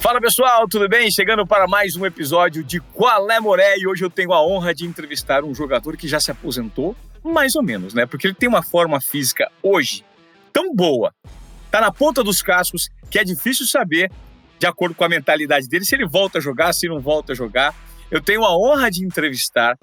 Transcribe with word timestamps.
Fala 0.00 0.20
pessoal, 0.20 0.66
tudo 0.68 0.88
bem? 0.88 1.10
Chegando 1.10 1.46
para 1.46 1.66
mais 1.66 1.96
um 1.96 2.04
episódio 2.04 2.62
de 2.62 2.80
Qual 2.80 3.30
é 3.30 3.40
Moré 3.40 3.76
e 3.78 3.86
hoje 3.86 4.04
eu 4.04 4.10
tenho 4.10 4.32
a 4.32 4.44
honra 4.44 4.74
de 4.74 4.86
entrevistar 4.86 5.44
um 5.44 5.54
jogador 5.54 5.96
que 5.96 6.06
já 6.08 6.20
se 6.20 6.30
aposentou, 6.30 6.96
mais 7.22 7.56
ou 7.56 7.62
menos, 7.62 7.94
né? 7.94 8.06
Porque 8.06 8.26
ele 8.26 8.34
tem 8.34 8.48
uma 8.48 8.62
forma 8.62 9.00
física 9.00 9.50
hoje 9.62 10.04
tão 10.52 10.74
boa, 10.74 11.12
tá 11.70 11.80
na 11.80 11.92
ponta 11.92 12.22
dos 12.24 12.42
cascos, 12.42 12.88
que 13.10 13.18
é 13.18 13.24
difícil 13.24 13.66
saber, 13.66 14.10
de 14.58 14.66
acordo 14.66 14.94
com 14.94 15.04
a 15.04 15.08
mentalidade 15.08 15.68
dele, 15.68 15.84
se 15.84 15.94
ele 15.94 16.06
volta 16.06 16.38
a 16.38 16.40
jogar, 16.40 16.72
se 16.72 16.88
não 16.88 17.00
volta 17.00 17.32
a 17.32 17.36
jogar. 17.36 17.74
Eu 18.10 18.20
tenho 18.20 18.44
a 18.44 18.56
honra 18.56 18.90
de 18.90 19.04
entrevistar 19.04 19.78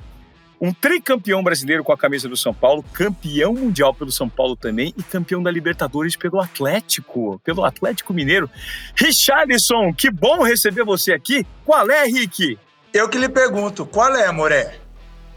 um 0.66 0.74
tricampeão 0.74 1.44
brasileiro 1.44 1.84
com 1.84 1.92
a 1.92 1.98
camisa 1.98 2.28
do 2.28 2.36
São 2.36 2.54
Paulo, 2.54 2.84
campeão 2.92 3.54
mundial 3.54 3.94
pelo 3.94 4.12
São 4.12 4.28
Paulo 4.28 4.56
também 4.56 4.94
e 4.98 5.04
campeão 5.04 5.44
da 5.44 5.52
Libertadores 5.52 6.16
pelo 6.16 6.42
Atlético, 6.42 7.40
pelo 7.44 7.64
Atlético 7.64 8.14
Mineiro. 8.14 8.50
Richarlison, 8.96 9.94
que 9.94 10.10
bom 10.10 10.44
receber 10.44 10.84
você 10.84 11.14
aqui. 11.14 11.46
Qual 11.64 11.90
é, 11.92 12.06
Rick? 12.06 12.58
Eu 12.92 13.08
que 13.08 13.18
lhe 13.18 13.30
pergunto, 13.30 13.86
qual 13.86 14.16
é, 14.16 14.32
Moré? 14.32 14.80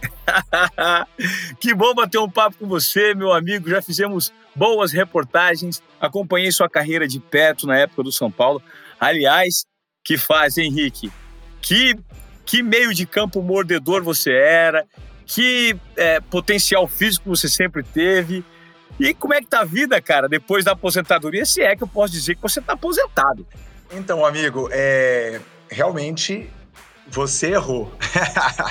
que 1.60 1.74
bom 1.74 1.94
bater 1.94 2.18
um 2.18 2.30
papo 2.30 2.56
com 2.58 2.66
você, 2.66 3.14
meu 3.14 3.32
amigo. 3.32 3.68
Já 3.68 3.82
fizemos 3.82 4.32
boas 4.54 4.92
reportagens, 4.92 5.82
acompanhei 6.00 6.50
sua 6.50 6.70
carreira 6.70 7.06
de 7.06 7.20
perto 7.20 7.66
na 7.66 7.76
época 7.76 8.02
do 8.02 8.12
São 8.12 8.30
Paulo. 8.30 8.62
Aliás, 8.98 9.66
que 10.02 10.16
faz, 10.16 10.56
Henrique? 10.56 11.12
Que, 11.60 11.94
que 12.46 12.62
meio 12.62 12.94
de 12.94 13.04
campo 13.04 13.42
mordedor 13.42 14.02
você 14.02 14.32
era, 14.32 14.86
que 15.28 15.76
é, 15.94 16.20
potencial 16.20 16.88
físico 16.88 17.28
você 17.28 17.48
sempre 17.48 17.82
teve. 17.82 18.42
E 18.98 19.12
como 19.12 19.34
é 19.34 19.40
que 19.40 19.46
tá 19.46 19.60
a 19.60 19.64
vida, 19.64 20.00
cara, 20.00 20.26
depois 20.26 20.64
da 20.64 20.72
aposentadoria? 20.72 21.44
Se 21.44 21.60
é 21.60 21.76
que 21.76 21.82
eu 21.84 21.86
posso 21.86 22.14
dizer 22.14 22.34
que 22.34 22.42
você 22.42 22.60
tá 22.62 22.72
aposentado. 22.72 23.46
Então, 23.92 24.24
amigo, 24.24 24.68
é... 24.72 25.38
realmente 25.70 26.50
você 27.06 27.52
errou. 27.52 27.92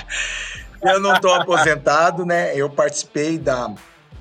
eu 0.81 0.99
não 0.99 1.21
tô 1.21 1.31
aposentado, 1.31 2.25
né? 2.25 2.55
Eu 2.55 2.69
participei 2.69 3.37
da, 3.37 3.73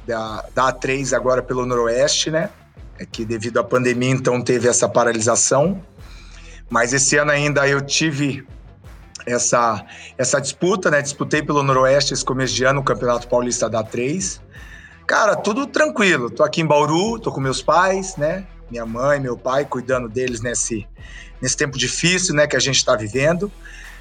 da, 0.06 0.44
da 0.54 0.72
A3 0.72 1.16
agora 1.16 1.42
pelo 1.42 1.64
Noroeste, 1.64 2.30
né? 2.30 2.50
É 2.98 3.06
que 3.06 3.24
devido 3.24 3.58
à 3.58 3.64
pandemia, 3.64 4.10
então, 4.10 4.42
teve 4.42 4.68
essa 4.68 4.88
paralisação. 4.88 5.82
Mas 6.68 6.92
esse 6.92 7.16
ano 7.16 7.30
ainda 7.30 7.66
eu 7.66 7.80
tive 7.80 8.46
essa, 9.26 9.84
essa 10.16 10.40
disputa, 10.40 10.90
né? 10.90 11.02
Disputei 11.02 11.42
pelo 11.42 11.62
Noroeste 11.62 12.14
esse 12.14 12.24
começo 12.24 12.54
de 12.54 12.64
ano, 12.64 12.80
o 12.80 12.84
Campeonato 12.84 13.26
Paulista 13.26 13.68
da 13.68 13.82
3. 13.82 14.40
Cara, 15.06 15.34
tudo 15.34 15.66
tranquilo. 15.66 16.30
Tô 16.30 16.44
aqui 16.44 16.60
em 16.60 16.66
Bauru, 16.66 17.18
tô 17.18 17.32
com 17.32 17.40
meus 17.40 17.60
pais, 17.60 18.16
né? 18.16 18.46
Minha 18.70 18.86
mãe, 18.86 19.20
meu 19.20 19.36
pai, 19.36 19.64
cuidando 19.64 20.08
deles 20.08 20.40
nesse, 20.40 20.86
nesse 21.40 21.56
tempo 21.56 21.76
difícil, 21.76 22.34
né, 22.34 22.46
que 22.46 22.56
a 22.56 22.60
gente 22.60 22.76
está 22.76 22.96
vivendo. 22.96 23.50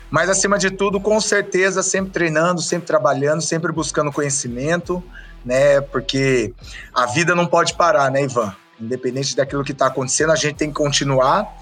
Mas 0.09 0.29
acima 0.29 0.57
de 0.57 0.71
tudo, 0.71 0.99
com 0.99 1.19
certeza, 1.19 1.83
sempre 1.83 2.11
treinando, 2.11 2.61
sempre 2.61 2.87
trabalhando, 2.87 3.41
sempre 3.41 3.71
buscando 3.71 4.11
conhecimento, 4.11 5.03
né? 5.43 5.81
Porque 5.81 6.53
a 6.93 7.05
vida 7.07 7.35
não 7.35 7.45
pode 7.45 7.73
parar, 7.73 8.09
né, 8.11 8.23
Ivan? 8.23 8.55
Independente 8.79 9.35
daquilo 9.35 9.63
que 9.63 9.71
está 9.71 9.87
acontecendo, 9.87 10.31
a 10.31 10.35
gente 10.35 10.55
tem 10.55 10.69
que 10.69 10.75
continuar. 10.75 11.55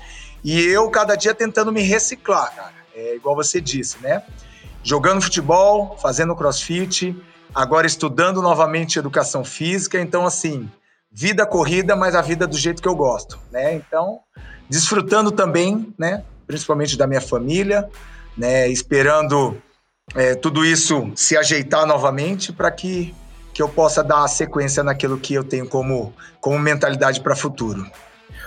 E 0.43 0.61
eu, 0.61 0.89
cada 0.89 1.15
dia, 1.15 1.33
tentando 1.33 1.71
me 1.71 1.81
reciclar, 1.81 2.53
cara 2.55 2.82
é 2.95 3.15
igual 3.15 3.35
você 3.35 3.59
disse, 3.59 3.97
né? 4.01 4.23
Jogando 4.83 5.21
futebol, 5.21 5.97
fazendo 5.97 6.35
crossfit, 6.35 7.15
agora 7.53 7.87
estudando 7.87 8.41
novamente 8.41 8.99
educação 8.99 9.43
física. 9.43 9.99
Então, 9.99 10.25
assim, 10.25 10.69
vida 11.11 11.45
corrida, 11.45 11.95
mas 11.95 12.15
a 12.15 12.21
vida 12.21 12.47
do 12.47 12.57
jeito 12.57 12.81
que 12.81 12.87
eu 12.87 12.95
gosto, 12.95 13.39
né? 13.51 13.73
Então, 13.75 14.19
desfrutando 14.69 15.31
também, 15.31 15.93
né? 15.97 16.23
Principalmente 16.45 16.97
da 16.97 17.07
minha 17.07 17.21
família, 17.21 17.89
né? 18.37 18.67
Esperando 18.67 19.61
é, 20.15 20.35
tudo 20.35 20.65
isso 20.65 21.11
se 21.15 21.37
ajeitar 21.37 21.85
novamente 21.85 22.51
para 22.51 22.69
que, 22.71 23.15
que 23.53 23.61
eu 23.61 23.69
possa 23.69 24.03
dar 24.03 24.27
sequência 24.27 24.83
naquilo 24.83 25.17
que 25.17 25.33
eu 25.33 25.43
tenho 25.43 25.67
como, 25.67 26.13
como 26.41 26.59
mentalidade 26.59 27.21
para 27.21 27.35
futuro. 27.35 27.85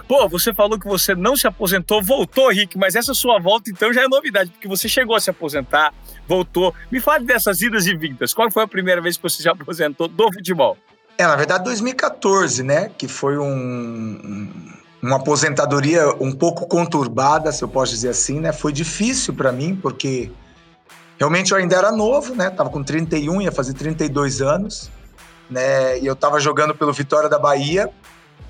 Pô, 0.09 0.28
você 0.28 0.55
falou 0.55 0.78
que 0.78 0.87
você 0.87 1.15
não 1.15 1.37
se 1.37 1.49
aposentou, 1.49 2.00
voltou, 2.03 2.49
Rick, 2.50 2.78
mas 2.78 2.94
essa 2.94 3.12
sua 3.12 3.41
volta 3.41 3.71
então 3.71 3.93
já 3.93 4.03
é 4.03 4.09
novidade, 4.09 4.50
porque 4.50 4.69
você 4.69 4.89
chegou 4.89 5.17
a 5.17 5.21
se 5.21 5.31
aposentar, 5.31 5.93
voltou. 6.28 6.72
Me 6.91 7.00
fale 7.00 7.25
dessas 7.25 7.61
idas 7.61 7.87
e 7.87 7.97
vindas. 7.97 8.33
Qual 8.33 8.50
foi 8.50 8.62
a 8.62 8.69
primeira 8.69 9.00
vez 9.00 9.17
que 9.17 9.22
você 9.22 9.43
se 9.43 9.49
aposentou 9.49 10.06
do 10.06 10.33
futebol? 10.33 10.78
É, 11.19 11.27
na 11.27 11.34
verdade, 11.34 11.65
2014, 11.65 12.62
né? 12.62 12.91
Que 12.97 13.09
foi 13.09 13.37
um, 13.37 14.49
uma 15.03 15.17
aposentadoria 15.17 16.09
um 16.21 16.31
pouco 16.31 16.67
conturbada, 16.67 17.50
se 17.50 17.65
eu 17.65 17.69
posso 17.69 17.93
dizer 17.93 18.11
assim, 18.11 18.38
né? 18.38 18.53
Foi 18.53 18.73
difícil 18.73 19.34
para 19.34 19.50
mim, 19.50 19.75
porque 19.75 20.31
realmente 21.19 21.50
eu 21.50 21.59
ainda 21.59 21.75
era 21.75 21.91
novo, 21.91 22.34
né? 22.34 22.50
Tava 22.50 22.71
com 22.71 22.83
31, 22.83 23.41
ia 23.41 23.50
fazer 23.50 23.73
32 23.73 24.41
anos, 24.41 24.91
né? 25.50 25.99
E 25.99 26.06
eu 26.06 26.15
tava 26.15 26.38
jogando 26.38 26.75
pelo 26.77 26.93
Vitória 26.93 27.28
da 27.28 27.38
Bahia. 27.38 27.91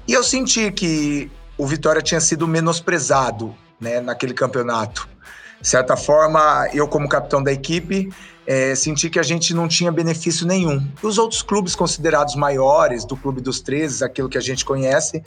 E 0.09 0.13
eu 0.13 0.23
senti 0.23 0.71
que 0.71 1.31
o 1.57 1.67
Vitória 1.67 2.03
tinha 2.03 2.21
sido 2.21 2.47
menosprezado 2.47 3.55
né, 3.81 4.01
naquele 4.01 4.35
campeonato. 4.35 5.09
De 5.61 5.69
certa 5.69 5.97
forma, 5.97 6.69
eu, 6.73 6.87
como 6.87 7.09
capitão 7.09 7.43
da 7.43 7.51
equipe, 7.51 8.13
é, 8.47 8.75
senti 8.75 9.11
que 9.11 9.19
a 9.19 9.23
gente 9.23 9.53
não 9.55 9.67
tinha 9.67 9.91
benefício 9.91 10.47
nenhum. 10.47 10.87
Os 11.03 11.19
outros 11.19 11.43
clubes 11.43 11.75
considerados 11.75 12.37
maiores, 12.37 13.05
do 13.05 13.17
Clube 13.17 13.41
dos 13.41 13.61
13, 13.61 14.05
aquilo 14.05 14.29
que 14.29 14.39
a 14.39 14.41
gente 14.41 14.65
conhece, 14.65 15.25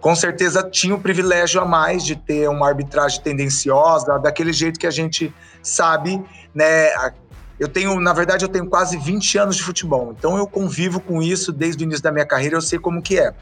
com 0.00 0.14
certeza 0.14 0.68
tinham 0.68 0.96
o 0.96 1.00
privilégio 1.00 1.60
a 1.60 1.64
mais 1.64 2.04
de 2.04 2.16
ter 2.16 2.48
uma 2.48 2.66
arbitragem 2.66 3.20
tendenciosa, 3.22 4.18
daquele 4.18 4.52
jeito 4.52 4.80
que 4.80 4.86
a 4.86 4.90
gente 4.90 5.32
sabe, 5.62 6.22
né? 6.54 6.90
Eu 7.58 7.68
tenho, 7.68 7.98
na 8.00 8.12
verdade, 8.12 8.44
eu 8.44 8.48
tenho 8.48 8.66
quase 8.66 8.98
20 8.98 9.38
anos 9.38 9.56
de 9.56 9.62
futebol, 9.62 10.14
então 10.16 10.36
eu 10.36 10.46
convivo 10.46 11.00
com 11.00 11.22
isso 11.22 11.52
desde 11.52 11.82
o 11.82 11.84
início 11.84 12.02
da 12.02 12.12
minha 12.12 12.26
carreira, 12.26 12.56
eu 12.56 12.60
sei 12.60 12.78
como 12.78 13.00
que 13.00 13.18
é. 13.18 13.34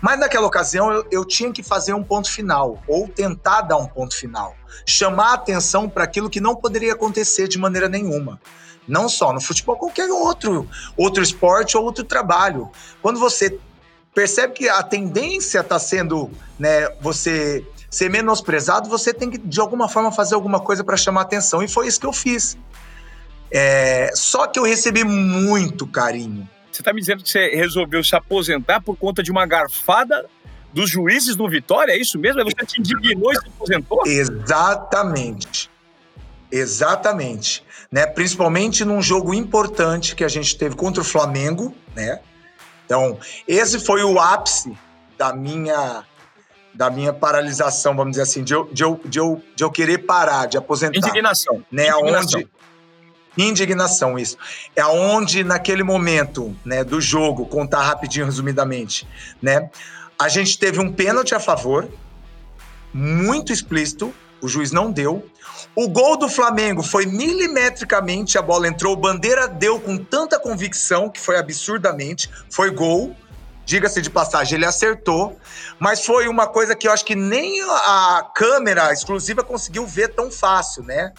Mas 0.00 0.18
naquela 0.18 0.46
ocasião 0.46 0.92
eu, 0.92 1.06
eu 1.10 1.24
tinha 1.24 1.52
que 1.52 1.62
fazer 1.62 1.94
um 1.94 2.02
ponto 2.02 2.30
final, 2.30 2.82
ou 2.88 3.06
tentar 3.06 3.62
dar 3.62 3.76
um 3.76 3.86
ponto 3.86 4.16
final. 4.16 4.56
Chamar 4.84 5.34
atenção 5.34 5.88
para 5.88 6.04
aquilo 6.04 6.28
que 6.28 6.40
não 6.40 6.56
poderia 6.56 6.94
acontecer 6.94 7.46
de 7.46 7.58
maneira 7.58 7.88
nenhuma. 7.88 8.40
Não 8.88 9.08
só 9.08 9.32
no 9.32 9.40
futebol, 9.40 9.76
qualquer 9.76 10.10
outro, 10.10 10.68
outro 10.96 11.22
esporte 11.22 11.76
ou 11.76 11.84
outro 11.84 12.02
trabalho. 12.02 12.68
Quando 13.00 13.20
você 13.20 13.56
percebe 14.12 14.54
que 14.54 14.68
a 14.68 14.82
tendência 14.82 15.60
está 15.60 15.78
sendo, 15.78 16.28
né, 16.58 16.88
você 17.00 17.64
ser 17.90 18.08
menosprezado, 18.08 18.88
você 18.88 19.12
tem 19.12 19.28
que 19.30 19.38
de 19.38 19.60
alguma 19.60 19.88
forma 19.88 20.12
fazer 20.12 20.34
alguma 20.34 20.60
coisa 20.60 20.84
para 20.84 20.96
chamar 20.96 21.22
atenção. 21.22 21.62
E 21.62 21.68
foi 21.68 21.88
isso 21.88 22.00
que 22.00 22.06
eu 22.06 22.12
fiz. 22.12 22.56
É, 23.52 24.10
só 24.14 24.46
que 24.46 24.58
eu 24.58 24.64
recebi 24.64 25.04
muito 25.04 25.86
carinho. 25.86 26.48
Você 26.70 26.82
está 26.82 26.92
me 26.92 27.00
dizendo 27.00 27.22
que 27.22 27.28
você 27.28 27.48
resolveu 27.48 28.02
se 28.04 28.14
aposentar 28.14 28.80
por 28.80 28.96
conta 28.96 29.22
de 29.22 29.30
uma 29.30 29.44
garfada 29.44 30.26
dos 30.72 30.88
juízes 30.88 31.36
no 31.36 31.48
Vitória? 31.48 31.92
É 31.92 31.96
isso 31.96 32.18
mesmo? 32.18 32.42
Você 32.44 32.66
te 32.66 32.80
indignou 32.80 33.32
e 33.32 33.36
se 33.36 33.48
aposentou? 33.48 34.02
Exatamente. 34.06 35.70
Exatamente. 36.50 37.64
Né? 37.90 38.06
Principalmente 38.06 38.84
num 38.84 39.02
jogo 39.02 39.34
importante 39.34 40.14
que 40.14 40.24
a 40.24 40.28
gente 40.28 40.56
teve 40.56 40.76
contra 40.76 41.02
o 41.02 41.04
Flamengo, 41.04 41.74
né? 41.94 42.20
Então, 42.86 43.18
esse 43.46 43.78
foi 43.78 44.02
o 44.02 44.18
ápice 44.18 44.76
da 45.16 45.32
minha 45.32 46.04
da 46.72 46.88
minha 46.88 47.12
paralisação, 47.12 47.96
vamos 47.96 48.12
dizer 48.12 48.22
assim, 48.22 48.44
de 48.44 48.54
eu, 48.54 48.68
de 48.72 48.84
eu, 48.84 49.00
de 49.04 49.18
eu, 49.18 49.42
de 49.56 49.64
eu 49.64 49.70
querer 49.70 49.98
parar, 49.98 50.46
de 50.46 50.56
aposentar. 50.56 50.96
Indignação. 50.96 51.64
Né? 51.70 51.88
Indignação. 51.88 52.40
Onde, 52.40 52.48
Indignação, 53.36 54.18
isso. 54.18 54.36
É 54.74 54.84
onde, 54.84 55.44
naquele 55.44 55.82
momento 55.82 56.56
né, 56.64 56.82
do 56.82 57.00
jogo, 57.00 57.46
contar 57.46 57.82
rapidinho, 57.82 58.26
resumidamente, 58.26 59.06
né? 59.40 59.70
A 60.18 60.28
gente 60.28 60.58
teve 60.58 60.80
um 60.80 60.92
pênalti 60.92 61.34
a 61.34 61.40
favor, 61.40 61.88
muito 62.92 63.52
explícito, 63.52 64.12
o 64.42 64.48
juiz 64.48 64.72
não 64.72 64.90
deu. 64.90 65.26
O 65.74 65.88
gol 65.88 66.16
do 66.16 66.28
Flamengo 66.28 66.82
foi 66.82 67.06
milimetricamente, 67.06 68.36
a 68.36 68.42
bola 68.42 68.66
entrou, 68.66 68.96
Bandeira 68.96 69.46
deu 69.46 69.78
com 69.78 69.96
tanta 69.96 70.38
convicção, 70.38 71.08
que 71.08 71.20
foi 71.20 71.38
absurdamente, 71.38 72.30
foi 72.50 72.70
gol. 72.70 73.16
Diga-se 73.64 74.02
de 74.02 74.10
passagem, 74.10 74.56
ele 74.56 74.66
acertou, 74.66 75.38
mas 75.78 76.04
foi 76.04 76.26
uma 76.26 76.46
coisa 76.48 76.74
que 76.74 76.88
eu 76.88 76.92
acho 76.92 77.04
que 77.04 77.14
nem 77.14 77.62
a 77.62 78.28
câmera 78.34 78.92
exclusiva 78.92 79.44
conseguiu 79.44 79.86
ver 79.86 80.08
tão 80.08 80.28
fácil, 80.28 80.82
né? 80.82 81.12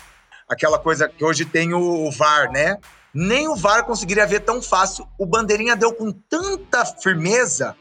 Aquela 0.51 0.77
coisa 0.77 1.07
que 1.07 1.23
hoje 1.23 1.45
tem 1.45 1.73
o 1.73 2.11
VAR, 2.11 2.51
né? 2.51 2.77
Nem 3.13 3.47
o 3.47 3.55
VAR 3.55 3.85
conseguiria 3.85 4.27
ver 4.27 4.41
tão 4.41 4.61
fácil. 4.61 5.07
O 5.17 5.25
Bandeirinha 5.25 5.77
deu 5.77 5.93
com 5.93 6.11
tanta 6.11 6.85
firmeza 6.85 7.73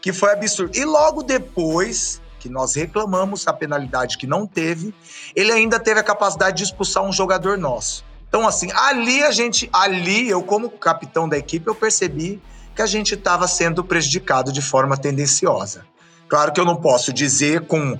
que 0.00 0.10
foi 0.10 0.32
absurdo. 0.32 0.74
E 0.74 0.84
logo 0.86 1.22
depois 1.22 2.22
que 2.40 2.48
nós 2.48 2.74
reclamamos 2.74 3.46
a 3.46 3.52
penalidade 3.52 4.16
que 4.16 4.26
não 4.26 4.46
teve, 4.46 4.94
ele 5.36 5.52
ainda 5.52 5.78
teve 5.78 6.00
a 6.00 6.02
capacidade 6.02 6.56
de 6.56 6.64
expulsar 6.64 7.04
um 7.04 7.12
jogador 7.12 7.58
nosso. 7.58 8.04
Então, 8.26 8.48
assim, 8.48 8.70
ali 8.72 9.22
a 9.22 9.30
gente, 9.30 9.68
ali 9.72 10.28
eu 10.28 10.42
como 10.42 10.70
capitão 10.70 11.28
da 11.28 11.36
equipe, 11.36 11.68
eu 11.68 11.74
percebi 11.74 12.42
que 12.74 12.82
a 12.82 12.86
gente 12.86 13.14
estava 13.14 13.46
sendo 13.46 13.84
prejudicado 13.84 14.50
de 14.50 14.62
forma 14.62 14.96
tendenciosa. 14.96 15.86
Claro 16.26 16.52
que 16.52 16.60
eu 16.60 16.64
não 16.64 16.76
posso 16.76 17.12
dizer 17.12 17.66
com 17.66 17.98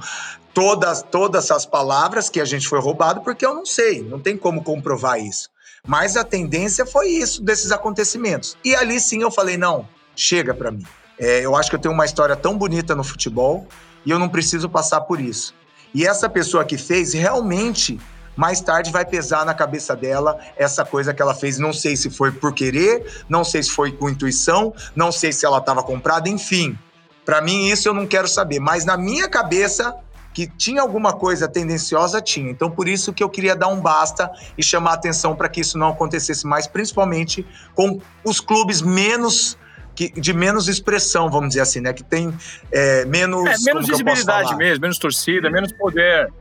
todas, 0.54 1.02
todas 1.02 1.50
as 1.50 1.66
palavras 1.66 2.30
que 2.30 2.40
a 2.40 2.44
gente 2.44 2.68
foi 2.68 2.80
roubado, 2.80 3.20
porque 3.20 3.44
eu 3.44 3.52
não 3.52 3.66
sei, 3.66 4.02
não 4.02 4.20
tem 4.20 4.36
como 4.38 4.62
comprovar 4.62 5.20
isso. 5.20 5.50
Mas 5.86 6.16
a 6.16 6.24
tendência 6.24 6.86
foi 6.86 7.08
isso, 7.08 7.42
desses 7.42 7.70
acontecimentos. 7.70 8.56
E 8.64 8.74
ali 8.74 8.98
sim 8.98 9.20
eu 9.20 9.30
falei: 9.30 9.58
não, 9.58 9.86
chega 10.16 10.54
para 10.54 10.70
mim. 10.70 10.86
É, 11.18 11.40
eu 11.40 11.54
acho 11.54 11.68
que 11.68 11.76
eu 11.76 11.80
tenho 11.80 11.92
uma 11.92 12.04
história 12.04 12.34
tão 12.34 12.56
bonita 12.56 12.94
no 12.94 13.04
futebol 13.04 13.66
e 14.06 14.10
eu 14.10 14.18
não 14.18 14.28
preciso 14.28 14.68
passar 14.68 15.02
por 15.02 15.20
isso. 15.20 15.54
E 15.92 16.06
essa 16.06 16.28
pessoa 16.28 16.64
que 16.64 16.78
fez 16.78 17.12
realmente 17.12 18.00
mais 18.36 18.60
tarde 18.60 18.90
vai 18.90 19.04
pesar 19.04 19.44
na 19.44 19.54
cabeça 19.54 19.94
dela 19.94 20.38
essa 20.56 20.84
coisa 20.84 21.14
que 21.14 21.22
ela 21.22 21.34
fez. 21.34 21.58
Não 21.58 21.72
sei 21.72 21.96
se 21.96 22.10
foi 22.10 22.32
por 22.32 22.52
querer, 22.52 23.24
não 23.28 23.44
sei 23.44 23.62
se 23.62 23.70
foi 23.70 23.92
com 23.92 24.08
intuição, 24.08 24.74
não 24.96 25.12
sei 25.12 25.32
se 25.32 25.46
ela 25.46 25.58
estava 25.58 25.82
comprada, 25.82 26.28
enfim. 26.28 26.76
Para 27.24 27.40
mim, 27.40 27.68
isso 27.68 27.88
eu 27.88 27.94
não 27.94 28.06
quero 28.06 28.28
saber. 28.28 28.58
Mas 28.58 28.84
na 28.84 28.96
minha 28.96 29.28
cabeça, 29.28 29.94
que 30.34 30.48
tinha 30.48 30.82
alguma 30.82 31.12
coisa 31.12 31.46
tendenciosa, 31.46 32.20
tinha. 32.20 32.50
Então, 32.50 32.68
por 32.68 32.88
isso 32.88 33.12
que 33.12 33.22
eu 33.22 33.30
queria 33.30 33.54
dar 33.54 33.68
um 33.68 33.80
basta 33.80 34.28
e 34.58 34.62
chamar 34.64 34.94
atenção 34.94 35.36
para 35.36 35.48
que 35.48 35.60
isso 35.60 35.78
não 35.78 35.90
acontecesse 35.90 36.44
mais, 36.44 36.66
principalmente 36.66 37.46
com 37.74 38.00
os 38.24 38.40
clubes 38.40 38.82
menos. 38.82 39.56
Que, 39.94 40.08
de 40.08 40.32
menos 40.32 40.66
expressão, 40.66 41.30
vamos 41.30 41.50
dizer 41.50 41.60
assim, 41.60 41.80
né? 41.80 41.92
Que 41.92 42.02
tem 42.02 42.36
é, 42.72 43.04
menos. 43.04 43.48
É, 43.48 43.54
menos 43.64 43.86
visibilidade 43.86 44.56
mesmo, 44.56 44.82
menos 44.82 44.98
torcida, 44.98 45.48
menos 45.48 45.72
poder. 45.72 46.32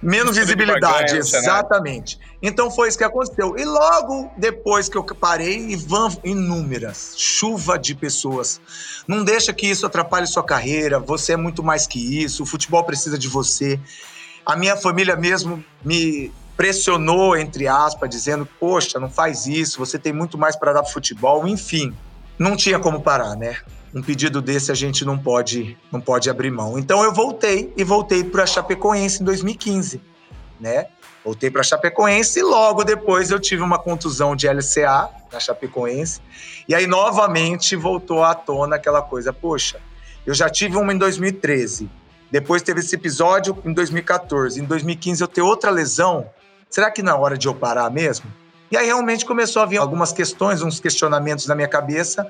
Menos 0.00 0.36
visibilidade, 0.36 1.16
exatamente. 1.16 2.18
Então 2.40 2.70
foi 2.70 2.88
isso 2.88 2.98
que 2.98 3.04
aconteceu. 3.04 3.56
E 3.56 3.64
logo 3.64 4.30
depois 4.36 4.88
que 4.88 4.96
eu 4.96 5.04
parei, 5.04 5.70
e 5.70 5.76
vão 5.76 6.08
inúmeras, 6.24 7.14
chuva 7.16 7.78
de 7.78 7.94
pessoas. 7.94 8.60
Não 9.06 9.24
deixa 9.24 9.52
que 9.52 9.66
isso 9.66 9.86
atrapalhe 9.86 10.26
sua 10.26 10.42
carreira, 10.42 10.98
você 10.98 11.32
é 11.32 11.36
muito 11.36 11.62
mais 11.62 11.86
que 11.86 12.22
isso, 12.22 12.42
o 12.42 12.46
futebol 12.46 12.82
precisa 12.84 13.18
de 13.18 13.28
você. 13.28 13.78
A 14.44 14.56
minha 14.56 14.76
família 14.76 15.14
mesmo 15.16 15.64
me 15.84 16.32
pressionou, 16.56 17.36
entre 17.36 17.68
aspas, 17.68 18.08
dizendo: 18.08 18.46
Poxa, 18.58 18.98
não 18.98 19.10
faz 19.10 19.46
isso, 19.46 19.78
você 19.78 19.98
tem 19.98 20.12
muito 20.12 20.36
mais 20.36 20.56
para 20.56 20.72
dar 20.72 20.82
pro 20.82 20.92
futebol, 20.92 21.46
enfim. 21.46 21.94
Não 22.38 22.56
tinha 22.56 22.78
como 22.78 23.00
parar, 23.00 23.36
né? 23.36 23.56
Um 23.94 24.02
pedido 24.02 24.40
desse 24.40 24.72
a 24.72 24.74
gente 24.74 25.04
não 25.04 25.18
pode 25.18 25.76
não 25.90 26.00
pode 26.00 26.30
abrir 26.30 26.50
mão. 26.50 26.78
Então 26.78 27.04
eu 27.04 27.12
voltei 27.12 27.72
e 27.76 27.84
voltei 27.84 28.24
para 28.24 28.44
a 28.44 28.46
Chapecoense 28.46 29.22
em 29.22 29.24
2015, 29.24 30.00
né? 30.60 30.86
Voltei 31.24 31.50
para 31.50 31.60
a 31.60 31.64
Chapecoense 31.64 32.40
e 32.40 32.42
logo 32.42 32.82
depois 32.82 33.30
eu 33.30 33.38
tive 33.38 33.62
uma 33.62 33.78
contusão 33.78 34.34
de 34.34 34.48
LCA 34.48 35.08
na 35.32 35.38
Chapecoense. 35.38 36.20
E 36.68 36.74
aí 36.74 36.86
novamente 36.86 37.76
voltou 37.76 38.24
à 38.24 38.34
tona 38.34 38.76
aquela 38.76 39.02
coisa, 39.02 39.32
poxa, 39.32 39.80
eu 40.26 40.34
já 40.34 40.48
tive 40.48 40.76
uma 40.76 40.92
em 40.92 40.98
2013. 40.98 41.88
Depois 42.30 42.62
teve 42.62 42.80
esse 42.80 42.94
episódio 42.94 43.56
em 43.64 43.72
2014. 43.72 44.60
Em 44.60 44.64
2015 44.64 45.22
eu 45.22 45.28
tenho 45.28 45.46
outra 45.46 45.70
lesão. 45.70 46.26
Será 46.68 46.90
que 46.90 47.02
não 47.02 47.12
é 47.12 47.14
hora 47.14 47.36
de 47.36 47.46
eu 47.46 47.54
parar 47.54 47.90
mesmo? 47.90 48.26
E 48.70 48.76
aí 48.76 48.86
realmente 48.86 49.26
começou 49.26 49.60
a 49.60 49.66
vir 49.66 49.76
algumas 49.76 50.12
questões, 50.12 50.62
uns 50.62 50.80
questionamentos 50.80 51.46
na 51.46 51.54
minha 51.54 51.68
cabeça. 51.68 52.26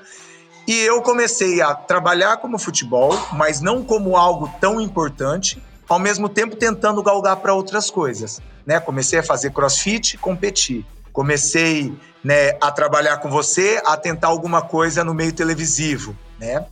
E 0.67 0.79
eu 0.79 1.01
comecei 1.01 1.61
a 1.61 1.73
trabalhar 1.73 2.37
como 2.37 2.57
futebol, 2.57 3.17
mas 3.33 3.59
não 3.59 3.83
como 3.83 4.15
algo 4.15 4.49
tão 4.61 4.79
importante, 4.79 5.61
ao 5.89 5.99
mesmo 5.99 6.29
tempo 6.29 6.55
tentando 6.55 7.03
galgar 7.03 7.37
para 7.37 7.53
outras 7.53 7.89
coisas. 7.89 8.41
Né? 8.65 8.79
Comecei 8.79 9.19
a 9.19 9.23
fazer 9.23 9.51
crossfit, 9.51 10.17
competir. 10.17 10.85
Comecei 11.11 11.93
né, 12.23 12.57
a 12.61 12.71
trabalhar 12.71 13.17
com 13.17 13.29
você, 13.29 13.81
a 13.85 13.97
tentar 13.97 14.29
alguma 14.29 14.61
coisa 14.61 15.03
no 15.03 15.13
meio 15.13 15.33
televisivo, 15.33 16.17
né? 16.39 16.65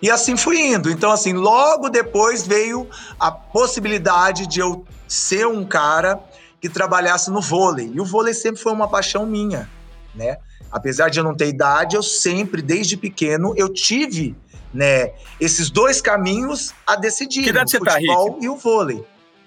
E 0.00 0.10
assim 0.10 0.36
fui 0.36 0.58
indo. 0.60 0.90
Então, 0.90 1.10
assim, 1.10 1.32
logo 1.32 1.88
depois 1.88 2.46
veio 2.46 2.88
a 3.18 3.30
possibilidade 3.30 4.46
de 4.46 4.60
eu 4.60 4.84
ser 5.08 5.46
um 5.46 5.64
cara 5.64 6.20
que 6.60 6.68
trabalhasse 6.68 7.30
no 7.30 7.40
vôlei. 7.40 7.90
E 7.92 8.00
o 8.00 8.04
vôlei 8.04 8.34
sempre 8.34 8.60
foi 8.60 8.72
uma 8.72 8.88
paixão 8.88 9.26
minha, 9.26 9.68
né? 10.14 10.38
Apesar 10.70 11.08
de 11.08 11.18
eu 11.18 11.24
não 11.24 11.34
ter 11.34 11.48
idade, 11.48 11.96
eu 11.96 12.02
sempre, 12.02 12.60
desde 12.60 12.96
pequeno, 12.96 13.54
eu 13.56 13.68
tive 13.72 14.36
né, 14.72 15.12
esses 15.40 15.70
dois 15.70 16.00
caminhos 16.00 16.74
a 16.86 16.96
decidir. 16.96 17.42
Que 17.42 17.50
idade 17.50 17.68
o 17.68 17.70
você 17.70 17.80
tá, 17.80 17.92
futebol 17.92 18.38
e 18.40 18.48
o 18.48 18.56
vôlei. 18.56 19.04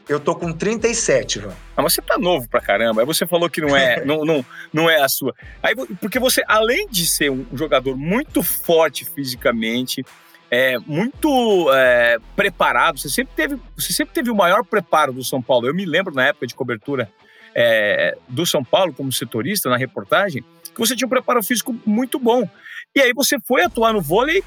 Eu 0.10 0.20
tô 0.20 0.34
com 0.34 0.52
37, 0.52 1.38
Ivan. 1.38 1.54
Ah, 1.78 1.84
mas 1.84 1.94
você 1.94 2.02
tá 2.02 2.18
novo 2.18 2.50
pra 2.50 2.60
caramba. 2.60 3.02
Aí 3.02 3.06
você 3.06 3.28
falou 3.28 3.48
que 3.48 3.62
não 3.62 3.78
é, 3.78 4.04
não, 4.06 4.26
não, 4.26 4.44
não 4.74 4.90
é 4.90 5.00
a 5.02 5.08
sua. 5.08 5.36
Aí, 5.62 5.76
porque 6.02 6.18
você, 6.18 6.44
além 6.48 6.88
de 6.88 7.06
ser 7.06 7.30
um 7.30 7.46
jogador 7.54 7.96
muito 7.96 8.42
forte 8.42 9.06
fisicamente, 9.06 10.04
é, 10.50 10.80
muito 10.80 11.72
é, 11.72 12.18
preparado, 12.36 12.98
você 12.98 13.08
sempre, 13.08 13.34
teve, 13.36 13.58
você 13.78 13.94
sempre 13.94 14.16
teve 14.16 14.32
o 14.32 14.36
maior 14.36 14.66
preparo 14.66 15.14
do 15.14 15.24
São 15.24 15.44
Paulo. 15.44 15.68
Eu 15.68 15.76
me 15.76 15.86
lembro 15.86 16.12
na 16.12 16.26
época 16.26 16.48
de 16.48 16.56
cobertura 16.56 17.08
é, 17.54 18.18
do 18.28 18.48
São 18.48 18.64
Paulo 18.64 18.92
como 18.92 19.12
setorista 19.12 19.70
na 19.70 19.78
reportagem, 19.78 20.44
que 20.74 20.80
você 20.80 20.96
tinha 20.96 21.08
um 21.08 21.10
preparo 21.10 21.42
físico 21.44 21.76
muito 21.86 22.20
bom. 22.20 22.48
E 22.96 23.02
aí 23.02 23.14
você 23.14 23.38
foi 23.40 23.64
atuar 23.64 23.94
no 23.94 24.02
vôlei 24.02 24.44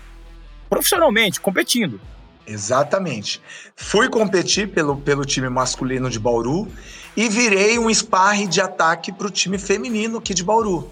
profissionalmente, 0.69 1.41
competindo. 1.41 2.01
Exatamente. 2.47 3.41
Fui 3.77 4.09
competir 4.09 4.69
pelo, 4.69 4.97
pelo 4.97 5.25
time 5.25 5.49
masculino 5.49 6.11
de 6.11 6.19
Bauru 6.19 6.69
e 7.17 7.29
virei 7.29 7.79
um 7.79 7.93
sparring 7.93 8.49
de 8.49 8.61
ataque 8.61 9.13
para 9.13 9.27
o 9.27 9.31
time 9.31 9.59
feminino 9.59 10.19
aqui 10.19 10.35
de 10.35 10.43
Bauru, 10.43 10.91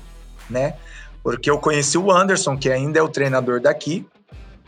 né? 0.48 0.74
Porque 1.22 1.50
eu 1.50 1.58
conheci 1.58 1.98
o 1.98 2.10
Anderson, 2.10 2.56
que 2.56 2.70
ainda 2.70 2.98
é 2.98 3.02
o 3.02 3.08
treinador 3.08 3.60
daqui, 3.60 4.06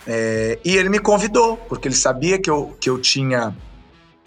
é, 0.06 0.58
e 0.64 0.76
ele 0.76 0.88
me 0.88 0.98
convidou, 0.98 1.56
porque 1.56 1.88
ele 1.88 1.94
sabia 1.94 2.38
que 2.38 2.50
eu, 2.50 2.76
que 2.80 2.90
eu 2.90 3.00
tinha 3.00 3.56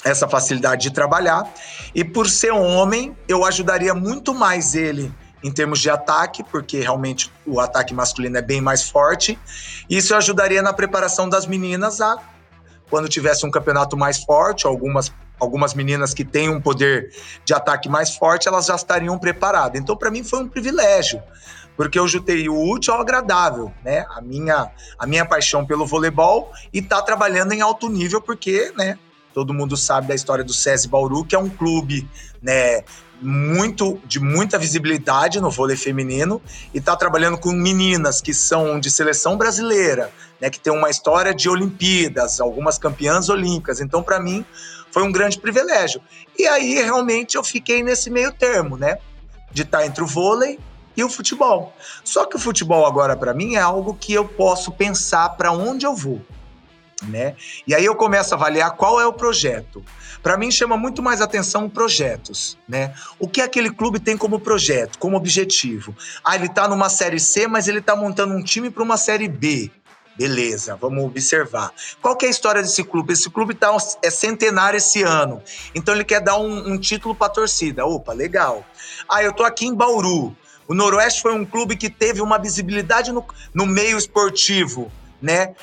essa 0.03 0.27
facilidade 0.27 0.83
de 0.83 0.93
trabalhar, 0.93 1.51
e 1.93 2.03
por 2.03 2.29
ser 2.29 2.53
um 2.53 2.63
homem, 2.63 3.15
eu 3.27 3.43
ajudaria 3.43 3.93
muito 3.93 4.33
mais 4.33 4.75
ele 4.75 5.11
em 5.45 5.51
termos 5.51 5.79
de 5.79 5.91
ataque, 5.91 6.43
porque 6.43 6.79
realmente 6.79 7.31
o 7.45 7.59
ataque 7.59 7.93
masculino 7.93 8.35
é 8.35 8.41
bem 8.41 8.59
mais 8.59 8.89
forte. 8.89 9.37
Isso 9.87 10.15
ajudaria 10.15 10.59
na 10.63 10.73
preparação 10.73 11.29
das 11.29 11.45
meninas 11.45 12.01
a, 12.01 12.17
quando 12.89 13.07
tivesse 13.07 13.45
um 13.45 13.51
campeonato 13.51 13.95
mais 13.95 14.23
forte, 14.23 14.65
algumas 14.65 15.13
algumas 15.37 15.73
meninas 15.73 16.13
que 16.13 16.23
têm 16.23 16.49
um 16.49 16.61
poder 16.61 17.11
de 17.43 17.53
ataque 17.53 17.89
mais 17.89 18.15
forte, 18.15 18.47
elas 18.47 18.67
já 18.67 18.75
estariam 18.75 19.19
preparadas. 19.19 19.79
Então, 19.79 19.95
para 19.95 20.09
mim, 20.09 20.23
foi 20.23 20.39
um 20.39 20.47
privilégio, 20.47 21.21
porque 21.75 21.99
eu 21.99 22.07
jutei 22.07 22.47
o 22.47 22.57
útil 22.57 22.93
ao 22.93 23.01
agradável, 23.01 23.69
né? 23.83 24.05
A 24.11 24.21
minha, 24.21 24.71
a 24.97 25.05
minha 25.05 25.25
paixão 25.25 25.65
pelo 25.65 25.85
voleibol 25.85 26.53
e 26.71 26.81
tá 26.81 27.01
trabalhando 27.01 27.51
em 27.51 27.59
alto 27.59 27.89
nível, 27.89 28.21
porque, 28.21 28.71
né? 28.77 28.97
Todo 29.35 29.53
mundo 29.53 29.75
sabe 29.75 30.07
da 30.07 30.15
história 30.15 30.45
do 30.45 30.53
SESI 30.53 30.87
Bauru, 30.87 31.25
que 31.25 31.35
é 31.35 31.37
um 31.37 31.49
clube, 31.49 32.09
né? 32.41 32.85
muito 33.21 33.99
de 34.05 34.17
muita 34.17 34.57
visibilidade 34.57 35.41
no 35.41 35.49
vôlei 35.49 35.75
feminino 35.75 36.41
e 36.73 36.77
está 36.77 36.95
trabalhando 36.95 37.37
com 37.37 37.51
meninas 37.51 38.21
que 38.21 38.33
são 38.33 38.79
de 38.79 38.89
seleção 38.89 39.37
brasileira, 39.37 40.09
né, 40.39 40.49
que 40.49 40.59
tem 40.59 40.71
uma 40.71 40.89
história 40.89 41.33
de 41.33 41.49
Olimpíadas, 41.49 42.39
algumas 42.39 42.77
campeãs 42.77 43.27
olímpicas. 43.27 43.81
Então, 43.81 44.01
para 44.01 44.21
mim, 44.21 44.45
foi 44.89 45.03
um 45.03 45.11
grande 45.11 45.37
privilégio. 45.37 46.01
E 46.39 46.47
aí, 46.47 46.75
realmente, 46.75 47.35
eu 47.35 47.43
fiquei 47.43 47.83
nesse 47.83 48.09
meio 48.09 48.31
termo, 48.31 48.77
né, 48.77 48.99
de 49.51 49.63
estar 49.63 49.79
tá 49.79 49.85
entre 49.85 50.01
o 50.01 50.07
vôlei 50.07 50.57
e 50.95 51.03
o 51.03 51.09
futebol. 51.09 51.73
Só 52.05 52.25
que 52.25 52.37
o 52.37 52.39
futebol 52.39 52.85
agora, 52.85 53.17
para 53.17 53.33
mim, 53.33 53.55
é 53.55 53.61
algo 53.61 53.95
que 53.95 54.13
eu 54.13 54.25
posso 54.25 54.71
pensar 54.71 55.29
para 55.29 55.51
onde 55.51 55.85
eu 55.85 55.93
vou. 55.93 56.21
Né? 57.07 57.35
E 57.67 57.75
aí 57.75 57.85
eu 57.85 57.95
começo 57.95 58.33
a 58.33 58.37
avaliar 58.37 58.71
qual 58.71 58.99
é 58.99 59.05
o 59.05 59.13
projeto. 59.13 59.83
Para 60.23 60.37
mim 60.37 60.49
chama 60.49 60.75
muito 60.75 61.03
mais 61.03 61.21
atenção 61.21 61.69
projetos, 61.69 62.57
né? 62.67 62.95
O 63.19 63.27
que 63.27 63.41
aquele 63.41 63.69
clube 63.69 63.99
tem 63.99 64.17
como 64.17 64.39
projeto, 64.39 64.97
como 64.97 65.15
objetivo? 65.15 65.95
Ah, 66.23 66.35
ele 66.35 66.47
está 66.47 66.67
numa 66.67 66.89
série 66.89 67.19
C, 67.19 67.47
mas 67.47 67.67
ele 67.67 67.77
está 67.77 67.95
montando 67.95 68.33
um 68.33 68.41
time 68.41 68.71
para 68.71 68.81
uma 68.81 68.97
série 68.97 69.27
B. 69.27 69.69
Beleza, 70.17 70.77
vamos 70.77 71.03
observar. 71.03 71.71
Qual 72.01 72.17
é 72.21 72.25
a 72.25 72.29
história 72.29 72.61
desse 72.61 72.83
clube? 72.83 73.13
Esse 73.13 73.29
clube 73.29 73.53
tá, 73.53 73.75
é 74.01 74.09
centenário 74.09 74.77
esse 74.77 75.03
ano, 75.03 75.43
então 75.75 75.93
ele 75.93 76.05
quer 76.05 76.21
dar 76.21 76.37
um, 76.37 76.71
um 76.71 76.77
título 76.77 77.13
para 77.13 77.27
a 77.27 77.29
torcida. 77.29 77.85
Opa, 77.85 78.13
legal. 78.13 78.65
Ah, 79.07 79.21
eu 79.21 79.33
tô 79.33 79.43
aqui 79.43 79.67
em 79.67 79.75
Bauru. 79.75 80.35
O 80.67 80.73
Noroeste 80.73 81.21
foi 81.21 81.33
um 81.33 81.45
clube 81.45 81.75
que 81.75 81.89
teve 81.89 82.21
uma 82.21 82.39
visibilidade 82.39 83.11
no, 83.11 83.23
no 83.53 83.65
meio 83.65 83.97
esportivo, 83.97 84.91
né? 85.21 85.53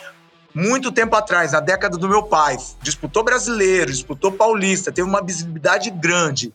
Muito 0.55 0.93
tempo 0.93 1.17
atrás, 1.17 1.53
na 1.53 1.61
década 1.61 1.97
do 1.97 2.09
meu 2.09 2.23
pai, 2.23 2.57
disputou 2.83 3.23
brasileiro, 3.23 3.91
disputou 3.91 4.33
paulista, 4.33 4.93
teve 4.93 5.09
uma 5.09 5.23
visibilidade 5.23 5.91
grande. 5.91 6.53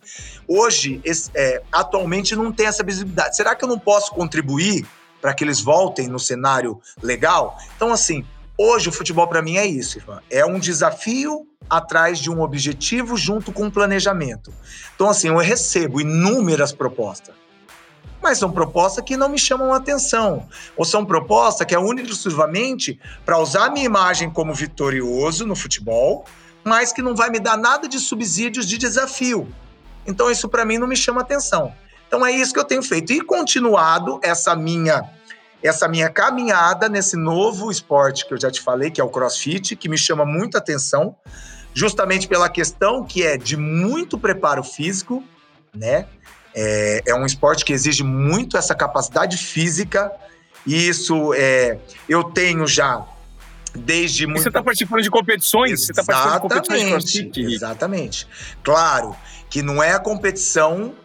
Hoje, 0.48 1.02
é, 1.34 1.62
atualmente, 1.72 2.36
não 2.36 2.52
tem 2.52 2.68
essa 2.68 2.84
visibilidade. 2.84 3.36
Será 3.36 3.56
que 3.56 3.64
eu 3.64 3.70
não 3.70 3.80
posso 3.80 4.12
contribuir 4.12 4.86
para 5.22 5.34
que 5.34 5.44
eles 5.44 5.60
voltem 5.60 6.08
no 6.08 6.20
cenário 6.20 6.80
legal? 7.02 7.58
Então, 7.76 7.92
assim, 7.92 8.26
hoje 8.58 8.90
o 8.90 8.92
futebol 8.92 9.28
para 9.28 9.42
mim 9.42 9.58
é 9.58 9.66
isso, 9.66 9.98
Ivan. 9.98 10.22
É 10.30 10.46
um 10.46 10.60
desafio 10.60 11.48
atrás 11.70 12.20
de 12.20 12.30
um 12.30 12.42
objetivo 12.42 13.18
junto 13.18 13.52
com 13.52 13.66
um 13.66 13.72
planejamento. 13.72 14.54
Então, 14.96 15.10
assim, 15.10 15.28
eu 15.28 15.38
recebo 15.38 16.00
inúmeras 16.00 16.72
propostas 16.72 17.36
mas 18.28 18.40
são 18.40 18.52
propostas 18.52 19.06
que 19.06 19.16
não 19.16 19.30
me 19.30 19.40
chamam 19.40 19.74
atenção. 19.74 20.50
Ou 20.76 20.84
são 20.84 21.06
propostas 21.06 21.66
que 21.66 21.74
é 21.74 21.80
única 21.80 22.10
e 22.10 22.12
exclusivamente 22.12 23.00
para 23.26 23.40
usar 23.40 23.68
a 23.68 23.70
minha 23.70 23.86
imagem 23.86 24.30
como 24.30 24.54
vitorioso 24.54 25.46
no 25.46 25.56
futebol, 25.56 26.26
mas 26.62 26.92
que 26.92 27.02
não 27.02 27.16
vai 27.16 27.30
me 27.30 27.40
dar 27.40 27.56
nada 27.56 27.88
de 27.88 27.98
subsídios 27.98 28.68
de 28.68 28.78
desafio. 28.78 29.48
Então 30.06 30.30
isso 30.30 30.50
para 30.50 30.66
mim 30.66 30.78
não 30.78 30.88
me 30.88 30.98
chama 30.98 31.22
atenção. 31.22 31.74
Então 32.06 32.26
é 32.26 32.34
isso 32.34 32.54
que 32.54 32.60
eu 32.60 32.66
tenho 32.66 32.84
feito 32.84 33.14
e 33.14 33.22
continuado 33.22 34.20
essa 34.22 34.54
minha 34.56 35.10
essa 35.64 35.88
minha 35.88 36.10
caminhada 36.10 36.90
nesse 36.90 37.16
novo 37.16 37.72
esporte 37.72 38.28
que 38.28 38.34
eu 38.34 38.40
já 38.40 38.52
te 38.52 38.62
falei, 38.62 38.92
que 38.92 39.00
é 39.00 39.04
o 39.04 39.10
CrossFit, 39.10 39.76
que 39.76 39.88
me 39.90 39.98
chama 39.98 40.26
muita 40.26 40.58
atenção, 40.58 41.16
justamente 41.74 42.28
pela 42.28 42.50
questão 42.50 43.06
que 43.06 43.24
é 43.24 43.38
de 43.38 43.56
muito 43.58 44.18
preparo 44.20 44.64
físico, 44.64 45.24
né? 45.74 46.08
É, 46.60 47.04
é 47.06 47.14
um 47.14 47.24
esporte 47.24 47.64
que 47.64 47.72
exige 47.72 48.04
muito 48.04 48.58
essa 48.58 48.74
capacidade 48.74 49.38
física. 49.38 50.12
E 50.66 50.88
isso 50.88 51.32
é, 51.36 51.78
eu 52.10 52.24
tenho 52.24 52.66
já 52.66 53.06
desde 53.76 54.26
muito. 54.26 54.42
Você 54.42 54.48
está 54.48 54.64
participando 54.64 55.04
de 55.04 55.12
competições? 55.12 55.86
Você 55.86 55.92
está 55.92 56.04
participando 56.04 56.34
de 56.34 56.42
competições 56.42 56.82
de 56.82 56.90
crossfit? 56.90 57.54
Exatamente. 57.54 58.28
Claro 58.64 59.16
que 59.52 59.62
não 59.62 59.84
é 59.84 59.92
a 59.94 60.00
competição 60.00 60.96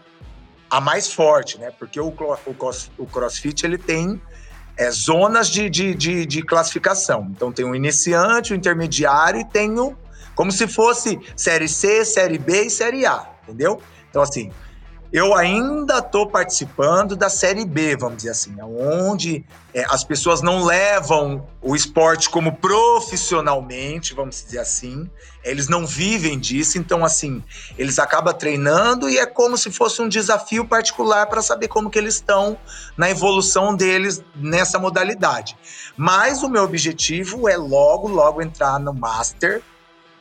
a 0.70 0.80
mais 0.80 1.12
forte, 1.12 1.58
né? 1.58 1.70
Porque 1.78 2.00
o, 2.00 2.08
o, 2.08 2.70
o 2.96 3.06
crossfit 3.06 3.62
ele 3.66 3.76
tem 3.76 4.18
é, 4.74 4.90
zonas 4.90 5.50
de, 5.50 5.68
de, 5.68 5.94
de, 5.94 6.24
de, 6.24 6.42
classificação. 6.42 7.28
Então 7.30 7.52
tem 7.52 7.66
o 7.66 7.74
iniciante, 7.74 8.54
o 8.54 8.56
intermediário 8.56 9.40
e 9.40 9.44
tem 9.44 9.78
o. 9.78 9.94
Como 10.34 10.50
se 10.50 10.66
fosse 10.66 11.20
série 11.36 11.68
C, 11.68 12.06
série 12.06 12.38
B 12.38 12.62
e 12.62 12.70
série 12.70 13.04
A, 13.04 13.28
entendeu? 13.42 13.82
Então, 14.08 14.22
assim, 14.22 14.50
eu 15.12 15.34
ainda 15.34 15.98
estou 15.98 16.26
participando 16.26 17.14
da 17.14 17.28
Série 17.28 17.66
B, 17.66 17.94
vamos 17.96 18.16
dizer 18.16 18.30
assim, 18.30 18.56
onde 18.62 19.44
é, 19.74 19.84
as 19.90 20.02
pessoas 20.02 20.40
não 20.40 20.64
levam 20.64 21.46
o 21.60 21.76
esporte 21.76 22.30
como 22.30 22.56
profissionalmente, 22.56 24.14
vamos 24.14 24.42
dizer 24.42 24.60
assim, 24.60 25.10
eles 25.44 25.68
não 25.68 25.86
vivem 25.86 26.38
disso, 26.38 26.78
então 26.78 27.04
assim, 27.04 27.44
eles 27.76 27.98
acabam 27.98 28.32
treinando 28.32 29.06
e 29.06 29.18
é 29.18 29.26
como 29.26 29.58
se 29.58 29.70
fosse 29.70 30.00
um 30.00 30.08
desafio 30.08 30.64
particular 30.64 31.26
para 31.26 31.42
saber 31.42 31.68
como 31.68 31.90
que 31.90 31.98
eles 31.98 32.14
estão 32.14 32.56
na 32.96 33.10
evolução 33.10 33.74
deles 33.74 34.22
nessa 34.34 34.78
modalidade. 34.78 35.58
Mas 35.94 36.42
o 36.42 36.48
meu 36.48 36.62
objetivo 36.62 37.46
é 37.50 37.56
logo, 37.58 38.08
logo 38.08 38.40
entrar 38.40 38.80
no 38.80 38.94
Master 38.94 39.60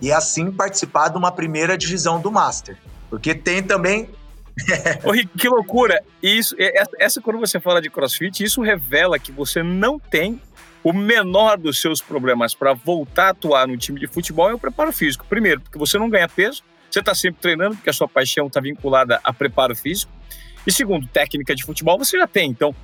e 0.02 0.12
assim 0.12 0.52
participar 0.52 1.08
de 1.08 1.18
uma 1.18 1.32
primeira 1.32 1.78
divisão 1.78 2.20
do 2.20 2.30
Master. 2.30 2.78
Porque 3.10 3.34
tem 3.34 3.64
também 3.64 4.10
Ô, 5.04 5.12
Rick, 5.12 5.38
que 5.38 5.50
loucura! 5.50 6.02
Isso, 6.22 6.56
essa, 7.00 7.22
quando 7.22 7.40
você 7.40 7.60
fala 7.60 7.82
de 7.82 7.90
crossfit, 7.90 8.44
isso 8.44 8.62
revela 8.62 9.18
que 9.18 9.32
você 9.32 9.64
não 9.64 10.00
tem 10.00 10.40
o 10.84 10.92
menor 10.92 11.58
dos 11.58 11.80
seus 11.80 12.02
problemas 12.02 12.54
para 12.54 12.74
voltar 12.74 13.28
a 13.28 13.30
atuar 13.30 13.68
no 13.68 13.78
time 13.78 14.00
de 14.00 14.08
futebol 14.08 14.50
é 14.50 14.54
o 14.54 14.60
preparo 14.60 14.92
físico. 14.92 15.26
Primeiro, 15.28 15.62
porque 15.62 15.78
você 15.78 15.98
não 15.98 16.10
ganha 16.10 16.28
peso, 16.28 16.64
você 16.90 17.00
está 17.00 17.14
sempre 17.14 17.42
treinando, 17.42 17.76
porque 17.76 17.90
a 17.90 17.94
sua 17.94 18.08
paixão 18.08 18.48
está 18.48 18.60
vinculada 18.60 19.20
a 19.24 19.32
preparo 19.32 19.76
físico. 19.76 20.12
E 20.66 20.72
segundo, 20.72 21.08
técnica 21.08 21.56
de 21.56 21.64
futebol 21.64 21.98
você 21.98 22.18
já 22.18 22.28
tem. 22.28 22.50
Então, 22.50 22.76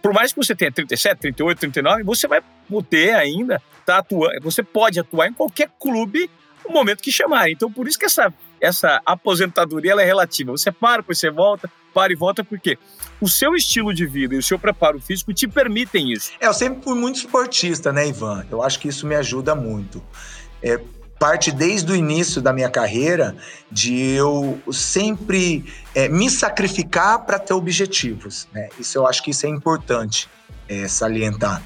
por 0.00 0.12
mais 0.12 0.32
que 0.32 0.38
você 0.38 0.54
tenha 0.54 0.72
37, 0.72 1.18
38, 1.18 1.58
39, 1.58 2.02
você 2.02 2.26
vai 2.26 2.42
poder 2.68 3.14
ainda 3.14 3.56
estar 3.80 3.84
tá 3.84 3.98
atuando. 3.98 4.40
Você 4.42 4.62
pode 4.62 4.98
atuar 4.98 5.28
em 5.28 5.32
qualquer 5.32 5.70
clube 5.78 6.30
no 6.64 6.72
momento 6.72 7.02
que 7.02 7.12
chamar. 7.12 7.50
Então, 7.50 7.70
por 7.70 7.86
isso 7.86 7.98
que 7.98 8.06
essa 8.06 8.32
essa 8.62 9.02
aposentadoria 9.04 9.90
ela 9.90 10.02
é 10.02 10.06
relativa. 10.06 10.52
Você 10.52 10.70
para, 10.70 11.02
depois 11.02 11.18
você 11.18 11.30
volta, 11.30 11.68
para 11.92 12.12
e 12.12 12.16
volta, 12.16 12.44
porque 12.44 12.78
o 13.20 13.28
seu 13.28 13.54
estilo 13.54 13.92
de 13.92 14.06
vida 14.06 14.34
e 14.34 14.38
o 14.38 14.42
seu 14.42 14.58
preparo 14.58 15.00
físico 15.00 15.34
te 15.34 15.48
permitem 15.48 16.12
isso. 16.12 16.30
É, 16.40 16.46
eu 16.46 16.54
sempre 16.54 16.82
fui 16.82 16.94
muito 16.94 17.16
esportista, 17.16 17.92
né, 17.92 18.08
Ivan? 18.08 18.46
Eu 18.50 18.62
acho 18.62 18.78
que 18.78 18.88
isso 18.88 19.06
me 19.06 19.16
ajuda 19.16 19.54
muito. 19.54 20.02
É, 20.62 20.80
parte 21.18 21.52
desde 21.52 21.92
o 21.92 21.94
início 21.94 22.40
da 22.40 22.52
minha 22.52 22.70
carreira 22.70 23.36
de 23.70 23.96
eu 23.96 24.60
sempre 24.72 25.64
é, 25.94 26.08
me 26.08 26.30
sacrificar 26.30 27.20
para 27.20 27.38
ter 27.38 27.54
objetivos. 27.54 28.48
Né? 28.52 28.68
Isso 28.78 28.98
eu 28.98 29.06
acho 29.06 29.22
que 29.22 29.30
isso 29.30 29.46
é 29.46 29.48
importante. 29.48 30.28
É, 30.72 30.88
salientar. 30.88 31.62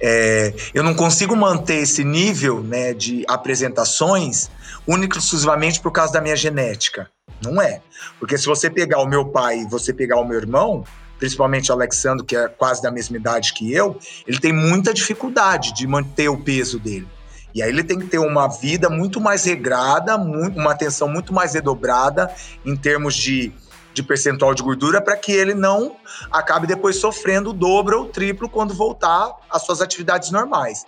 É, 0.00 0.52
eu 0.74 0.82
não 0.82 0.94
consigo 0.94 1.36
manter 1.36 1.76
esse 1.76 2.02
nível 2.02 2.60
né, 2.62 2.92
de 2.92 3.24
apresentações 3.28 4.50
única 4.86 5.16
e 5.16 5.20
exclusivamente 5.20 5.80
por 5.80 5.92
causa 5.92 6.12
da 6.14 6.20
minha 6.20 6.34
genética. 6.34 7.08
Não 7.44 7.62
é. 7.62 7.80
Porque 8.18 8.36
se 8.36 8.46
você 8.46 8.68
pegar 8.68 9.00
o 9.00 9.06
meu 9.06 9.26
pai 9.26 9.60
e 9.60 9.68
você 9.68 9.92
pegar 9.92 10.18
o 10.18 10.24
meu 10.24 10.36
irmão, 10.38 10.84
principalmente 11.18 11.70
o 11.70 11.74
Alexandre, 11.74 12.24
que 12.24 12.36
é 12.36 12.48
quase 12.48 12.82
da 12.82 12.90
mesma 12.90 13.16
idade 13.16 13.52
que 13.52 13.72
eu, 13.72 13.98
ele 14.26 14.38
tem 14.38 14.52
muita 14.52 14.92
dificuldade 14.92 15.72
de 15.72 15.86
manter 15.86 16.28
o 16.28 16.38
peso 16.38 16.78
dele. 16.78 17.06
E 17.54 17.62
aí 17.62 17.70
ele 17.70 17.82
tem 17.82 17.98
que 17.98 18.06
ter 18.06 18.18
uma 18.18 18.46
vida 18.46 18.88
muito 18.90 19.20
mais 19.20 19.44
regrada, 19.44 20.16
uma 20.16 20.72
atenção 20.72 21.08
muito 21.08 21.32
mais 21.32 21.54
redobrada 21.54 22.32
em 22.64 22.76
termos 22.76 23.14
de, 23.14 23.52
de 23.98 24.02
percentual 24.04 24.54
de 24.54 24.62
gordura 24.62 25.00
para 25.00 25.16
que 25.16 25.32
ele 25.32 25.54
não 25.54 25.96
acabe 26.30 26.66
depois 26.66 26.96
sofrendo 26.96 27.50
o 27.50 27.52
dobro 27.52 27.98
ou 27.98 28.04
o 28.04 28.08
triplo 28.08 28.48
quando 28.48 28.72
voltar 28.72 29.34
às 29.50 29.62
suas 29.62 29.80
atividades 29.80 30.30
normais. 30.30 30.86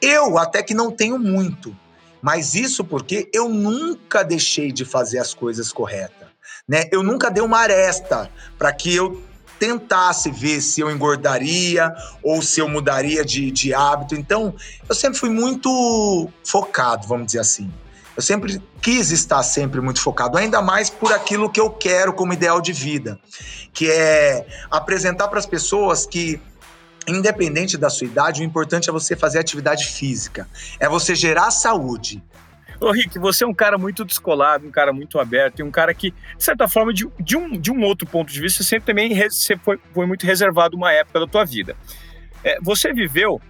Eu 0.00 0.38
até 0.38 0.62
que 0.62 0.74
não 0.74 0.90
tenho 0.90 1.18
muito, 1.18 1.74
mas 2.20 2.54
isso 2.54 2.84
porque 2.84 3.30
eu 3.32 3.48
nunca 3.48 4.22
deixei 4.22 4.70
de 4.70 4.84
fazer 4.84 5.18
as 5.18 5.32
coisas 5.32 5.72
corretas. 5.72 6.28
Né? 6.68 6.84
Eu 6.92 7.02
nunca 7.02 7.30
dei 7.30 7.42
uma 7.42 7.58
aresta 7.58 8.30
para 8.58 8.72
que 8.72 8.94
eu 8.94 9.22
tentasse 9.58 10.30
ver 10.30 10.60
se 10.60 10.80
eu 10.80 10.90
engordaria 10.90 11.92
ou 12.22 12.42
se 12.42 12.60
eu 12.60 12.68
mudaria 12.68 13.24
de, 13.24 13.50
de 13.50 13.72
hábito. 13.74 14.14
Então, 14.14 14.54
eu 14.88 14.94
sempre 14.94 15.18
fui 15.18 15.30
muito 15.30 16.28
focado, 16.44 17.08
vamos 17.08 17.26
dizer 17.26 17.40
assim. 17.40 17.70
Eu 18.20 18.22
sempre 18.22 18.60
quis 18.82 19.10
estar 19.10 19.42
sempre 19.42 19.80
muito 19.80 19.98
focado, 20.02 20.36
ainda 20.36 20.60
mais 20.60 20.90
por 20.90 21.10
aquilo 21.10 21.48
que 21.48 21.58
eu 21.58 21.70
quero 21.70 22.12
como 22.12 22.34
ideal 22.34 22.60
de 22.60 22.70
vida, 22.70 23.18
que 23.72 23.90
é 23.90 24.46
apresentar 24.70 25.26
para 25.28 25.38
as 25.38 25.46
pessoas 25.46 26.04
que 26.04 26.38
independente 27.08 27.78
da 27.78 27.88
sua 27.88 28.06
idade, 28.06 28.42
o 28.42 28.44
importante 28.44 28.90
é 28.90 28.92
você 28.92 29.16
fazer 29.16 29.38
atividade 29.38 29.86
física, 29.86 30.46
é 30.78 30.86
você 30.86 31.14
gerar 31.14 31.50
saúde. 31.50 32.22
Ô 32.78 32.90
Rick, 32.90 33.18
você 33.18 33.42
é 33.42 33.46
um 33.46 33.54
cara 33.54 33.78
muito 33.78 34.04
descolado, 34.04 34.66
um 34.66 34.70
cara 34.70 34.92
muito 34.92 35.18
aberto, 35.18 35.60
e 35.60 35.62
um 35.62 35.70
cara 35.70 35.94
que, 35.94 36.10
de 36.10 36.44
certa 36.44 36.68
forma, 36.68 36.92
de, 36.92 37.08
de, 37.18 37.38
um, 37.38 37.58
de 37.58 37.72
um 37.72 37.82
outro 37.84 38.06
ponto 38.06 38.30
de 38.30 38.38
vista, 38.38 38.62
sempre 38.62 38.84
também 38.84 39.14
você 39.30 39.56
foi, 39.56 39.80
foi 39.94 40.04
muito 40.04 40.26
reservado 40.26 40.76
uma 40.76 40.92
época 40.92 41.20
da 41.20 41.26
tua 41.26 41.46
vida. 41.46 41.74
É, 42.44 42.58
você 42.60 42.92
viveu 42.92 43.40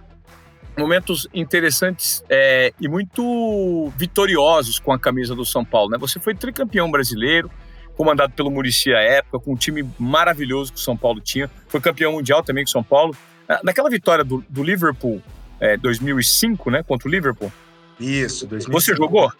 momentos 0.77 1.27
interessantes 1.33 2.23
é, 2.29 2.73
e 2.79 2.87
muito 2.87 3.91
vitoriosos 3.97 4.79
com 4.79 4.91
a 4.91 4.99
camisa 4.99 5.35
do 5.35 5.45
São 5.45 5.63
Paulo, 5.63 5.91
né? 5.91 5.97
Você 5.97 6.19
foi 6.19 6.33
tricampeão 6.33 6.89
brasileiro, 6.89 7.51
comandado 7.95 8.33
pelo 8.33 8.49
Murici 8.49 8.93
à 8.93 8.99
época, 8.99 9.39
com 9.39 9.53
um 9.53 9.55
time 9.55 9.87
maravilhoso 9.99 10.73
que 10.73 10.79
o 10.79 10.81
São 10.81 10.95
Paulo 10.95 11.19
tinha. 11.19 11.49
Foi 11.67 11.79
campeão 11.79 12.13
mundial 12.13 12.43
também 12.43 12.63
com 12.63 12.69
o 12.69 12.71
São 12.71 12.83
Paulo. 12.83 13.15
Naquela 13.63 13.89
vitória 13.89 14.23
do, 14.23 14.43
do 14.47 14.63
Liverpool, 14.63 15.21
é, 15.59 15.75
2005, 15.75 16.71
né, 16.71 16.83
contra 16.83 17.07
o 17.07 17.11
Liverpool. 17.11 17.51
Isso, 17.99 18.47
2005. 18.47 18.71
Você 18.71 18.95
jogou? 18.95 19.31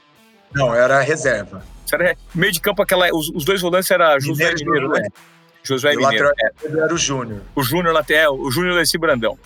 Não, 0.53 0.75
era 0.75 0.99
reserva. 1.01 1.63
Era 1.91 2.15
meio 2.35 2.51
de 2.51 2.61
campo, 2.61 2.81
aquela, 2.81 3.07
os, 3.13 3.29
os 3.29 3.45
dois 3.45 3.61
volantes 3.61 3.89
era 3.89 4.19
José 4.19 4.53
Mineiro, 4.53 4.89
Mineiro 4.89 4.89
né? 4.89 5.07
Josué 5.63 5.95
Mineiro. 5.95 6.31
É. 6.39 6.67
era 6.67 6.93
o 6.93 6.97
Júnior. 6.97 7.41
O 7.55 7.63
Júnior 7.63 7.93
lateral, 7.93 8.37
o 8.37 8.49
Júnior 8.51 8.75
Leci 8.75 8.97
Brandão. 8.97 9.37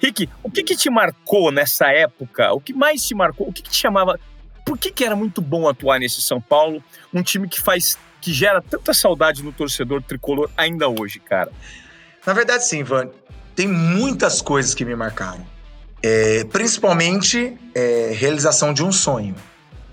Rick, 0.00 0.28
o 0.42 0.50
que, 0.50 0.62
que 0.62 0.76
te 0.76 0.88
marcou 0.90 1.50
nessa 1.50 1.88
época? 1.88 2.52
O 2.52 2.60
que 2.60 2.72
mais 2.72 3.04
te 3.04 3.14
marcou? 3.14 3.48
O 3.48 3.52
que, 3.52 3.62
que 3.62 3.70
te 3.70 3.76
chamava? 3.76 4.18
Por 4.64 4.78
que, 4.78 4.90
que 4.90 5.04
era 5.04 5.16
muito 5.16 5.40
bom 5.40 5.68
atuar 5.68 5.98
nesse 5.98 6.22
São 6.22 6.40
Paulo? 6.40 6.82
Um 7.12 7.22
time 7.22 7.48
que 7.48 7.60
faz, 7.60 7.98
que 8.20 8.32
gera 8.32 8.62
tanta 8.62 8.94
saudade 8.94 9.42
no 9.42 9.52
torcedor 9.52 10.02
tricolor 10.02 10.50
ainda 10.56 10.88
hoje, 10.88 11.18
cara. 11.18 11.50
Na 12.26 12.32
verdade, 12.32 12.64
sim, 12.64 12.82
Van 12.82 13.08
tem 13.58 13.66
muitas 13.66 14.40
coisas 14.40 14.72
que 14.72 14.84
me 14.84 14.94
marcaram. 14.94 15.44
É, 16.00 16.44
principalmente 16.44 17.58
é, 17.74 18.12
realização 18.14 18.72
de 18.72 18.84
um 18.84 18.92
sonho. 18.92 19.34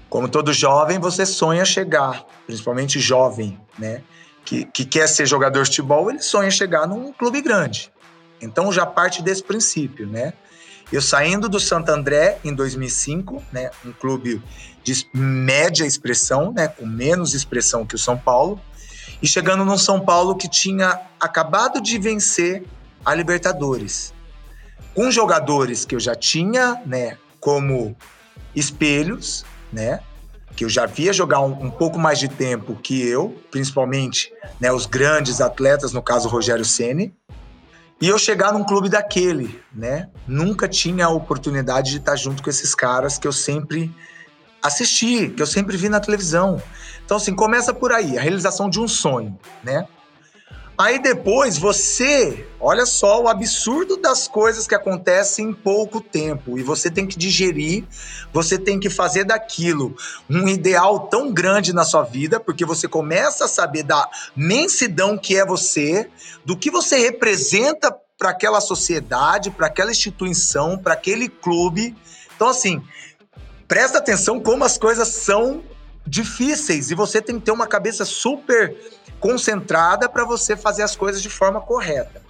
Como 0.07 0.29
todo 0.29 0.53
jovem, 0.53 0.99
você 0.99 1.25
sonha 1.25 1.65
chegar, 1.65 2.23
principalmente 2.45 2.99
jovem, 2.99 3.59
né? 3.79 4.03
Que, 4.45 4.65
que 4.65 4.85
quer 4.85 5.09
ser 5.09 5.25
jogador 5.25 5.63
de 5.63 5.69
futebol, 5.69 6.11
ele 6.11 6.21
sonha 6.21 6.51
chegar 6.51 6.85
num 6.85 7.11
clube 7.11 7.41
grande. 7.41 7.91
Então 8.41 8.71
já 8.71 8.85
parte 8.85 9.21
desse 9.21 9.43
princípio, 9.43 10.07
né? 10.07 10.33
Eu 10.91 11.01
saindo 11.01 11.49
do 11.49 11.59
Santo 11.59 11.89
André 11.89 12.37
em 12.43 12.53
2005, 12.53 13.43
né, 13.51 13.71
um 13.83 13.91
clube 13.91 14.41
de 14.83 15.07
média 15.13 15.83
expressão, 15.83 16.53
né, 16.53 16.67
com 16.67 16.85
menos 16.85 17.33
expressão 17.33 17.85
que 17.85 17.95
o 17.95 17.99
São 17.99 18.15
Paulo, 18.15 18.61
e 19.21 19.27
chegando 19.27 19.65
num 19.65 19.77
São 19.77 19.99
Paulo 19.99 20.35
que 20.35 20.47
tinha 20.47 21.01
acabado 21.19 21.81
de 21.81 21.97
vencer 21.97 22.63
a 23.03 23.15
Libertadores. 23.15 24.13
Com 24.93 25.09
jogadores 25.09 25.85
que 25.85 25.95
eu 25.95 25.99
já 25.99 26.13
tinha, 26.13 26.81
né, 26.85 27.17
como 27.39 27.95
espelhos, 28.55 29.43
né, 29.73 29.99
que 30.55 30.63
eu 30.63 30.69
já 30.69 30.85
via 30.85 31.11
jogar 31.11 31.41
um, 31.41 31.65
um, 31.65 31.71
pouco 31.71 31.97
mais 31.97 32.19
de 32.19 32.29
tempo 32.29 32.75
que 32.75 33.05
eu, 33.05 33.35
principalmente, 33.51 34.31
né, 34.59 34.71
os 34.71 34.85
grandes 34.85 35.41
atletas, 35.41 35.91
no 35.91 36.01
caso 36.01 36.29
Rogério 36.29 36.63
Ceni, 36.63 37.13
e 38.01 38.07
eu 38.07 38.17
chegar 38.17 38.51
num 38.51 38.63
clube 38.63 38.89
daquele, 38.89 39.61
né? 39.73 40.09
Nunca 40.27 40.67
tinha 40.67 41.05
a 41.05 41.09
oportunidade 41.09 41.91
de 41.91 41.97
estar 41.97 42.15
junto 42.15 42.43
com 42.43 42.49
esses 42.49 42.75
caras 42.75 43.17
que 43.17 43.27
eu 43.27 43.31
sempre 43.31 43.93
assisti, 44.61 45.29
que 45.29 45.41
eu 45.41 45.47
sempre 45.47 45.77
vi 45.77 45.87
na 45.87 45.99
televisão. 45.99 46.61
Então, 47.05 47.17
assim, 47.17 47.33
começa 47.33 47.73
por 47.73 47.91
aí, 47.91 48.17
a 48.17 48.21
realização 48.21 48.69
de 48.69 48.79
um 48.79 48.87
sonho, 48.87 49.37
né? 49.63 49.87
Aí 50.77 50.99
depois 50.99 51.57
você, 51.57 52.45
olha 52.59 52.85
só 52.85 53.23
o 53.23 53.29
absurdo 53.29 53.95
das 53.95 54.27
coisas 54.27 54.67
que 54.67 54.75
acontecem 54.75 55.49
em 55.49 55.53
pouco 55.53 56.01
tempo 56.01 56.59
e 56.59 56.63
você 56.63 56.91
tem 56.91 57.07
que 57.07 57.17
digerir, 57.17 57.85
você 58.33 58.57
tem 58.57 58.77
que 58.77 58.89
fazer 58.89 59.23
daquilo 59.23 59.95
um 60.29 60.49
ideal 60.49 61.07
tão 61.07 61.31
grande 61.31 61.71
na 61.71 61.85
sua 61.85 62.03
vida, 62.03 62.41
porque 62.41 62.65
você 62.65 62.89
começa 62.89 63.45
a 63.45 63.47
saber 63.47 63.83
da 63.83 64.05
mensidão 64.35 65.17
que 65.17 65.37
é 65.37 65.45
você, 65.45 66.09
do 66.43 66.57
que 66.57 66.69
você 66.69 66.97
representa 66.97 67.95
para 68.17 68.31
aquela 68.31 68.59
sociedade, 68.59 69.51
para 69.51 69.67
aquela 69.67 69.91
instituição, 69.91 70.77
para 70.77 70.93
aquele 70.93 71.29
clube. 71.29 71.95
Então 72.35 72.49
assim, 72.49 72.83
presta 73.65 73.99
atenção 73.99 74.41
como 74.41 74.65
as 74.65 74.77
coisas 74.77 75.07
são 75.07 75.63
difíceis 76.05 76.91
e 76.91 76.95
você 76.95 77.21
tem 77.21 77.39
que 77.39 77.45
ter 77.45 77.51
uma 77.51 77.67
cabeça 77.67 78.05
super 78.05 78.75
concentrada 79.19 80.07
para 80.07 80.23
você 80.23 80.55
fazer 80.55 80.83
as 80.83 80.95
coisas 80.95 81.21
de 81.21 81.29
forma 81.29 81.59
correta. 81.59 82.21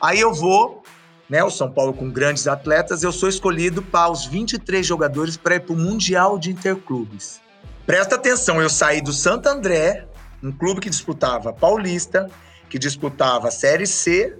Aí 0.00 0.20
eu 0.20 0.32
vou, 0.32 0.82
né, 1.28 1.42
o 1.42 1.50
São 1.50 1.70
Paulo 1.70 1.92
com 1.92 2.10
grandes 2.10 2.46
atletas, 2.46 3.02
eu 3.02 3.10
sou 3.10 3.28
escolhido 3.28 3.82
para 3.82 4.10
os 4.10 4.24
23 4.26 4.86
jogadores 4.86 5.36
para 5.36 5.56
ir 5.56 5.60
para 5.60 5.72
o 5.72 5.76
Mundial 5.76 6.38
de 6.38 6.50
Interclubes. 6.50 7.40
Presta 7.84 8.14
atenção, 8.14 8.60
eu 8.60 8.68
saí 8.68 9.00
do 9.00 9.12
Santo 9.12 9.48
André, 9.48 10.06
um 10.42 10.52
clube 10.52 10.80
que 10.80 10.90
disputava 10.90 11.52
Paulista, 11.52 12.30
que 12.68 12.78
disputava 12.78 13.50
Série 13.50 13.86
C, 13.86 14.38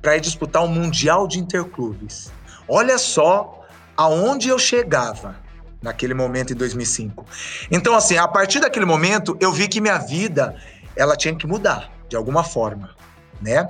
para 0.00 0.16
ir 0.16 0.20
disputar 0.20 0.64
o 0.64 0.68
Mundial 0.68 1.26
de 1.26 1.38
Interclubes. 1.38 2.30
Olha 2.68 2.96
só 2.96 3.66
aonde 3.96 4.48
eu 4.48 4.58
chegava 4.58 5.36
naquele 5.82 6.14
momento 6.14 6.52
em 6.52 6.56
2005. 6.56 7.24
Então, 7.70 7.94
assim, 7.94 8.16
a 8.16 8.26
partir 8.26 8.60
daquele 8.60 8.84
momento, 8.84 9.36
eu 9.40 9.52
vi 9.52 9.68
que 9.68 9.80
minha 9.80 9.98
vida 9.98 10.56
ela 10.96 11.16
tinha 11.16 11.34
que 11.34 11.46
mudar 11.46 11.90
de 12.08 12.16
alguma 12.16 12.42
forma, 12.42 12.90
né? 13.40 13.68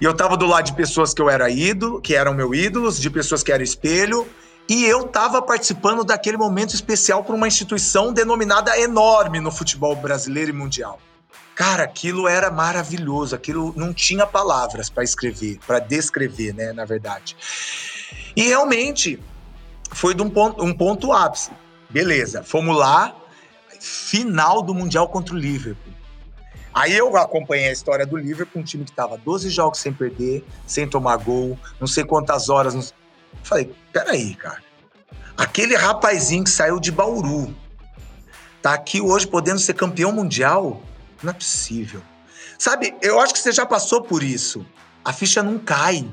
E 0.00 0.04
eu 0.04 0.14
tava 0.14 0.36
do 0.36 0.46
lado 0.46 0.66
de 0.66 0.74
pessoas 0.74 1.14
que 1.14 1.22
eu 1.22 1.30
era 1.30 1.50
ídolo, 1.50 2.00
que 2.00 2.14
eram 2.14 2.34
meu 2.34 2.54
ídolos, 2.54 3.00
de 3.00 3.08
pessoas 3.08 3.42
que 3.42 3.50
eram 3.50 3.64
espelho, 3.64 4.26
e 4.68 4.84
eu 4.84 5.04
tava 5.04 5.40
participando 5.40 6.04
daquele 6.04 6.36
momento 6.36 6.74
especial 6.74 7.24
para 7.24 7.34
uma 7.34 7.46
instituição 7.46 8.12
denominada 8.12 8.78
enorme 8.78 9.40
no 9.40 9.50
futebol 9.50 9.94
brasileiro 9.96 10.50
e 10.50 10.52
mundial. 10.52 11.00
Cara, 11.54 11.84
aquilo 11.84 12.28
era 12.28 12.50
maravilhoso, 12.50 13.34
aquilo 13.34 13.72
não 13.76 13.94
tinha 13.94 14.26
palavras 14.26 14.90
para 14.90 15.02
escrever, 15.02 15.58
para 15.66 15.78
descrever, 15.78 16.52
né, 16.52 16.72
na 16.72 16.84
verdade. 16.84 17.34
E 18.34 18.42
realmente 18.42 19.18
foi 19.92 20.14
de 20.14 20.22
um 20.22 20.30
ponto, 20.30 20.64
um 20.64 20.72
ponto 20.72 21.12
ápice. 21.12 21.50
Beleza, 21.88 22.42
fomos 22.42 22.76
lá, 22.76 23.14
final 23.80 24.62
do 24.62 24.74
Mundial 24.74 25.08
contra 25.08 25.34
o 25.34 25.38
Liverpool. 25.38 25.92
Aí 26.74 26.94
eu 26.94 27.16
acompanhei 27.16 27.68
a 27.68 27.72
história 27.72 28.04
do 28.04 28.18
Liverpool, 28.18 28.60
um 28.60 28.64
time 28.64 28.84
que 28.84 28.90
estava 28.90 29.16
12 29.16 29.48
jogos 29.48 29.78
sem 29.78 29.92
perder, 29.92 30.44
sem 30.66 30.86
tomar 30.86 31.16
gol, 31.16 31.58
não 31.80 31.86
sei 31.86 32.04
quantas 32.04 32.50
horas. 32.50 32.74
Não... 32.74 32.84
Falei, 33.42 33.74
peraí, 33.92 34.34
cara. 34.34 34.62
Aquele 35.38 35.74
rapazinho 35.74 36.44
que 36.44 36.50
saiu 36.50 36.78
de 36.78 36.92
Bauru 36.92 37.54
tá 38.60 38.74
aqui 38.74 39.00
hoje 39.00 39.26
podendo 39.26 39.58
ser 39.58 39.74
campeão 39.74 40.12
mundial? 40.12 40.82
Não 41.22 41.30
é 41.30 41.34
possível. 41.34 42.02
Sabe, 42.58 42.94
eu 43.00 43.20
acho 43.20 43.32
que 43.32 43.38
você 43.38 43.52
já 43.52 43.64
passou 43.64 44.02
por 44.02 44.22
isso. 44.22 44.66
A 45.04 45.12
ficha 45.12 45.42
não 45.42 45.58
cai. 45.58 46.06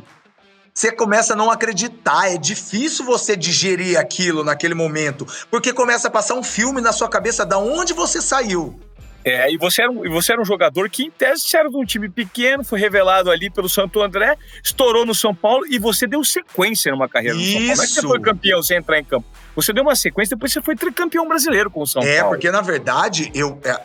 Você 0.73 0.91
começa 0.91 1.33
a 1.33 1.35
não 1.35 1.51
acreditar. 1.51 2.33
É 2.33 2.37
difícil 2.37 3.05
você 3.05 3.35
digerir 3.35 3.99
aquilo 3.99 4.43
naquele 4.43 4.73
momento, 4.73 5.25
porque 5.51 5.71
começa 5.71 6.07
a 6.07 6.11
passar 6.11 6.33
um 6.33 6.43
filme 6.43 6.81
na 6.81 6.91
sua 6.91 7.07
cabeça 7.07 7.45
da 7.45 7.57
onde 7.57 7.93
você 7.93 8.21
saiu. 8.21 8.79
É, 9.25 9.49
e 9.49 9.57
você, 9.57 9.83
era 9.83 9.91
um, 9.91 10.09
você 10.09 10.33
era 10.33 10.41
um 10.41 10.45
jogador 10.45 10.89
que, 10.89 11.03
em 11.03 11.11
tese, 11.11 11.55
era 11.55 11.69
de 11.69 11.77
um 11.77 11.85
time 11.85 12.09
pequeno, 12.09 12.63
foi 12.63 12.77
revelado 12.77 13.31
ali 13.31 13.49
pelo 13.49 13.69
Santo 13.69 14.01
André, 14.01 14.35
estourou 14.61 15.05
no 15.05 15.15
São 15.15 15.33
Paulo 15.33 15.65
e 15.69 15.79
você 15.79 16.05
deu 16.05 16.23
sequência 16.25 16.91
numa 16.91 17.07
carreira 17.07 17.37
Isso. 17.37 17.45
no 17.45 17.53
São 17.53 17.61
Paulo. 17.61 17.77
Não 17.77 17.83
é 17.83 17.87
que 17.87 17.93
você 17.93 18.01
foi 18.01 18.19
campeão 18.19 18.63
sem 18.63 18.77
entrar 18.77 18.99
em 18.99 19.05
campo. 19.05 19.25
Você 19.55 19.71
deu 19.71 19.83
uma 19.83 19.95
sequência, 19.95 20.35
depois 20.35 20.51
você 20.51 20.61
foi 20.61 20.75
tricampeão 20.75 21.25
brasileiro 21.25 21.71
com 21.71 21.83
o 21.83 21.87
São 21.87 22.01
é, 22.01 22.19
Paulo. 22.19 22.33
É, 22.33 22.35
porque 22.35 22.51
na 22.51 22.61
verdade, 22.61 23.31
eu. 23.33 23.57
É, 23.63 23.79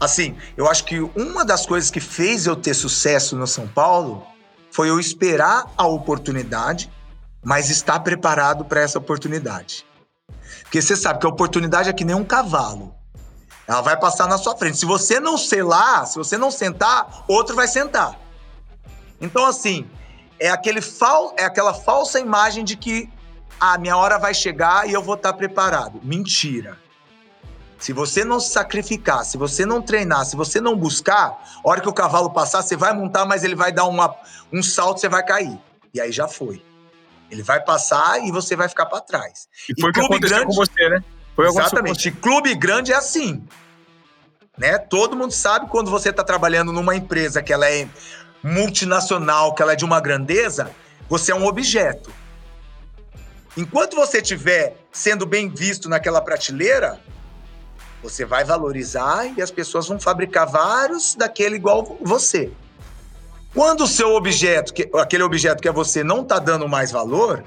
assim, 0.00 0.34
eu 0.56 0.68
acho 0.68 0.84
que 0.84 0.98
uma 0.98 1.44
das 1.44 1.64
coisas 1.64 1.88
que 1.88 2.00
fez 2.00 2.46
eu 2.46 2.56
ter 2.56 2.74
sucesso 2.74 3.36
no 3.36 3.46
São 3.46 3.68
Paulo 3.68 4.26
foi 4.72 4.88
eu 4.88 4.98
esperar 4.98 5.70
a 5.76 5.86
oportunidade, 5.86 6.90
mas 7.44 7.68
estar 7.68 8.00
preparado 8.00 8.64
para 8.64 8.80
essa 8.80 8.98
oportunidade. 8.98 9.86
Porque 10.62 10.80
você 10.80 10.96
sabe 10.96 11.20
que 11.20 11.26
a 11.26 11.28
oportunidade 11.28 11.90
é 11.90 11.92
que 11.92 12.04
nem 12.04 12.16
um 12.16 12.24
cavalo. 12.24 12.94
Ela 13.68 13.82
vai 13.82 13.98
passar 13.98 14.26
na 14.26 14.38
sua 14.38 14.56
frente. 14.56 14.78
Se 14.78 14.86
você 14.86 15.20
não 15.20 15.36
selar, 15.36 16.06
se 16.06 16.16
você 16.16 16.38
não 16.38 16.50
sentar, 16.50 17.24
outro 17.28 17.54
vai 17.54 17.68
sentar. 17.68 18.18
Então, 19.20 19.44
assim, 19.44 19.88
é, 20.40 20.48
aquele 20.48 20.80
fal, 20.80 21.34
é 21.36 21.44
aquela 21.44 21.74
falsa 21.74 22.18
imagem 22.18 22.64
de 22.64 22.74
que 22.76 23.10
a 23.60 23.74
ah, 23.74 23.78
minha 23.78 23.96
hora 23.96 24.18
vai 24.18 24.34
chegar 24.34 24.88
e 24.88 24.92
eu 24.92 25.02
vou 25.02 25.14
estar 25.14 25.34
preparado. 25.34 26.00
Mentira. 26.02 26.78
Se 27.82 27.92
você 27.92 28.24
não 28.24 28.38
se 28.38 28.52
sacrificar, 28.52 29.24
se 29.24 29.36
você 29.36 29.66
não 29.66 29.82
treinar, 29.82 30.24
se 30.24 30.36
você 30.36 30.60
não 30.60 30.76
buscar, 30.76 31.36
a 31.64 31.68
hora 31.68 31.80
que 31.80 31.88
o 31.88 31.92
cavalo 31.92 32.30
passar, 32.30 32.62
você 32.62 32.76
vai 32.76 32.92
montar, 32.92 33.24
mas 33.24 33.42
ele 33.42 33.56
vai 33.56 33.72
dar 33.72 33.86
uma, 33.86 34.14
um 34.52 34.62
salto, 34.62 35.00
você 35.00 35.08
vai 35.08 35.26
cair. 35.26 35.58
E 35.92 36.00
aí 36.00 36.12
já 36.12 36.28
foi. 36.28 36.62
Ele 37.28 37.42
vai 37.42 37.60
passar 37.60 38.24
e 38.24 38.30
você 38.30 38.54
vai 38.54 38.68
ficar 38.68 38.86
para 38.86 39.00
trás. 39.00 39.48
E 39.68 39.80
foi 39.80 39.90
o 39.90 39.92
que 39.92 39.98
aconteceu 39.98 40.36
grande, 40.36 40.46
com 40.46 40.52
você, 40.52 40.88
né? 40.90 41.02
Foi 41.34 41.48
Exatamente. 41.48 42.12
Clube 42.12 42.54
grande 42.54 42.92
é 42.92 42.94
assim. 42.94 43.42
Né? 44.56 44.78
Todo 44.78 45.16
mundo 45.16 45.32
sabe 45.32 45.66
quando 45.68 45.90
você 45.90 46.10
está 46.10 46.22
trabalhando 46.22 46.70
numa 46.70 46.94
empresa 46.94 47.42
que 47.42 47.52
ela 47.52 47.68
é 47.68 47.88
multinacional, 48.44 49.56
que 49.56 49.62
ela 49.62 49.72
é 49.72 49.76
de 49.76 49.84
uma 49.84 49.98
grandeza, 50.00 50.70
você 51.08 51.32
é 51.32 51.34
um 51.34 51.46
objeto. 51.46 52.12
Enquanto 53.56 53.96
você 53.96 54.18
estiver 54.18 54.76
sendo 54.92 55.26
bem 55.26 55.48
visto 55.48 55.88
naquela 55.88 56.20
prateleira, 56.20 57.00
você 58.02 58.24
vai 58.24 58.44
valorizar 58.44 59.26
e 59.36 59.40
as 59.40 59.50
pessoas 59.50 59.86
vão 59.86 60.00
fabricar 60.00 60.46
vários 60.46 61.14
daquele 61.14 61.56
igual 61.56 61.96
você. 62.00 62.50
Quando 63.54 63.84
o 63.84 63.86
seu 63.86 64.14
objeto, 64.14 64.72
aquele 64.98 65.22
objeto 65.22 65.60
que 65.60 65.68
é 65.68 65.72
você, 65.72 66.02
não 66.02 66.22
está 66.22 66.38
dando 66.38 66.68
mais 66.68 66.90
valor, 66.90 67.44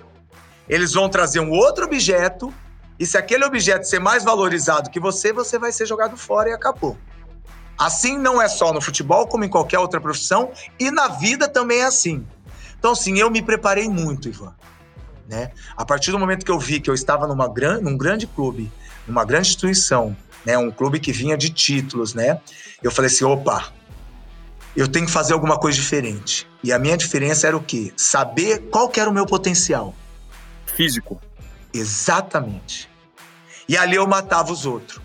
eles 0.70 0.94
vão 0.94 1.10
trazer 1.10 1.40
um 1.40 1.52
outro 1.52 1.86
objeto 1.86 2.54
e 3.00 3.06
se 3.06 3.18
aquele 3.18 3.44
objeto 3.44 3.86
ser 3.86 4.00
mais 4.00 4.24
valorizado 4.24 4.90
que 4.90 5.00
você, 5.00 5.34
você 5.34 5.60
vai 5.60 5.72
ser 5.72 5.86
jogado 5.86 6.16
fora 6.16 6.50
e 6.50 6.54
acabou. 6.54 6.98
Assim 7.78 8.18
não 8.18 8.42
é 8.42 8.48
só 8.48 8.72
no 8.72 8.80
futebol, 8.80 9.28
como 9.28 9.44
em 9.44 9.50
qualquer 9.50 9.80
outra 9.80 10.00
profissão, 10.00 10.52
e 10.80 10.90
na 10.90 11.10
vida 11.10 11.48
também 11.48 11.80
é 11.80 11.86
assim. 11.86 12.26
Então, 12.80 12.96
sim, 12.96 13.18
eu 13.20 13.30
me 13.30 13.42
preparei 13.42 13.90
muito, 13.90 14.30
Ivan. 14.30 14.54
Né? 15.28 15.52
A 15.76 15.84
partir 15.84 16.12
do 16.12 16.20
momento 16.20 16.46
que 16.46 16.52
eu 16.52 16.60
vi 16.60 16.80
que 16.80 16.90
eu 16.90 16.94
estava 16.94 17.28
numa 17.28 17.52
gran, 17.52 17.82
num 17.82 17.98
grande 17.98 18.28
clube, 18.28 18.72
numa 19.08 19.26
grande 19.26 19.48
instituição, 19.48 20.16
né? 20.46 20.58
um 20.58 20.72
clube 20.72 21.00
que 21.00 21.12
vinha 21.12 21.38
de 21.38 21.50
títulos, 21.50 22.14
né? 22.14 22.40
eu 22.82 22.92
falei 22.92 23.10
assim: 23.10 23.26
opa, 23.26 23.74
eu 24.76 24.88
tenho 24.88 25.06
que 25.06 25.12
fazer 25.12 25.34
alguma 25.34 25.58
coisa 25.58 25.78
diferente. 25.78 26.48
E 26.64 26.72
a 26.72 26.80
minha 26.80 26.98
diferença 26.98 27.48
era 27.48 27.56
o 27.56 27.64
quê? 27.64 27.94
Saber 27.96 28.70
qual 28.70 28.92
era 28.96 29.10
o 29.10 29.14
meu 29.14 29.26
potencial. 29.26 29.94
Físico. 30.66 31.20
Exatamente. 31.74 32.90
E 33.68 33.78
ali 33.78 33.96
eu 33.96 34.08
matava 34.08 34.52
os 34.52 34.66
outros. 34.66 35.02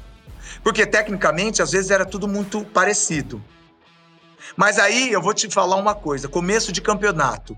Porque 0.63 0.87
tecnicamente, 0.87 1.63
às 1.63 1.71
vezes 1.71 1.91
era 1.91 2.05
tudo 2.05 2.29
muito 2.29 2.65
parecido. 2.65 3.43
Mas 4.57 4.79
aí 4.79 5.13
eu 5.13 5.23
vou 5.23 5.33
te 5.33 5.49
falar 5.49 5.77
uma 5.77 5.95
coisa: 5.95 6.29
começo 6.29 6.73
de 6.73 6.81
campeonato. 6.81 7.57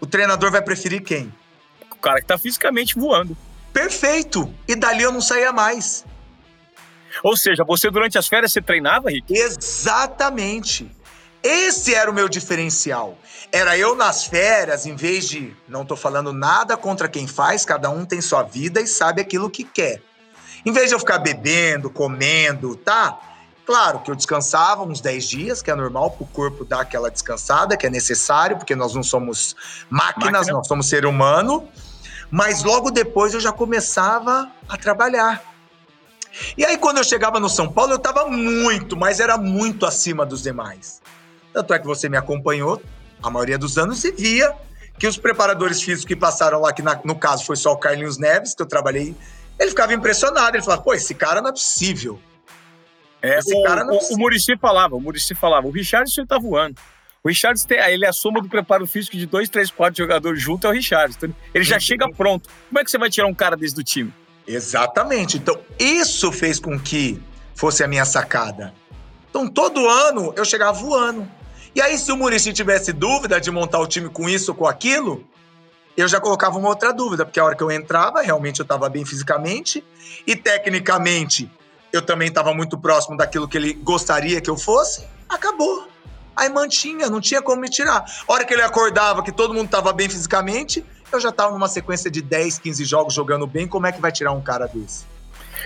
O 0.00 0.06
treinador 0.06 0.50
vai 0.50 0.62
preferir 0.62 1.02
quem? 1.02 1.32
O 1.90 1.96
cara 1.96 2.20
que 2.20 2.26
tá 2.26 2.38
fisicamente 2.38 2.94
voando. 2.94 3.36
Perfeito! 3.72 4.52
E 4.68 4.76
dali 4.76 5.02
eu 5.02 5.12
não 5.12 5.20
saía 5.20 5.52
mais. 5.52 6.04
Ou 7.22 7.36
seja, 7.36 7.64
você 7.64 7.90
durante 7.90 8.18
as 8.18 8.26
férias 8.26 8.52
você 8.52 8.60
treinava, 8.60 9.10
Rick? 9.10 9.32
Exatamente. 9.32 10.90
Esse 11.42 11.94
era 11.94 12.10
o 12.10 12.14
meu 12.14 12.28
diferencial. 12.28 13.18
Era 13.52 13.76
eu 13.76 13.94
nas 13.94 14.24
férias, 14.24 14.86
em 14.86 14.96
vez 14.96 15.28
de. 15.28 15.54
Não 15.68 15.84
tô 15.84 15.94
falando 15.94 16.32
nada 16.32 16.76
contra 16.76 17.08
quem 17.08 17.26
faz, 17.26 17.64
cada 17.64 17.90
um 17.90 18.04
tem 18.06 18.20
sua 18.20 18.42
vida 18.42 18.80
e 18.80 18.86
sabe 18.86 19.20
aquilo 19.20 19.50
que 19.50 19.62
quer. 19.62 20.00
Em 20.64 20.72
vez 20.72 20.88
de 20.88 20.94
eu 20.94 20.98
ficar 20.98 21.18
bebendo, 21.18 21.90
comendo, 21.90 22.74
tá? 22.74 23.18
Claro 23.66 24.00
que 24.00 24.10
eu 24.10 24.14
descansava 24.14 24.82
uns 24.82 25.00
10 25.00 25.28
dias, 25.28 25.62
que 25.62 25.70
é 25.70 25.74
normal 25.74 26.10
para 26.10 26.24
o 26.24 26.26
corpo 26.26 26.64
dar 26.64 26.80
aquela 26.80 27.10
descansada, 27.10 27.76
que 27.76 27.86
é 27.86 27.90
necessário, 27.90 28.56
porque 28.56 28.74
nós 28.74 28.94
não 28.94 29.02
somos 29.02 29.54
máquinas, 29.88 30.32
Máquina. 30.32 30.52
nós 30.52 30.66
somos 30.66 30.88
ser 30.88 31.06
humano. 31.06 31.68
Mas 32.30 32.62
logo 32.62 32.90
depois 32.90 33.34
eu 33.34 33.40
já 33.40 33.52
começava 33.52 34.50
a 34.68 34.76
trabalhar. 34.76 35.53
E 36.56 36.64
aí, 36.64 36.76
quando 36.76 36.98
eu 36.98 37.04
chegava 37.04 37.38
no 37.38 37.48
São 37.48 37.70
Paulo, 37.70 37.92
eu 37.92 37.96
estava 37.96 38.26
muito, 38.26 38.96
mas 38.96 39.20
era 39.20 39.36
muito 39.36 39.86
acima 39.86 40.26
dos 40.26 40.42
demais. 40.42 41.00
Tanto 41.52 41.72
é 41.72 41.78
que 41.78 41.86
você 41.86 42.08
me 42.08 42.16
acompanhou 42.16 42.82
a 43.22 43.30
maioria 43.30 43.58
dos 43.58 43.78
anos, 43.78 44.04
e 44.04 44.12
via 44.12 44.54
que 44.98 45.06
os 45.06 45.16
preparadores 45.16 45.80
físicos 45.80 46.04
que 46.04 46.16
passaram 46.16 46.60
lá, 46.60 46.72
que 46.72 46.82
na, 46.82 47.00
no 47.04 47.14
caso 47.14 47.44
foi 47.44 47.56
só 47.56 47.72
o 47.72 47.76
Carlinhos 47.76 48.18
Neves, 48.18 48.54
que 48.54 48.62
eu 48.62 48.66
trabalhei, 48.66 49.14
ele 49.58 49.70
ficava 49.70 49.94
impressionado. 49.94 50.56
Ele 50.56 50.62
falava, 50.62 50.82
pô, 50.82 50.94
esse 50.94 51.14
cara 51.14 51.40
não 51.40 51.48
é 51.48 51.52
possível. 51.52 52.20
É, 53.22 53.38
esse 53.38 53.54
o, 53.54 53.62
cara 53.62 53.84
não 53.84 53.94
é 53.94 53.96
possível. 53.96 54.16
o 54.16 54.20
Murici 54.20 54.56
falava, 54.56 54.96
o 54.96 55.00
Murici 55.00 55.34
falava, 55.34 55.66
o 55.66 55.70
Richardson 55.70 56.26
tá 56.26 56.38
voando. 56.38 56.76
O 57.22 57.28
Richardson 57.28 57.66
tem, 57.66 57.78
ele 57.78 58.04
é 58.04 58.08
a 58.08 58.12
soma 58.12 58.42
do 58.42 58.48
preparo 58.48 58.86
físico 58.86 59.16
de 59.16 59.24
dois, 59.24 59.48
três, 59.48 59.70
quatro 59.70 59.96
jogadores 59.96 60.42
junto 60.42 60.66
é 60.66 60.70
o 60.70 60.72
Richardson. 60.72 61.30
Ele 61.54 61.64
já 61.64 61.80
chega 61.80 62.06
pronto. 62.10 62.50
Como 62.68 62.78
é 62.78 62.84
que 62.84 62.90
você 62.90 62.98
vai 62.98 63.08
tirar 63.08 63.26
um 63.26 63.34
cara 63.34 63.56
desse 63.56 63.74
do 63.74 63.82
time? 63.82 64.12
Exatamente. 64.46 65.36
Então, 65.38 65.58
isso 65.78 66.30
fez 66.30 66.58
com 66.58 66.78
que 66.78 67.22
fosse 67.54 67.82
a 67.82 67.88
minha 67.88 68.04
sacada. 68.04 68.74
Então, 69.30 69.48
todo 69.48 69.88
ano 69.88 70.32
eu 70.36 70.44
chegava 70.44 70.72
voando. 70.72 71.28
E 71.74 71.80
aí, 71.80 71.98
se 71.98 72.12
o 72.12 72.16
Murici 72.16 72.52
tivesse 72.52 72.92
dúvida 72.92 73.40
de 73.40 73.50
montar 73.50 73.80
o 73.80 73.86
time 73.86 74.08
com 74.08 74.28
isso 74.28 74.52
ou 74.52 74.56
com 74.56 74.66
aquilo, 74.66 75.26
eu 75.96 76.06
já 76.06 76.20
colocava 76.20 76.58
uma 76.58 76.68
outra 76.68 76.92
dúvida, 76.92 77.24
porque 77.24 77.40
a 77.40 77.44
hora 77.44 77.56
que 77.56 77.62
eu 77.62 77.70
entrava, 77.70 78.20
realmente 78.20 78.60
eu 78.60 78.64
estava 78.64 78.88
bem 78.88 79.04
fisicamente 79.04 79.84
e 80.26 80.36
tecnicamente 80.36 81.50
eu 81.92 82.02
também 82.02 82.28
estava 82.28 82.52
muito 82.52 82.76
próximo 82.76 83.16
daquilo 83.16 83.48
que 83.48 83.56
ele 83.56 83.72
gostaria 83.72 84.40
que 84.40 84.50
eu 84.50 84.56
fosse. 84.56 85.06
Acabou. 85.28 85.88
Aí 86.36 86.48
mantinha, 86.48 87.08
não 87.08 87.20
tinha 87.20 87.40
como 87.40 87.60
me 87.60 87.68
tirar. 87.68 88.04
A 88.26 88.32
hora 88.32 88.44
que 88.44 88.52
ele 88.52 88.62
acordava, 88.62 89.22
que 89.22 89.30
todo 89.30 89.54
mundo 89.54 89.66
estava 89.66 89.92
bem 89.92 90.08
fisicamente, 90.08 90.84
eu 91.16 91.20
já 91.20 91.30
estava 91.30 91.52
numa 91.52 91.68
sequência 91.68 92.10
de 92.10 92.20
10, 92.22 92.58
15 92.58 92.84
jogos 92.84 93.14
jogando 93.14 93.46
bem. 93.46 93.66
Como 93.66 93.86
é 93.86 93.92
que 93.92 94.00
vai 94.00 94.12
tirar 94.12 94.32
um 94.32 94.40
cara 94.40 94.66
desse? 94.66 95.04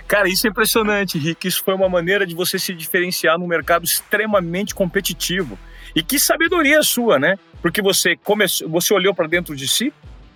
Cara, 0.06 0.28
isso 0.28 0.46
é 0.46 0.50
impressionante, 0.50 1.18
Rick. 1.18 1.46
Isso 1.46 1.62
foi 1.62 1.74
uma 1.74 1.88
maneira 1.88 2.26
de 2.26 2.34
você 2.34 2.58
se 2.58 2.72
diferenciar 2.74 3.38
num 3.38 3.46
mercado 3.46 3.84
extremamente 3.84 4.74
competitivo. 4.74 5.58
E 5.94 6.02
que 6.02 6.18
sabedoria 6.18 6.82
sua, 6.82 7.18
né? 7.18 7.36
Porque 7.60 7.82
você 7.82 8.16
começou, 8.16 8.68
você 8.68 8.94
olhou 8.94 9.14
para 9.14 9.26
dentro 9.26 9.56
de 9.56 9.66
si, 9.66 9.92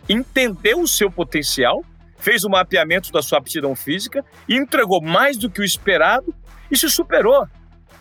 entendeu 0.08 0.80
o 0.80 0.88
seu 0.88 1.10
potencial, 1.10 1.84
fez 2.18 2.44
o 2.44 2.50
mapeamento 2.50 3.12
da 3.12 3.22
sua 3.22 3.38
aptidão 3.38 3.74
física, 3.74 4.24
entregou 4.48 5.00
mais 5.00 5.36
do 5.36 5.48
que 5.50 5.60
o 5.60 5.64
esperado 5.64 6.34
e 6.70 6.76
se 6.76 6.88
superou. 6.90 7.46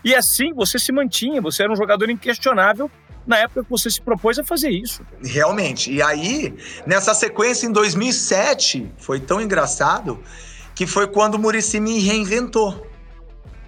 E 0.04 0.16
assim 0.16 0.54
você 0.54 0.80
se 0.80 0.92
mantinha, 0.92 1.42
você 1.42 1.64
era 1.64 1.72
um 1.72 1.76
jogador 1.76 2.10
inquestionável 2.10 2.90
na 3.26 3.38
época 3.38 3.64
que 3.64 3.70
você 3.70 3.90
se 3.90 4.02
propôs 4.02 4.38
a 4.40 4.44
fazer 4.44 4.70
isso. 4.70 5.02
Realmente. 5.24 5.92
E 5.92 6.02
aí, 6.02 6.56
nessa 6.86 7.14
sequência 7.14 7.68
em 7.68 7.72
2007, 7.72 8.92
foi 8.98 9.20
tão 9.20 9.40
engraçado 9.40 10.22
que 10.76 10.88
foi 10.88 11.08
quando 11.08 11.36
o 11.36 11.40
Murici 11.40 11.80
me 11.80 12.00
reinventou. 12.00 12.88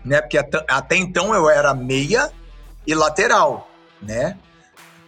Né? 0.03 0.21
Porque 0.21 0.37
até, 0.37 0.95
então 0.95 1.33
eu 1.33 1.49
era 1.49 1.73
meia 1.73 2.31
e 2.85 2.93
lateral, 2.93 3.69
né? 4.01 4.37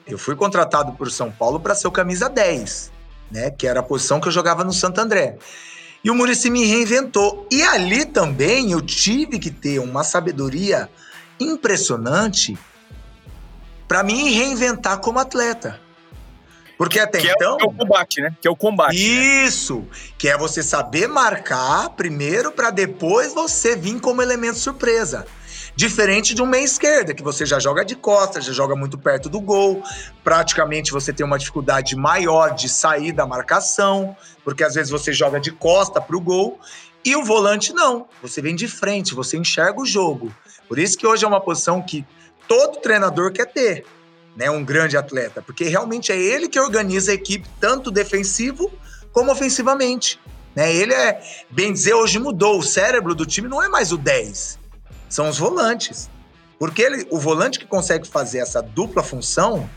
Eu 0.08 0.18
fui 0.18 0.36
contratado 0.36 0.94
por 0.94 1.12
São 1.12 1.32
Paulo 1.32 1.60
para 1.60 1.76
ser 1.76 1.88
o 1.88 1.92
camisa 1.92 2.30
10, 2.30 2.92
né? 3.32 3.52
Que 3.52 3.68
era 3.68 3.80
a 3.80 3.84
posição 3.84 4.22
que 4.22 4.28
eu 4.28 4.32
jogava 4.32 4.64
no 4.64 4.72
Santo 4.72 5.02
André. 5.02 5.38
E 6.04 6.12
o 6.12 6.16
Murici 6.16 6.50
me 6.52 6.64
reinventou. 6.66 7.48
E 7.52 7.64
ali 7.64 8.06
também 8.06 8.72
eu 8.72 8.82
tive 8.82 9.40
que 9.40 9.50
ter 9.50 9.80
uma 9.80 10.04
sabedoria 10.04 10.88
impressionante 11.40 12.58
para 13.88 14.04
mim 14.04 14.32
reinventar 14.32 15.00
como 15.00 15.20
atleta. 15.20 15.80
Porque 16.78 17.00
até 17.00 17.20
que 17.20 17.28
então. 17.28 17.52
É 17.52 17.54
o, 17.54 17.58
que 17.58 17.64
é 17.64 17.68
o 17.68 17.74
combate, 17.74 18.22
né? 18.22 18.36
Que 18.42 18.48
é 18.48 18.52
o 18.52 18.56
combate. 18.56 18.96
Né? 18.96 19.46
Isso! 19.46 19.80
Né? 19.80 19.86
Que 20.18 20.30
é 20.30 20.38
você 20.38 20.62
saber 20.62 21.08
marcar 21.08 21.90
primeiro 21.92 22.52
para 22.52 22.70
depois 22.70 23.34
você 23.34 23.76
vir 23.76 24.00
como 24.00 24.22
elemento 24.22 24.58
surpresa. 24.58 25.26
Diferente 25.76 26.34
de 26.34 26.42
um 26.42 26.46
meia 26.46 26.64
esquerda, 26.64 27.14
que 27.14 27.22
você 27.22 27.46
já 27.46 27.60
joga 27.60 27.84
de 27.84 27.96
costas, 27.96 28.46
já 28.46 28.54
joga 28.54 28.76
muito 28.78 28.98
perto 28.98 29.30
do 29.30 29.42
gol. 29.42 29.84
Praticamente 30.24 30.92
você 30.92 31.12
tem 31.12 31.26
uma 31.26 31.38
dificuldade 31.38 31.98
maior 31.98 32.54
de 32.54 32.70
sair 32.70 33.12
da 33.12 33.26
marcação, 33.26 34.16
porque 34.44 34.64
às 34.64 34.76
vezes 34.76 34.90
você 34.90 35.12
joga 35.12 35.38
de 35.38 35.52
costa 35.52 36.00
para 36.00 36.16
o 36.16 36.22
gol. 36.22 36.60
E 37.04 37.16
o 37.16 37.24
volante 37.24 37.74
não. 37.74 38.08
Você 38.22 38.42
vem 38.42 38.56
de 38.56 38.68
frente, 38.68 39.14
você 39.14 39.38
enxerga 39.38 39.80
o 39.80 39.86
jogo. 39.86 40.34
Por 40.68 40.80
isso 40.80 40.98
que 40.98 41.06
hoje 41.06 41.24
é 41.24 41.28
uma 41.28 41.42
posição 41.42 41.82
que 41.82 42.06
todo 42.48 42.80
treinador 42.80 43.32
quer 43.32 43.46
ter, 43.46 43.86
né? 44.36 44.50
Um 44.50 44.64
grande 44.64 44.98
atleta, 44.98 45.42
porque 45.42 45.66
realmente 45.66 46.12
é 46.12 46.18
ele 46.18 46.48
que 46.48 46.60
organiza 46.60 47.12
a 47.12 47.16
equipe 47.16 47.48
tanto 47.60 47.92
defensivo 47.92 48.72
como 49.12 49.32
ofensivamente. 49.32 50.20
Né? 50.56 50.74
Ele 50.74 50.94
é, 50.94 51.22
bem 51.50 51.74
dizer, 51.74 51.94
hoje 51.94 52.20
mudou. 52.20 52.60
O 52.60 52.64
cérebro 52.64 53.14
do 53.14 53.26
time 53.26 53.48
não 53.48 53.62
é 53.62 53.68
mais 53.68 53.92
o 53.92 53.98
10, 53.98 54.60
são 55.10 55.30
os 55.30 55.38
volantes. 55.38 56.10
Porque 56.58 56.82
ele, 56.82 57.08
o 57.12 57.20
volante 57.20 57.60
que 57.60 57.66
consegue 57.66 58.08
fazer 58.08 58.40
essa 58.40 58.62
dupla 58.62 59.04
função, 59.04 59.70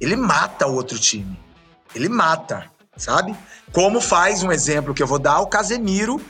ele 0.00 0.16
mata 0.16 0.66
o 0.66 0.74
outro 0.74 0.98
time. 0.98 1.38
Ele 1.94 2.08
mata, 2.08 2.70
sabe? 2.96 3.34
Como 3.72 4.00
faz 4.00 4.42
um 4.42 4.52
exemplo 4.52 4.92
que 4.92 5.02
eu 5.02 5.06
vou 5.06 5.18
dar 5.18 5.40
o 5.40 5.46
Casemiro 5.46 6.20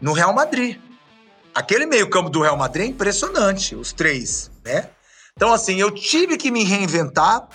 no 0.00 0.12
Real 0.12 0.32
Madrid. 0.32 0.78
Aquele 1.54 1.86
meio-campo 1.86 2.30
do 2.30 2.42
Real 2.42 2.56
Madrid 2.56 2.86
é 2.86 2.88
impressionante, 2.88 3.74
os 3.74 3.92
três, 3.92 4.50
né? 4.64 4.88
Então, 5.36 5.52
assim, 5.52 5.80
eu 5.80 5.90
tive 5.90 6.36
que 6.36 6.50
me 6.50 6.64
reinventar 6.64 7.48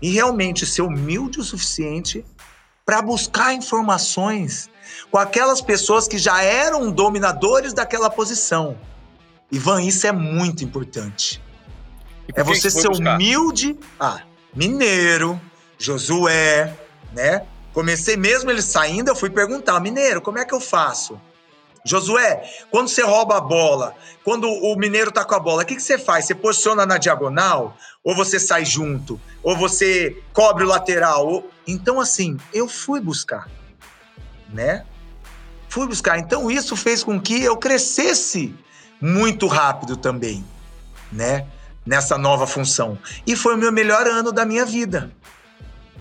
e 0.00 0.10
realmente 0.10 0.64
ser 0.64 0.82
humilde 0.82 1.40
o 1.40 1.42
suficiente 1.42 2.24
para 2.84 3.02
buscar 3.02 3.52
informações 3.52 4.70
com 5.10 5.18
aquelas 5.18 5.60
pessoas 5.60 6.08
que 6.08 6.18
já 6.18 6.42
eram 6.42 6.90
dominadores 6.90 7.72
daquela 7.72 8.10
posição. 8.10 8.76
Ivan, 9.50 9.82
isso 9.82 10.06
é 10.06 10.12
muito 10.12 10.64
importante. 10.64 11.42
É 12.34 12.42
você 12.42 12.70
ser 12.70 12.88
buscar? 12.88 13.14
humilde. 13.14 13.76
Ah, 14.00 14.22
Mineiro, 14.54 15.40
Josué, 15.78 16.76
né? 17.12 17.44
Comecei 17.72 18.16
mesmo 18.16 18.50
ele 18.50 18.62
saindo, 18.62 19.08
eu 19.08 19.16
fui 19.16 19.30
perguntar, 19.30 19.80
Mineiro, 19.80 20.20
como 20.20 20.38
é 20.38 20.44
que 20.44 20.54
eu 20.54 20.60
faço? 20.60 21.20
Josué, 21.84 22.48
quando 22.70 22.88
você 22.88 23.02
rouba 23.02 23.38
a 23.38 23.40
bola, 23.40 23.94
quando 24.24 24.48
o 24.48 24.76
mineiro 24.76 25.10
tá 25.10 25.24
com 25.24 25.34
a 25.34 25.40
bola, 25.40 25.62
o 25.62 25.66
que, 25.66 25.74
que 25.74 25.82
você 25.82 25.98
faz? 25.98 26.26
Você 26.26 26.34
posiciona 26.34 26.86
na 26.86 26.96
diagonal? 26.96 27.76
Ou 28.04 28.14
você 28.14 28.38
sai 28.38 28.64
junto? 28.64 29.20
Ou 29.42 29.56
você 29.56 30.16
cobre 30.32 30.64
o 30.64 30.68
lateral? 30.68 31.26
Ou... 31.26 31.50
Então, 31.66 32.00
assim, 32.00 32.36
eu 32.52 32.68
fui 32.68 33.00
buscar, 33.00 33.48
né? 34.48 34.84
Fui 35.68 35.86
buscar. 35.86 36.18
Então, 36.18 36.50
isso 36.50 36.76
fez 36.76 37.02
com 37.02 37.20
que 37.20 37.42
eu 37.42 37.56
crescesse 37.56 38.54
muito 39.00 39.46
rápido 39.48 39.96
também, 39.96 40.44
né? 41.10 41.46
Nessa 41.84 42.16
nova 42.16 42.46
função. 42.46 42.96
E 43.26 43.34
foi 43.34 43.54
o 43.54 43.58
meu 43.58 43.72
melhor 43.72 44.06
ano 44.06 44.30
da 44.30 44.44
minha 44.44 44.64
vida. 44.64 45.10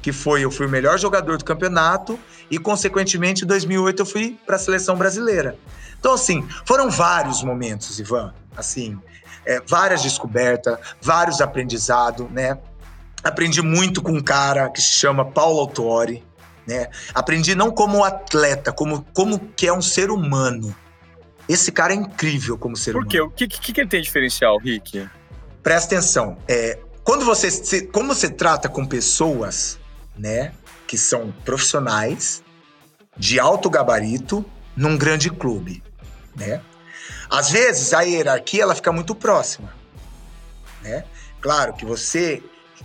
Que 0.02 0.12
foi, 0.12 0.44
eu 0.44 0.52
fui 0.52 0.66
o 0.66 0.70
melhor 0.70 0.98
jogador 0.98 1.38
do 1.38 1.46
campeonato 1.46 2.20
e, 2.50 2.58
consequentemente, 2.58 3.44
em 3.44 3.48
2008 3.48 4.02
eu 4.02 4.06
fui 4.06 4.38
para 4.46 4.56
a 4.56 4.60
seleção 4.60 4.96
brasileira. 4.96 5.58
Então, 6.00 6.14
assim, 6.14 6.48
foram 6.66 6.90
vários 6.90 7.44
momentos, 7.44 8.00
Ivan, 8.00 8.34
assim, 8.58 9.00
é, 9.46 9.62
várias 9.68 10.02
descobertas, 10.02 10.78
vários 11.02 11.42
aprendizados, 11.42 12.30
né? 12.32 12.58
Aprendi 13.24 13.62
muito 13.62 14.02
com 14.02 14.12
um 14.12 14.22
cara 14.22 14.70
que 14.70 14.82
se 14.82 14.92
chama 14.94 15.24
Paulo 15.24 15.60
Autori, 15.60 16.24
né? 16.66 16.90
Aprendi 17.14 17.54
não 17.54 17.72
como 17.72 18.04
atleta, 18.04 18.72
como, 18.72 19.06
como 19.14 19.40
que 19.56 19.68
é 19.68 19.74
um 19.74 19.82
ser 19.82 20.10
humano. 20.10 20.76
Esse 21.48 21.72
cara 21.72 21.94
é 21.94 21.96
incrível 21.96 22.58
como 22.58 22.76
ser 22.76 22.94
Por 22.94 23.04
humano. 23.04 23.10
Por 23.10 23.12
quê? 23.12 23.22
O 23.22 23.30
que, 23.30 23.48
que, 23.48 23.74
que 23.74 23.82
ele 23.82 23.90
tem 23.90 24.02
diferencial, 24.02 24.58
Rick? 24.58 25.08
Presta 25.62 25.96
atenção. 25.96 26.38
É, 26.48 26.80
quando 27.04 27.26
você, 27.26 27.82
como 27.88 28.14
você 28.14 28.30
trata 28.30 28.70
com 28.70 28.86
pessoas, 28.86 29.80
né? 30.22 30.54
que 30.92 30.98
são 30.98 31.34
profissionais 31.46 32.44
de 33.16 33.40
alto 33.40 33.70
gabarito 33.70 34.44
num 34.76 34.98
grande 34.98 35.30
clube, 35.30 35.82
né? 36.36 36.62
Às 37.30 37.50
vezes 37.50 37.94
a 37.94 38.02
hierarquia 38.02 38.64
ela 38.64 38.76
fica 38.76 38.92
muito 38.92 39.16
próxima, 39.16 39.74
né? 40.82 41.06
Claro 41.40 41.72
que 41.74 41.86
você 41.86 42.44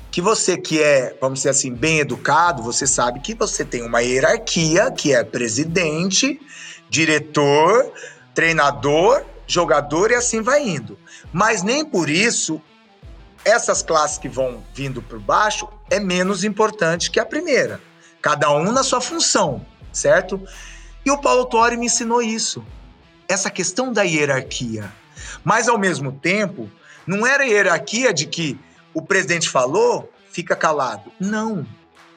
que 0.09 0.21
você 0.21 0.57
que 0.57 0.81
é, 0.81 1.17
vamos 1.21 1.41
dizer 1.41 1.49
assim, 1.49 1.75
bem 1.75 1.99
educado, 1.99 2.63
você 2.63 2.87
sabe 2.87 3.19
que 3.19 3.35
você 3.35 3.65
tem 3.65 3.83
uma 3.83 4.01
hierarquia 4.01 4.89
que 4.93 5.13
é 5.13 5.25
presidente, 5.25 6.41
diretor, 6.89 7.93
treinador, 8.33 9.25
jogador 9.49 10.13
e 10.13 10.15
assim 10.15 10.43
vai 10.43 10.63
indo. 10.67 10.97
Mas 11.33 11.65
nem 11.65 11.85
por 11.85 12.09
isso 12.09 12.63
essas 13.45 13.83
classes 13.83 14.17
que 14.17 14.29
vão 14.29 14.63
vindo 14.73 15.03
por 15.03 15.19
baixo 15.19 15.69
é 15.91 16.01
menos 16.01 16.45
importante 16.45 17.11
que 17.11 17.21
a 17.21 17.27
primeira. 17.27 17.81
Cada 18.21 18.51
um 18.53 18.73
na 18.73 18.83
sua 18.83 19.01
função, 19.01 19.65
certo? 19.93 20.41
E 21.05 21.11
o 21.11 21.19
Paulo 21.19 21.45
Torre 21.47 21.77
me 21.77 21.87
ensinou 21.87 22.23
isso. 22.23 22.65
Essa 23.29 23.51
questão 23.51 23.93
da 23.93 24.03
hierarquia. 24.03 24.93
Mas, 25.45 25.69
ao 25.69 25.79
mesmo 25.79 26.13
tempo, 26.13 26.71
não 27.07 27.27
era 27.27 27.45
hierarquia 27.45 28.13
de 28.13 28.27
que 28.27 28.59
o 28.93 29.01
presidente 29.01 29.49
falou, 29.49 30.11
fica 30.31 30.57
calado. 30.57 31.13
Não. 31.21 31.67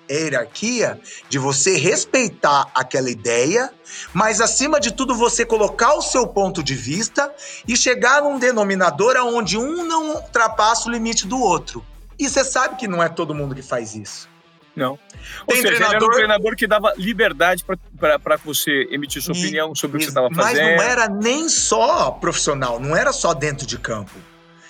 É 0.07 0.23
hierarquia 0.23 0.99
de 1.29 1.37
você 1.37 1.77
respeitar 1.77 2.71
aquela 2.73 3.11
ideia, 3.11 3.71
mas 4.11 4.41
acima 4.41 4.79
de 4.79 4.91
tudo 4.91 5.13
você 5.13 5.45
colocar 5.45 5.93
o 5.93 6.01
seu 6.01 6.25
ponto 6.25 6.63
de 6.63 6.73
vista 6.73 7.31
e 7.67 7.77
chegar 7.77 8.23
num 8.23 8.39
denominador 8.39 9.15
onde 9.17 9.55
um 9.55 9.85
não 9.85 10.15
ultrapassa 10.15 10.89
o 10.89 10.91
limite 10.91 11.27
do 11.27 11.39
outro. 11.39 11.85
E 12.19 12.27
você 12.27 12.43
sabe 12.43 12.75
que 12.75 12.87
não 12.87 13.01
é 13.01 13.07
todo 13.07 13.33
mundo 13.33 13.55
que 13.55 13.61
faz 13.61 13.95
isso. 13.95 14.27
Não. 14.75 14.99
Ou 15.47 15.55
seja, 15.55 15.67
treinador... 15.67 15.87
ele 15.87 15.95
era 15.95 16.05
um 16.05 16.09
treinador 16.11 16.55
que 16.55 16.67
dava 16.67 16.93
liberdade 16.97 17.65
para 17.65 18.37
você 18.37 18.87
emitir 18.91 19.21
sua 19.21 19.35
e, 19.35 19.39
opinião 19.39 19.73
sobre 19.73 19.97
o 19.97 19.99
que 19.99 20.05
você 20.05 20.11
estava 20.11 20.29
fazendo. 20.33 20.63
Mas 20.63 20.77
não 20.77 20.83
era 20.83 21.07
nem 21.07 21.49
só 21.49 22.11
profissional, 22.11 22.79
não 22.79 22.95
era 22.95 23.11
só 23.11 23.33
dentro 23.33 23.65
de 23.65 23.77
campo. 23.77 24.13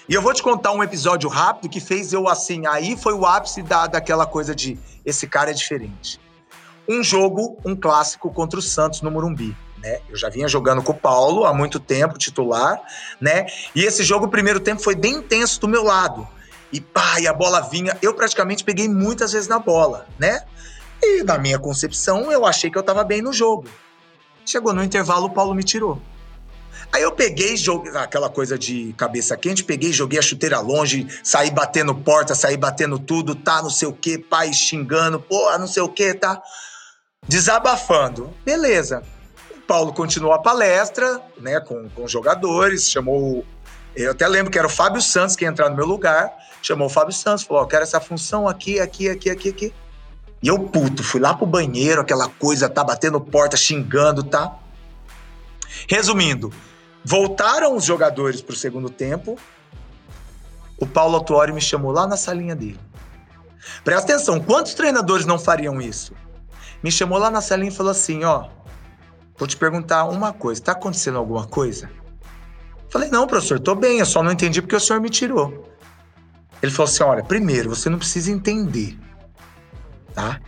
E 0.07 0.13
eu 0.13 0.21
vou 0.21 0.33
te 0.33 0.41
contar 0.41 0.71
um 0.71 0.83
episódio 0.83 1.29
rápido 1.29 1.69
que 1.69 1.79
fez 1.79 2.13
eu 2.13 2.27
assim. 2.27 2.65
Aí 2.65 2.97
foi 2.97 3.13
o 3.13 3.25
ápice 3.25 3.61
da, 3.61 3.85
daquela 3.85 4.25
coisa 4.25 4.55
de 4.55 4.79
esse 5.05 5.27
cara 5.27 5.51
é 5.51 5.53
diferente. 5.53 6.19
Um 6.87 7.03
jogo, 7.03 7.59
um 7.63 7.75
clássico 7.75 8.31
contra 8.31 8.57
o 8.57 8.61
Santos 8.63 9.01
no 9.01 9.11
Morumbi. 9.11 9.55
Né? 9.77 9.99
Eu 10.09 10.17
já 10.17 10.27
vinha 10.27 10.47
jogando 10.47 10.81
com 10.81 10.91
o 10.91 10.95
Paulo 10.95 11.45
há 11.45 11.53
muito 11.53 11.79
tempo, 11.79 12.17
titular, 12.17 12.81
né? 13.21 13.45
E 13.75 13.83
esse 13.83 14.03
jogo, 14.03 14.25
o 14.25 14.29
primeiro 14.29 14.59
tempo, 14.59 14.81
foi 14.81 14.95
bem 14.95 15.13
intenso 15.13 15.61
do 15.61 15.67
meu 15.67 15.83
lado. 15.83 16.27
E 16.71 16.79
pá, 16.79 17.19
e 17.19 17.27
a 17.27 17.33
bola 17.33 17.61
vinha. 17.61 17.97
Eu 18.01 18.13
praticamente 18.13 18.63
peguei 18.63 18.87
muitas 18.87 19.31
vezes 19.31 19.47
na 19.47 19.59
bola, 19.59 20.07
né? 20.17 20.43
E 21.01 21.23
na 21.23 21.37
minha 21.37 21.57
concepção, 21.57 22.31
eu 22.31 22.45
achei 22.45 22.69
que 22.69 22.77
eu 22.77 22.83
tava 22.83 23.03
bem 23.03 23.21
no 23.21 23.33
jogo. 23.33 23.67
Chegou 24.45 24.73
no 24.73 24.83
intervalo, 24.83 25.27
o 25.27 25.29
Paulo 25.29 25.55
me 25.55 25.63
tirou. 25.63 26.01
Aí 26.91 27.03
eu 27.03 27.11
peguei, 27.11 27.55
joguei, 27.55 27.95
aquela 27.95 28.29
coisa 28.29 28.57
de 28.57 28.93
cabeça 28.97 29.37
quente, 29.37 29.63
peguei, 29.63 29.93
joguei 29.93 30.17
a 30.17 30.23
chuteira 30.23 30.59
longe, 30.59 31.07
saí 31.23 31.51
batendo 31.51 31.93
porta, 31.93 32.33
saí 32.33 32.57
batendo 32.57 32.97
tudo, 32.97 33.35
tá, 33.35 33.61
não 33.61 33.69
sei 33.69 33.87
o 33.87 33.93
que, 33.93 34.17
pai 34.17 34.51
xingando, 34.51 35.19
porra, 35.19 35.57
não 35.59 35.67
sei 35.67 35.83
o 35.83 35.89
que, 35.89 36.13
tá. 36.15 36.41
Desabafando. 37.27 38.33
Beleza. 38.43 39.03
O 39.55 39.61
Paulo 39.61 39.93
continuou 39.93 40.33
a 40.33 40.39
palestra, 40.39 41.21
né, 41.37 41.59
com, 41.59 41.87
com 41.89 42.07
jogadores, 42.07 42.89
chamou. 42.89 43.45
Eu 43.95 44.11
até 44.11 44.27
lembro 44.27 44.51
que 44.51 44.57
era 44.57 44.67
o 44.67 44.71
Fábio 44.71 45.01
Santos 45.01 45.35
que 45.35 45.43
ia 45.45 45.49
entrar 45.49 45.69
no 45.69 45.75
meu 45.75 45.85
lugar, 45.85 46.33
chamou 46.61 46.87
o 46.87 46.89
Fábio 46.89 47.13
Santos, 47.13 47.43
falou: 47.43 47.63
Ó, 47.63 47.65
quero 47.65 47.83
essa 47.83 47.99
função 47.99 48.47
aqui, 48.47 48.79
aqui, 48.79 49.09
aqui, 49.09 49.29
aqui, 49.29 49.49
aqui. 49.49 49.73
E 50.41 50.47
eu, 50.47 50.59
puto, 50.59 51.03
fui 51.03 51.19
lá 51.19 51.33
pro 51.33 51.45
banheiro, 51.45 52.01
aquela 52.01 52.29
coisa, 52.29 52.69
tá 52.69 52.83
batendo 52.83 53.19
porta, 53.19 53.57
xingando, 53.57 54.23
tá? 54.23 54.57
Resumindo, 55.87 56.53
Voltaram 57.03 57.75
os 57.75 57.85
jogadores 57.85 58.41
para 58.41 58.53
o 58.53 58.57
segundo 58.57 58.89
tempo. 58.89 59.37
O 60.77 60.85
Paulo 60.85 61.15
Autuori 61.15 61.51
me 61.51 61.61
chamou 61.61 61.91
lá 61.91 62.05
na 62.05 62.17
salinha 62.17 62.55
dele. 62.55 62.79
Presta 63.83 64.13
atenção, 64.13 64.39
quantos 64.39 64.73
treinadores 64.73 65.25
não 65.25 65.39
fariam 65.39 65.81
isso? 65.81 66.13
Me 66.83 66.91
chamou 66.91 67.17
lá 67.17 67.29
na 67.29 67.41
salinha 67.41 67.71
e 67.71 67.75
falou 67.75 67.91
assim: 67.91 68.23
Ó, 68.23 68.49
vou 69.37 69.47
te 69.47 69.57
perguntar 69.57 70.05
uma 70.05 70.31
coisa, 70.31 70.61
tá 70.61 70.71
acontecendo 70.73 71.17
alguma 71.17 71.47
coisa? 71.47 71.89
Falei: 72.89 73.09
Não, 73.09 73.27
professor, 73.27 73.59
tô 73.59 73.75
bem, 73.75 73.99
eu 73.99 74.05
só 74.05 74.21
não 74.21 74.31
entendi 74.31 74.61
porque 74.61 74.75
o 74.75 74.79
senhor 74.79 75.01
me 75.01 75.09
tirou. 75.09 75.68
Ele 76.61 76.71
falou 76.71 76.89
assim: 76.89 77.03
Olha, 77.03 77.23
primeiro, 77.23 77.69
você 77.69 77.89
não 77.89 77.97
precisa 77.97 78.31
entender, 78.31 78.97
tá? 80.13 80.39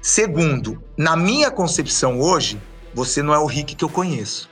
Segundo, 0.00 0.82
na 0.96 1.16
minha 1.16 1.50
concepção 1.50 2.20
hoje, 2.20 2.60
você 2.94 3.22
não 3.22 3.34
é 3.34 3.38
o 3.38 3.46
Rick 3.46 3.74
que 3.74 3.84
eu 3.84 3.88
conheço. 3.88 4.48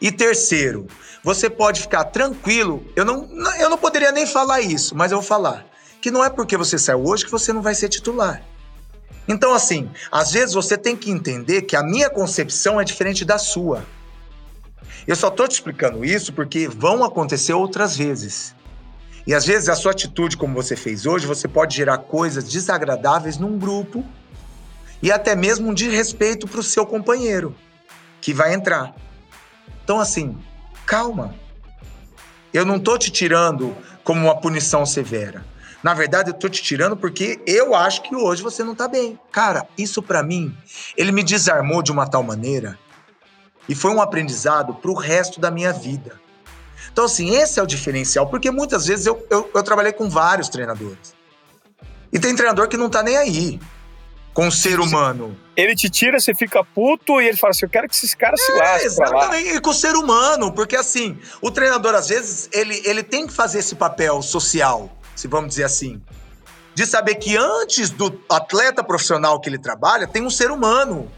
E 0.00 0.10
terceiro, 0.10 0.86
você 1.22 1.48
pode 1.48 1.80
ficar 1.80 2.04
tranquilo. 2.04 2.84
Eu 2.94 3.04
não, 3.04 3.28
eu 3.58 3.70
não 3.70 3.78
poderia 3.78 4.12
nem 4.12 4.26
falar 4.26 4.60
isso, 4.60 4.94
mas 4.94 5.12
eu 5.12 5.18
vou 5.18 5.26
falar. 5.26 5.64
Que 6.00 6.10
não 6.10 6.24
é 6.24 6.28
porque 6.28 6.56
você 6.56 6.78
saiu 6.78 7.04
hoje 7.04 7.24
que 7.24 7.30
você 7.30 7.52
não 7.52 7.62
vai 7.62 7.74
ser 7.74 7.88
titular. 7.88 8.42
Então, 9.26 9.54
assim, 9.54 9.90
às 10.12 10.32
vezes 10.32 10.54
você 10.54 10.76
tem 10.76 10.94
que 10.94 11.10
entender 11.10 11.62
que 11.62 11.76
a 11.76 11.82
minha 11.82 12.10
concepção 12.10 12.80
é 12.80 12.84
diferente 12.84 13.24
da 13.24 13.38
sua. 13.38 13.84
Eu 15.06 15.16
só 15.16 15.28
estou 15.28 15.48
te 15.48 15.52
explicando 15.52 16.04
isso 16.04 16.32
porque 16.32 16.68
vão 16.68 17.02
acontecer 17.02 17.54
outras 17.54 17.96
vezes. 17.96 18.54
E 19.26 19.34
às 19.34 19.46
vezes 19.46 19.68
a 19.68 19.74
sua 19.74 19.92
atitude, 19.92 20.36
como 20.36 20.54
você 20.54 20.76
fez 20.76 21.06
hoje, 21.06 21.26
você 21.26 21.48
pode 21.48 21.74
gerar 21.74 21.98
coisas 21.98 22.44
desagradáveis 22.44 23.38
num 23.38 23.58
grupo 23.58 24.04
e 25.02 25.10
até 25.10 25.34
mesmo 25.34 25.70
um 25.70 25.74
desrespeito 25.74 26.46
para 26.46 26.60
o 26.60 26.62
seu 26.62 26.84
companheiro 26.84 27.54
que 28.20 28.32
vai 28.32 28.54
entrar. 28.54 28.94
Então, 29.82 29.98
assim, 29.98 30.36
calma. 30.86 31.34
Eu 32.52 32.64
não 32.64 32.78
tô 32.78 32.96
te 32.96 33.10
tirando 33.10 33.76
como 34.02 34.26
uma 34.26 34.40
punição 34.40 34.86
severa. 34.86 35.44
Na 35.82 35.92
verdade, 35.92 36.30
eu 36.30 36.34
tô 36.34 36.48
te 36.48 36.62
tirando 36.62 36.96
porque 36.96 37.38
eu 37.46 37.74
acho 37.74 38.02
que 38.02 38.14
hoje 38.14 38.42
você 38.42 38.64
não 38.64 38.74
tá 38.74 38.88
bem. 38.88 39.18
Cara, 39.30 39.66
isso 39.76 40.02
para 40.02 40.22
mim, 40.22 40.56
ele 40.96 41.12
me 41.12 41.22
desarmou 41.22 41.82
de 41.82 41.92
uma 41.92 42.06
tal 42.06 42.22
maneira 42.22 42.78
e 43.68 43.74
foi 43.74 43.90
um 43.90 44.00
aprendizado 44.00 44.74
pro 44.74 44.94
resto 44.94 45.38
da 45.38 45.50
minha 45.50 45.72
vida. 45.72 46.18
Então, 46.94 47.06
assim, 47.06 47.34
esse 47.34 47.58
é 47.58 47.62
o 47.62 47.66
diferencial, 47.66 48.28
porque 48.28 48.52
muitas 48.52 48.86
vezes 48.86 49.04
eu, 49.04 49.26
eu, 49.28 49.50
eu 49.52 49.62
trabalhei 49.64 49.92
com 49.92 50.08
vários 50.08 50.48
treinadores. 50.48 51.12
E 52.12 52.20
tem 52.20 52.36
treinador 52.36 52.68
que 52.68 52.76
não 52.76 52.88
tá 52.88 53.02
nem 53.02 53.16
aí 53.16 53.58
com 54.32 54.46
o 54.46 54.52
ser 54.52 54.78
humano. 54.78 55.36
Ele 55.56 55.74
te 55.74 55.90
tira, 55.90 56.20
você 56.20 56.32
fica 56.32 56.62
puto 56.62 57.20
e 57.20 57.26
ele 57.26 57.36
fala 57.36 57.50
assim: 57.50 57.64
eu 57.64 57.68
quero 57.68 57.88
que 57.88 57.96
esses 57.96 58.14
caras 58.14 58.40
é, 58.40 58.44
se 58.44 58.52
lasquem. 58.52 58.86
Exatamente, 58.86 59.60
com 59.60 59.70
o 59.70 59.74
ser 59.74 59.96
humano, 59.96 60.52
porque 60.52 60.76
assim, 60.76 61.18
o 61.42 61.50
treinador, 61.50 61.96
às 61.96 62.06
vezes, 62.10 62.48
ele, 62.52 62.80
ele 62.84 63.02
tem 63.02 63.26
que 63.26 63.32
fazer 63.32 63.58
esse 63.58 63.74
papel 63.74 64.22
social, 64.22 64.96
se 65.16 65.26
vamos 65.26 65.48
dizer 65.48 65.64
assim. 65.64 66.00
De 66.76 66.86
saber 66.86 67.16
que 67.16 67.36
antes 67.36 67.90
do 67.90 68.20
atleta 68.30 68.84
profissional 68.84 69.40
que 69.40 69.48
ele 69.48 69.58
trabalha, 69.58 70.06
tem 70.06 70.22
um 70.22 70.30
ser 70.30 70.52
humano. 70.52 71.10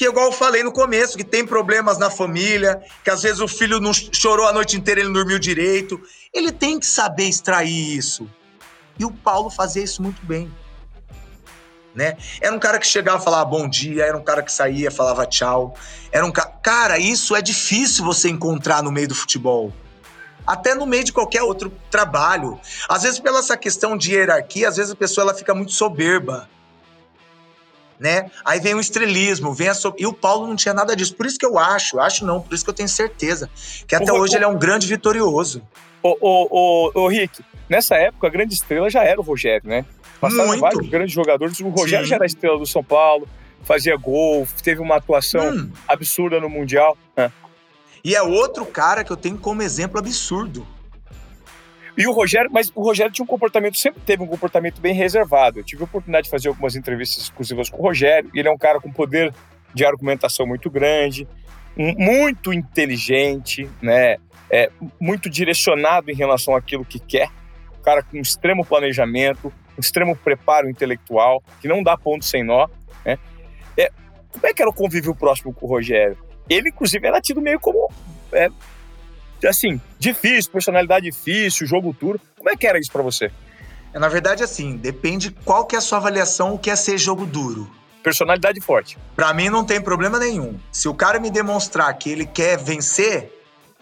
Que, 0.00 0.06
igual 0.06 0.28
eu 0.28 0.32
falei 0.32 0.62
no 0.62 0.72
começo, 0.72 1.14
que 1.14 1.22
tem 1.22 1.44
problemas 1.44 1.98
na 1.98 2.08
família, 2.08 2.82
que 3.04 3.10
às 3.10 3.20
vezes 3.20 3.38
o 3.38 3.46
filho 3.46 3.78
não 3.78 3.92
chorou 3.92 4.46
a 4.46 4.52
noite 4.52 4.74
inteira, 4.74 5.00
ele 5.00 5.10
não 5.10 5.12
dormiu 5.12 5.38
direito. 5.38 6.00
Ele 6.32 6.50
tem 6.50 6.80
que 6.80 6.86
saber 6.86 7.24
extrair 7.24 7.98
isso. 7.98 8.26
E 8.98 9.04
o 9.04 9.10
Paulo 9.10 9.50
fazia 9.50 9.84
isso 9.84 10.02
muito 10.02 10.24
bem 10.24 10.50
né? 11.94 12.16
Era 12.40 12.56
um 12.56 12.58
cara 12.58 12.78
que 12.78 12.86
chegava 12.86 13.20
e 13.20 13.24
falava 13.24 13.44
bom 13.44 13.68
dia, 13.68 14.06
era 14.06 14.16
um 14.16 14.22
cara 14.22 14.42
que 14.42 14.50
saía, 14.50 14.90
falava 14.90 15.26
tchau. 15.26 15.74
Era 16.10 16.24
um 16.24 16.32
ca... 16.32 16.46
cara, 16.46 16.98
isso 16.98 17.36
é 17.36 17.42
difícil 17.42 18.02
você 18.02 18.30
encontrar 18.30 18.82
no 18.82 18.90
meio 18.90 19.08
do 19.08 19.14
futebol. 19.14 19.70
Até 20.46 20.74
no 20.74 20.86
meio 20.86 21.04
de 21.04 21.12
qualquer 21.12 21.42
outro 21.42 21.70
trabalho. 21.90 22.58
Às 22.88 23.02
vezes 23.02 23.20
pela 23.20 23.40
essa 23.40 23.54
questão 23.54 23.98
de 23.98 24.14
hierarquia, 24.14 24.66
às 24.66 24.76
vezes 24.76 24.92
a 24.92 24.96
pessoa 24.96 25.24
ela 25.24 25.34
fica 25.34 25.54
muito 25.54 25.72
soberba. 25.72 26.48
Né? 28.00 28.30
Aí 28.46 28.58
vem 28.58 28.74
o 28.74 28.80
estrelismo, 28.80 29.52
vem 29.52 29.68
a 29.68 29.74
so... 29.74 29.94
e 29.98 30.06
o 30.06 30.12
Paulo 30.14 30.46
não 30.46 30.56
tinha 30.56 30.72
nada 30.72 30.96
disso. 30.96 31.14
Por 31.14 31.26
isso 31.26 31.38
que 31.38 31.44
eu 31.44 31.58
acho, 31.58 32.00
acho 32.00 32.24
não, 32.24 32.40
por 32.40 32.54
isso 32.54 32.64
que 32.64 32.70
eu 32.70 32.74
tenho 32.74 32.88
certeza 32.88 33.50
que 33.86 33.94
até 33.94 34.10
o, 34.10 34.16
hoje 34.16 34.34
o... 34.34 34.36
ele 34.38 34.44
é 34.44 34.48
um 34.48 34.58
grande 34.58 34.86
vitorioso. 34.86 35.60
Ô, 36.02 36.16
ô, 36.18 36.48
ô, 36.50 36.90
ô, 36.94 37.08
Rick, 37.08 37.44
nessa 37.68 37.96
época 37.96 38.26
a 38.26 38.30
grande 38.30 38.54
estrela 38.54 38.88
já 38.88 39.04
era 39.04 39.20
o 39.20 39.22
Rogério, 39.22 39.68
né? 39.68 39.84
Passaram 40.18 40.46
Muito. 40.46 40.62
vários 40.62 40.88
grandes 40.88 41.14
jogadores. 41.14 41.60
O 41.60 41.68
Rogério 41.68 42.06
Sim. 42.06 42.10
já 42.10 42.16
era 42.16 42.24
estrela 42.24 42.58
do 42.58 42.64
São 42.64 42.82
Paulo, 42.82 43.28
fazia 43.64 43.94
gol, 43.96 44.48
teve 44.62 44.80
uma 44.80 44.96
atuação 44.96 45.50
hum. 45.50 45.70
absurda 45.86 46.40
no 46.40 46.48
Mundial. 46.48 46.96
É. 47.14 47.30
E 48.02 48.14
é 48.14 48.22
outro 48.22 48.64
cara 48.64 49.04
que 49.04 49.12
eu 49.12 49.16
tenho 49.16 49.36
como 49.36 49.60
exemplo 49.60 49.98
absurdo. 49.98 50.66
E 52.00 52.06
o 52.06 52.12
Rogério, 52.12 52.50
mas 52.50 52.72
o 52.74 52.82
Rogério 52.82 53.12
tinha 53.12 53.22
um 53.22 53.26
comportamento, 53.26 53.76
sempre 53.76 54.00
teve 54.00 54.22
um 54.22 54.26
comportamento 54.26 54.80
bem 54.80 54.94
reservado. 54.94 55.58
Eu 55.58 55.64
tive 55.64 55.82
a 55.82 55.84
oportunidade 55.84 56.24
de 56.24 56.30
fazer 56.30 56.48
algumas 56.48 56.74
entrevistas 56.74 57.24
exclusivas 57.24 57.68
com 57.68 57.76
o 57.76 57.82
Rogério. 57.82 58.30
Ele 58.34 58.48
é 58.48 58.50
um 58.50 58.56
cara 58.56 58.80
com 58.80 58.90
poder 58.90 59.34
de 59.74 59.84
argumentação 59.84 60.46
muito 60.46 60.70
grande, 60.70 61.28
muito 61.76 62.54
inteligente, 62.54 63.68
né? 63.82 64.16
É, 64.50 64.70
muito 64.98 65.28
direcionado 65.28 66.10
em 66.10 66.14
relação 66.14 66.56
àquilo 66.56 66.86
que 66.86 66.98
quer. 66.98 67.28
Um 67.78 67.82
cara 67.82 68.02
com 68.02 68.16
extremo 68.16 68.64
planejamento, 68.64 69.52
um 69.76 69.80
extremo 69.80 70.16
preparo 70.16 70.70
intelectual, 70.70 71.42
que 71.60 71.68
não 71.68 71.82
dá 71.82 71.98
ponto 71.98 72.24
sem 72.24 72.42
nó. 72.42 72.66
Né? 73.04 73.18
É, 73.76 73.90
como 74.32 74.46
é 74.46 74.54
que 74.54 74.62
era 74.62 74.70
o 74.70 74.74
convívio 74.74 75.14
próximo 75.14 75.52
com 75.52 75.66
o 75.66 75.68
Rogério? 75.68 76.16
Ele, 76.48 76.70
inclusive, 76.70 77.06
era 77.06 77.20
tido 77.20 77.42
meio 77.42 77.60
como. 77.60 77.92
É, 78.32 78.48
assim, 79.48 79.80
difícil, 79.98 80.50
personalidade 80.50 81.10
difícil, 81.10 81.66
jogo 81.66 81.94
duro. 81.98 82.20
Como 82.36 82.50
é 82.50 82.56
que 82.56 82.66
era 82.66 82.78
isso 82.78 82.90
para 82.90 83.02
você? 83.02 83.30
É, 83.92 83.98
na 83.98 84.08
verdade, 84.08 84.42
assim, 84.42 84.76
depende 84.76 85.30
qual 85.44 85.66
que 85.66 85.74
é 85.74 85.78
a 85.78 85.82
sua 85.82 85.98
avaliação, 85.98 86.54
o 86.54 86.58
que 86.58 86.70
é 86.70 86.76
ser 86.76 86.98
jogo 86.98 87.26
duro. 87.26 87.70
Personalidade 88.02 88.60
forte. 88.60 88.96
Para 89.14 89.32
mim 89.34 89.48
não 89.48 89.64
tem 89.64 89.80
problema 89.80 90.18
nenhum. 90.18 90.58
Se 90.72 90.88
o 90.88 90.94
cara 90.94 91.20
me 91.20 91.30
demonstrar 91.30 91.92
que 91.94 92.10
ele 92.10 92.24
quer 92.24 92.56
vencer, 92.58 93.30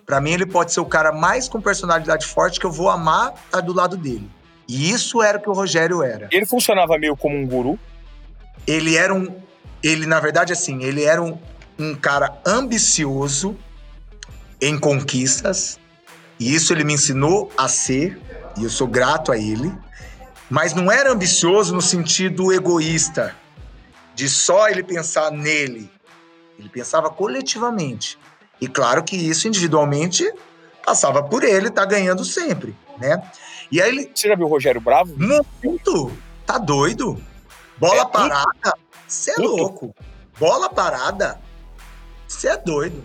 para 0.04 0.20
mim 0.20 0.32
ele 0.32 0.46
pode 0.46 0.72
ser 0.72 0.80
o 0.80 0.86
cara 0.86 1.12
mais 1.12 1.48
com 1.48 1.60
personalidade 1.60 2.26
forte 2.26 2.58
que 2.58 2.66
eu 2.66 2.72
vou 2.72 2.88
amar 2.88 3.34
estar 3.46 3.60
do 3.60 3.72
lado 3.72 3.96
dele. 3.96 4.28
E 4.66 4.90
isso 4.90 5.22
era 5.22 5.38
o 5.38 5.40
que 5.40 5.48
o 5.48 5.52
Rogério 5.52 6.02
era. 6.02 6.28
Ele 6.32 6.44
funcionava 6.44 6.98
meio 6.98 7.16
como 7.16 7.36
um 7.36 7.46
guru? 7.46 7.78
Ele 8.66 8.96
era 8.96 9.14
um. 9.14 9.34
Ele, 9.82 10.04
na 10.04 10.18
verdade, 10.18 10.52
assim, 10.52 10.82
ele 10.82 11.04
era 11.04 11.22
um, 11.22 11.38
um 11.78 11.94
cara 11.94 12.38
ambicioso 12.44 13.56
em 14.60 14.78
conquistas. 14.78 15.78
E 16.38 16.54
isso 16.54 16.72
ele 16.72 16.84
me 16.84 16.94
ensinou 16.94 17.50
a 17.56 17.68
ser, 17.68 18.20
e 18.56 18.64
eu 18.64 18.70
sou 18.70 18.86
grato 18.86 19.32
a 19.32 19.36
ele. 19.36 19.72
Mas 20.50 20.72
não 20.72 20.90
era 20.90 21.12
ambicioso 21.12 21.74
no 21.74 21.82
sentido 21.82 22.52
egoísta, 22.52 23.34
de 24.14 24.28
só 24.28 24.68
ele 24.68 24.82
pensar 24.82 25.30
nele. 25.30 25.90
Ele 26.58 26.68
pensava 26.68 27.10
coletivamente. 27.10 28.18
E 28.60 28.66
claro 28.66 29.04
que 29.04 29.16
isso 29.16 29.46
individualmente 29.46 30.30
passava 30.84 31.22
por 31.22 31.44
ele 31.44 31.70
tá 31.70 31.84
ganhando 31.84 32.24
sempre, 32.24 32.74
né? 32.98 33.22
E 33.70 33.80
aí 33.80 33.88
ele. 33.88 34.10
Você 34.14 34.28
já 34.28 34.34
viu 34.34 34.46
o 34.46 34.48
Rogério 34.48 34.80
Bravo? 34.80 35.14
Muito! 35.16 36.10
Tá 36.46 36.56
doido? 36.56 37.22
Bola 37.76 38.02
é, 38.02 38.06
parada? 38.06 38.74
Você 39.06 39.30
é 39.30 39.36
louco. 39.36 39.94
Bola 40.38 40.70
parada? 40.70 41.38
Você 42.26 42.48
é 42.48 42.56
doido. 42.56 43.04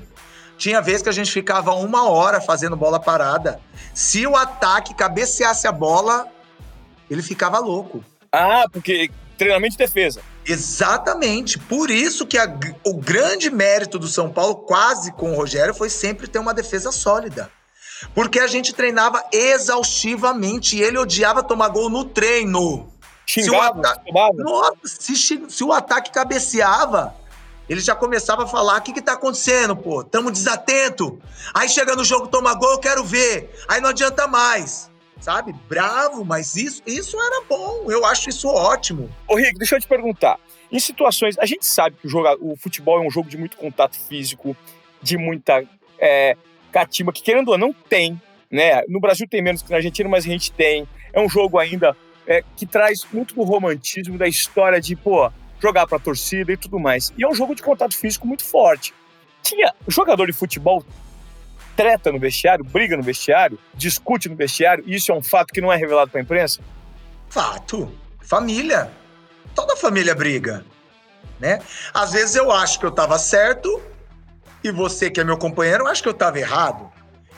Tinha 0.63 0.79
vez 0.79 1.01
que 1.01 1.09
a 1.09 1.11
gente 1.11 1.29
ficava 1.29 1.73
uma 1.73 2.09
hora 2.09 2.39
fazendo 2.39 2.77
bola 2.77 2.97
parada. 2.97 3.59
Se 3.93 4.25
o 4.25 4.37
ataque 4.37 4.93
cabeceasse 4.93 5.67
a 5.67 5.73
bola, 5.73 6.25
ele 7.11 7.21
ficava 7.21 7.59
louco. 7.59 8.01
Ah, 8.31 8.63
porque 8.71 9.11
treinamento 9.37 9.73
de 9.73 9.77
defesa. 9.79 10.21
Exatamente. 10.45 11.59
Por 11.59 11.91
isso 11.91 12.25
que 12.25 12.37
a, 12.37 12.45
o 12.85 12.93
grande 12.93 13.49
mérito 13.49 13.99
do 13.99 14.07
São 14.07 14.29
Paulo, 14.29 14.55
quase 14.55 15.11
com 15.11 15.33
o 15.33 15.35
Rogério, 15.35 15.73
foi 15.73 15.89
sempre 15.89 16.27
ter 16.27 16.39
uma 16.39 16.53
defesa 16.53 16.93
sólida. 16.93 17.51
Porque 18.15 18.39
a 18.39 18.47
gente 18.47 18.73
treinava 18.73 19.21
exaustivamente 19.33 20.77
e 20.77 20.81
ele 20.81 20.97
odiava 20.97 21.43
tomar 21.43 21.67
gol 21.67 21.89
no 21.89 22.05
treino. 22.05 22.89
Xingava, 23.25 23.81
se 23.81 23.87
ataque, 23.89 24.11
Nossa, 24.37 24.77
se, 24.85 25.43
se, 25.49 25.63
o 25.63 25.73
ataque 25.73 26.09
cabeceava, 26.09 27.13
ele 27.67 27.81
já 27.81 27.95
começava 27.95 28.43
a 28.43 28.47
falar: 28.47 28.77
o 28.77 28.81
que, 28.81 28.93
que 28.93 29.01
tá 29.01 29.13
acontecendo, 29.13 29.75
pô? 29.75 30.03
Tamo 30.03 30.31
desatento. 30.31 31.19
Aí 31.53 31.69
chega 31.69 31.95
no 31.95 32.03
jogo, 32.03 32.27
toma 32.27 32.53
gol, 32.53 32.71
eu 32.71 32.79
quero 32.79 33.03
ver. 33.03 33.53
Aí 33.67 33.81
não 33.81 33.89
adianta 33.89 34.27
mais 34.27 34.91
sabe? 35.23 35.55
Bravo, 35.69 36.25
mas 36.25 36.55
isso, 36.55 36.83
isso 36.85 37.17
era 37.17 37.43
bom. 37.47 37.89
Eu 37.89 38.05
acho 38.05 38.29
isso 38.29 38.49
ótimo. 38.49 39.09
Ô, 39.25 39.35
Rick, 39.35 39.57
deixa 39.57 39.77
eu 39.77 39.79
te 39.79 39.87
perguntar. 39.87 40.37
Em 40.69 40.79
situações, 40.79 41.37
a 41.39 41.45
gente 41.45 41.65
sabe 41.65 41.95
que 41.95 42.07
o, 42.07 42.09
jogo, 42.09 42.27
o 42.41 42.57
futebol 42.57 43.01
é 43.01 43.07
um 43.07 43.09
jogo 43.09 43.29
de 43.29 43.37
muito 43.37 43.55
contato 43.55 43.97
físico, 43.97 44.55
de 45.01 45.17
muita 45.17 45.63
é, 45.97 46.35
catimba, 46.71 47.13
que 47.13 47.23
querendo 47.23 47.49
ou 47.49 47.57
não 47.57 47.71
tem, 47.71 48.21
né? 48.51 48.81
No 48.89 48.99
Brasil 48.99 49.27
tem 49.27 49.41
menos 49.41 49.61
que 49.61 49.69
na 49.69 49.77
Argentina, 49.77 50.09
mas 50.09 50.25
a 50.25 50.27
gente 50.27 50.51
tem. 50.51 50.87
É 51.13 51.21
um 51.21 51.29
jogo 51.29 51.57
ainda 51.57 51.95
é, 52.27 52.43
que 52.57 52.65
traz 52.65 53.07
muito 53.13 53.35
do 53.35 53.43
romantismo, 53.43 54.17
da 54.17 54.27
história 54.27 54.81
de, 54.81 54.95
pô, 54.95 55.31
jogar 55.63 55.87
pra 55.87 55.97
torcida 55.97 56.51
e 56.51 56.57
tudo 56.57 56.77
mais. 56.77 57.13
E 57.17 57.23
é 57.23 57.27
um 57.27 57.33
jogo 57.33 57.55
de 57.55 57.63
contato 57.63 57.95
físico 57.95 58.27
muito 58.27 58.43
forte. 58.43 58.93
Tinha 59.41 59.73
jogador 59.87 60.25
de 60.25 60.33
futebol 60.33 60.83
treta 61.75 62.11
no 62.11 62.19
vestiário, 62.19 62.65
briga 62.65 62.97
no 62.97 63.01
vestiário, 63.01 63.57
discute 63.73 64.27
no 64.27 64.35
vestiário, 64.35 64.83
e 64.85 64.93
isso 64.93 65.11
é 65.11 65.15
um 65.15 65.23
fato 65.23 65.53
que 65.53 65.61
não 65.61 65.71
é 65.71 65.77
revelado 65.77 66.11
para 66.11 66.19
a 66.19 66.23
imprensa? 66.23 66.59
Fato. 67.29 67.89
Família. 68.21 68.91
Toda 69.55 69.75
família 69.75 70.13
briga, 70.13 70.65
né? 71.39 71.59
Às 71.93 72.11
vezes 72.11 72.35
eu 72.35 72.51
acho 72.51 72.79
que 72.79 72.85
eu 72.85 72.89
estava 72.89 73.17
certo 73.17 73.81
e 74.63 74.71
você 74.71 75.09
que 75.09 75.19
é 75.19 75.23
meu 75.23 75.37
companheiro 75.37 75.87
acha 75.87 76.01
que 76.01 76.07
eu 76.07 76.13
estava 76.13 76.39
errado. 76.39 76.91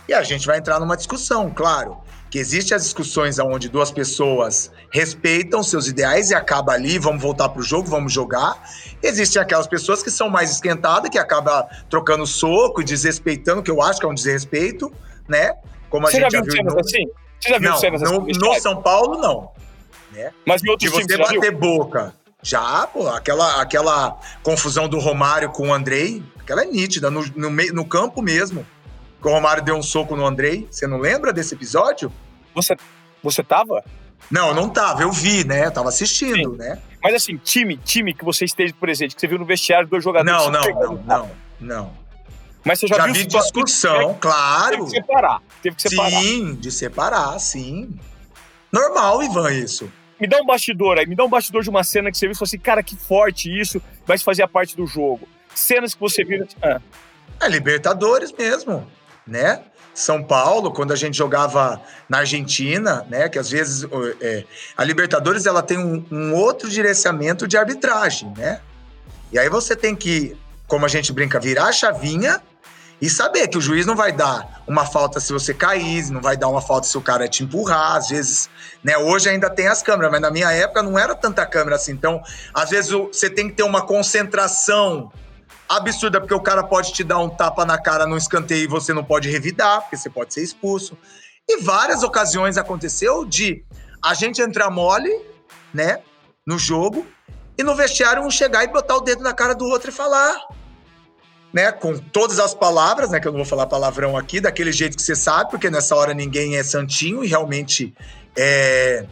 E 0.07 0.13
a 0.13 0.23
gente 0.23 0.45
vai 0.47 0.57
entrar 0.57 0.79
numa 0.79 0.97
discussão, 0.97 1.49
claro 1.49 2.04
que 2.36 2.39
existem 2.39 2.76
as 2.76 2.84
discussões 2.84 3.39
onde 3.39 3.69
duas 3.69 3.91
pessoas 3.91 4.69
respeitam 4.91 5.63
seus 5.63 5.88
ideais 5.88 6.32
e 6.32 6.36
acaba 6.36 6.74
ali, 6.74 7.00
vamos 7.00 7.21
voltar 7.21 7.48
para 7.48 7.62
o 7.62 7.63
jogo, 7.63 7.88
vamos 7.88 8.12
jogar. 8.12 8.62
Existem 9.02 9.41
aquelas 9.41 9.67
pessoas 9.67 10.04
que 10.04 10.12
são 10.12 10.28
mais 10.30 10.52
esquentadas, 10.52 11.10
que 11.10 11.17
acaba 11.17 11.65
trocando 11.89 12.28
soco 12.28 12.82
e 12.82 12.84
desrespeitando, 12.84 13.63
que 13.63 13.71
eu 13.71 13.82
acho 13.82 14.02
que 14.02 14.06
é 14.06 14.10
um 14.10 14.13
desrespeito, 14.13 14.91
né? 15.30 15.54
Como 15.89 16.08
a 16.08 16.12
Você 16.12 16.19
gente 16.19 16.30
já 16.34 16.41
viu, 16.41 16.52
já 16.52 16.62
viu 16.62 16.71
cenas 16.71 16.86
assim? 16.86 17.06
Você 17.39 17.50
já 17.50 17.58
viu 17.58 17.69
não, 17.69 17.78
cenas 17.78 18.02
no, 18.02 18.21
assim? 18.24 18.32
No 18.38 18.60
São 18.60 18.82
Paulo, 18.82 19.17
não. 19.17 19.52
Né? 20.12 20.34
Mas 20.45 20.62
em 20.62 20.69
outros 20.69 20.91
De 20.91 21.04
você 21.04 21.17
bater 21.17 21.52
boca. 21.52 22.13
Já, 22.43 22.86
pô, 22.86 23.08
aquela, 23.08 23.62
aquela 23.62 24.19
confusão 24.43 24.89
do 24.89 25.00
Romário 25.00 25.52
com 25.52 25.69
o 25.69 25.74
Andrei, 25.74 26.21
aquela 26.38 26.63
é 26.63 26.65
nítida, 26.65 27.10
no, 27.10 27.24
no, 27.34 27.50
no 27.50 27.86
campo 27.86 28.21
mesmo. 28.21 28.67
Que 29.21 29.28
o 29.30 29.32
Romário 29.32 29.63
deu 29.63 29.76
um 29.76 29.82
soco 29.82 30.17
no 30.17 30.26
Andrei. 30.26 30.67
Você 30.69 30.86
não 30.86 30.98
lembra 30.98 31.32
desse 31.32 31.56
episódio? 31.56 32.12
Você, 32.55 32.75
você 33.21 33.43
tava? 33.43 33.83
Não, 34.31 34.47
eu 34.49 34.55
não 34.55 34.69
tava, 34.69 35.03
eu 35.03 35.11
vi, 35.11 35.45
né? 35.45 35.67
Eu 35.67 35.71
tava 35.71 35.89
assistindo, 35.89 36.51
Sim. 36.51 36.57
né? 36.57 36.79
Mas 37.03 37.13
assim, 37.13 37.37
time, 37.37 37.77
time 37.77 38.13
que 38.13 38.25
você 38.25 38.45
esteja 38.45 38.73
presente, 38.79 39.13
que 39.13 39.21
você 39.21 39.27
viu 39.27 39.37
no 39.37 39.45
vestiário 39.45 39.87
dois 39.87 40.03
jogadores. 40.03 40.41
Não, 40.41 40.51
não, 40.51 40.63
não, 40.73 41.03
não, 41.03 41.31
não. 41.59 42.05
Mas 42.63 42.79
você 42.79 42.87
já, 42.87 42.95
já 42.95 43.05
viu 43.05 43.13
vi 43.13 43.25
discussão, 43.27 44.15
que, 44.15 44.21
claro. 44.21 44.77
Teve 44.77 44.85
que 44.85 44.91
separar. 44.91 45.41
Teve 45.61 45.75
que 45.75 45.81
separar. 45.83 46.09
Sim, 46.09 46.55
de 46.55 46.71
separar, 46.71 47.39
sim. 47.39 47.99
Normal, 48.71 49.21
Ivan, 49.21 49.51
isso. 49.51 49.91
Me 50.19 50.27
dá 50.27 50.41
um 50.41 50.45
bastidor 50.45 50.97
aí, 50.97 51.05
me 51.05 51.15
dá 51.15 51.23
um 51.23 51.29
bastidor 51.29 51.61
de 51.61 51.69
uma 51.69 51.83
cena 51.83 52.09
que 52.09 52.17
você 52.17 52.25
viu 52.25 52.31
e 52.31 52.35
falou 52.35 52.47
assim, 52.47 52.57
cara, 52.57 52.81
que 52.81 52.95
forte 52.95 53.49
isso, 53.49 53.81
vai 54.05 54.17
fazer 54.17 54.41
a 54.41 54.47
parte 54.47 54.75
do 54.75 54.87
jogo. 54.87 55.27
Cenas 55.53 55.93
que 55.93 55.99
você 55.99 56.23
viu. 56.23 56.47
Ah. 56.61 56.81
É 57.39 57.47
Libertadores 57.47 58.31
mesmo, 58.31 58.87
né? 59.27 59.61
São 59.95 60.21
Paulo, 60.21 60.71
quando 60.71 60.91
a 60.91 60.95
gente 60.95 61.17
jogava 61.17 61.81
na 62.10 62.19
Argentina, 62.19 63.08
né? 63.10 63.29
Que 63.29 63.39
às 63.39 63.49
vezes 63.49 63.88
é, 64.19 64.43
a 64.75 64.84
Libertadores 64.84 65.45
ela 65.45 65.63
tem 65.63 65.77
um, 65.77 66.05
um, 66.12 66.34
outro 66.34 66.69
direcionamento 66.69 67.47
de 67.47 67.58
arbitragem, 67.58 68.31
né? 68.38 68.60
E 69.31 69.39
aí 69.39 69.49
você 69.49 69.73
tem 69.73 69.95
que, 69.95 70.38
como 70.67 70.86
a 70.86 70.89
gente 70.89 71.13
brinca, 71.13 71.39
virar 71.39 71.67
a 71.67 71.71
chavinha 71.71 72.41
e 73.01 73.10
saber 73.10 73.47
que 73.47 73.58
o 73.58 73.62
juiz 73.62 73.86
não 73.86 73.95
vai 73.95 74.12
dar 74.12 74.62
uma 74.67 74.86
falta 74.86 75.21
se 75.21 75.31
você 75.31 75.53
cair, 75.53 76.12
não 76.12 76.21
vai 76.21 76.36
dar 76.36 76.49
uma 76.49 76.62
falta 76.62 76.88
se 76.88 76.97
o 76.97 77.01
cara 77.01 77.25
te 77.27 77.43
empurrar, 77.43 77.95
às 77.95 78.10
vezes, 78.10 78.49
né? 78.84 78.97
Hoje 78.97 79.29
ainda 79.29 79.49
tem 79.49 79.67
as 79.67 79.81
câmeras, 79.81 80.12
mas 80.12 80.21
na 80.21 80.29
minha 80.29 80.51
época 80.51 80.84
não 80.84 80.99
era 80.99 81.15
tanta 81.15 81.45
câmera 81.45 81.77
assim. 81.77 81.93
Então, 81.93 82.21
às 82.53 82.69
vezes 82.69 82.91
você 82.91 83.29
tem 83.29 83.47
que 83.47 83.55
ter 83.55 83.63
uma 83.63 83.81
concentração 83.81 85.10
absurda, 85.67 86.19
porque 86.19 86.34
o 86.34 86.39
cara 86.39 86.63
pode 86.63 86.93
te 86.93 87.04
dar 87.04 87.19
um 87.19 87.30
tapa 87.30 87.65
na 87.65 87.78
cara 87.78 88.06
no 88.06 88.17
escanteio 88.17 88.63
e 88.63 88.67
você 88.67 88.93
não 88.93 89.04
pode 89.04 89.30
revidar, 89.30 89.82
porque 89.82 89.97
você 89.97 90.10
pode 90.10 90.34
ser 90.34 90.43
expulso. 90.43 90.97
E 91.47 91.62
várias 91.62 92.04
ocasiões 92.04 92.58
aconteceu 92.58 93.25
de 93.25 93.63
a 94.04 94.13
gente 94.13 94.41
entrar 94.41 94.69
mole, 94.69 95.12
né, 95.73 95.99
no 96.45 96.58
jogo, 96.58 97.06
e 97.58 97.63
no 97.63 97.75
vestiário 97.75 98.23
um 98.23 98.30
chegar 98.30 98.63
e 98.63 98.67
botar 98.67 98.95
o 98.95 99.01
dedo 99.01 99.23
na 99.23 99.34
cara 99.34 99.54
do 99.54 99.65
outro 99.65 99.89
e 99.89 99.93
falar, 99.93 100.36
né, 101.54 101.71
com 101.71 101.97
todas 101.97 102.39
as 102.39 102.54
palavras, 102.54 103.10
né, 103.10 103.19
que 103.19 103.28
eu 103.28 103.32
não 103.32 103.39
vou 103.39 103.45
falar 103.45 103.65
palavrão 103.65 104.17
aqui, 104.17 104.39
daquele 104.39 104.71
jeito 104.71 104.97
que 104.97 105.04
você 105.04 105.15
sabe, 105.15 105.49
porque 105.49 105.69
nessa 105.69 105.95
hora 105.95 106.13
ninguém 106.13 106.58
é 106.58 106.63
santinho 106.63 107.23
e 107.23 107.28
realmente 107.28 107.93
é, 108.36 109.06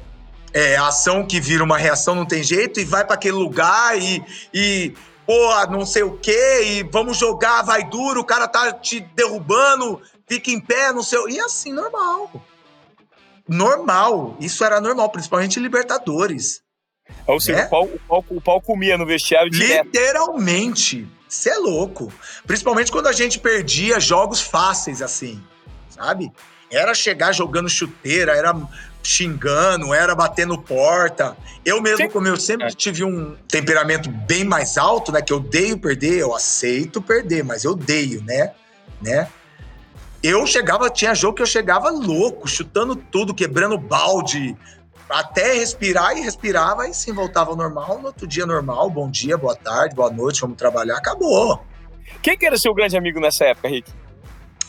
é 0.53 0.75
ação 0.75 1.25
que 1.25 1.39
vira 1.39 1.63
uma 1.63 1.77
reação, 1.77 2.15
não 2.15 2.25
tem 2.25 2.43
jeito, 2.43 2.79
e 2.79 2.85
vai 2.85 3.05
para 3.05 3.15
aquele 3.15 3.35
lugar 3.35 3.97
e, 3.97 4.23
e 4.53 4.93
pô, 5.25 5.65
não 5.67 5.85
sei 5.85 6.03
o 6.03 6.17
quê, 6.17 6.63
e 6.65 6.83
vamos 6.83 7.17
jogar, 7.17 7.61
vai 7.63 7.83
duro, 7.83 8.21
o 8.21 8.25
cara 8.25 8.47
tá 8.47 8.71
te 8.71 8.99
derrubando, 8.99 10.01
fica 10.27 10.51
em 10.51 10.59
pé, 10.59 10.91
não 10.91 11.03
sei. 11.03 11.19
E 11.29 11.39
assim, 11.39 11.71
normal. 11.71 12.31
Normal. 13.47 14.37
Isso 14.39 14.63
era 14.63 14.79
normal, 14.79 15.09
principalmente 15.09 15.59
em 15.59 15.63
Libertadores. 15.63 16.61
Ou 17.27 17.39
seja, 17.39 17.59
né? 17.59 17.65
o, 17.65 17.69
pau, 17.69 17.83
o, 17.83 17.99
pau, 17.99 18.25
o 18.29 18.41
pau 18.41 18.61
comia 18.61 18.97
no 18.97 19.05
vestiário 19.05 19.51
direto. 19.51 19.85
Literalmente. 19.85 21.07
Você 21.27 21.49
é 21.49 21.57
louco. 21.57 22.13
Principalmente 22.45 22.91
quando 22.91 23.07
a 23.07 23.11
gente 23.11 23.39
perdia 23.39 23.99
jogos 23.99 24.39
fáceis 24.39 25.01
assim, 25.01 25.43
sabe? 25.89 26.31
Era 26.71 26.93
chegar 26.93 27.33
jogando 27.33 27.69
chuteira, 27.69 28.35
era 28.35 28.53
xingando, 29.03 29.93
era 29.93 30.15
batendo 30.15 30.57
porta. 30.57 31.37
Eu 31.65 31.81
mesmo, 31.81 32.09
como 32.09 32.27
eu 32.27 32.37
sempre 32.37 32.67
é. 32.67 32.69
tive 32.69 33.03
um 33.03 33.35
temperamento 33.47 34.09
bem 34.09 34.43
mais 34.43 34.77
alto, 34.77 35.11
né? 35.11 35.21
Que 35.21 35.33
eu 35.33 35.37
odeio 35.37 35.77
perder, 35.77 36.19
eu 36.19 36.33
aceito 36.33 37.01
perder, 37.01 37.43
mas 37.43 37.63
eu 37.63 37.71
odeio, 37.71 38.23
né? 38.23 38.53
né? 39.01 39.27
Eu 40.23 40.47
chegava, 40.47 40.89
tinha 40.89 41.13
jogo 41.13 41.35
que 41.35 41.41
eu 41.41 41.47
chegava 41.47 41.89
louco, 41.89 42.47
chutando 42.47 42.95
tudo, 42.95 43.33
quebrando 43.33 43.77
balde, 43.77 44.55
até 45.09 45.53
respirar 45.53 46.17
e 46.17 46.21
respirava 46.21 46.87
e 46.87 46.93
sim 46.93 47.11
voltava 47.11 47.49
ao 47.51 47.57
normal. 47.57 47.99
No 47.99 48.07
outro 48.07 48.25
dia 48.25 48.45
normal, 48.45 48.89
bom 48.89 49.11
dia, 49.11 49.37
boa 49.37 49.55
tarde, 49.55 49.93
boa 49.93 50.09
noite, 50.09 50.39
vamos 50.39 50.57
trabalhar, 50.57 50.97
acabou. 50.97 51.61
Quem 52.21 52.37
que 52.37 52.45
era 52.45 52.57
seu 52.57 52.73
grande 52.73 52.95
amigo 52.95 53.19
nessa 53.19 53.43
época, 53.45 53.67
Rick? 53.67 53.91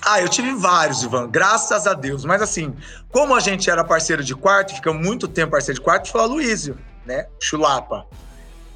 Ah, 0.06 0.20
eu 0.20 0.28
tive 0.28 0.52
vários, 0.54 1.02
Ivan, 1.02 1.28
graças 1.30 1.86
a 1.86 1.94
Deus. 1.94 2.24
Mas 2.26 2.42
assim, 2.42 2.74
como 3.10 3.34
a 3.34 3.40
gente 3.40 3.70
era 3.70 3.82
parceiro 3.82 4.22
de 4.22 4.34
quarto, 4.34 4.74
ficamos 4.74 5.04
muito 5.04 5.26
tempo 5.26 5.52
parceiro 5.52 5.80
de 5.80 5.84
quarto, 5.84 6.10
foi 6.10 6.20
o 6.20 6.24
Aloysio, 6.24 6.78
né? 7.06 7.26
Chulapa. 7.40 8.06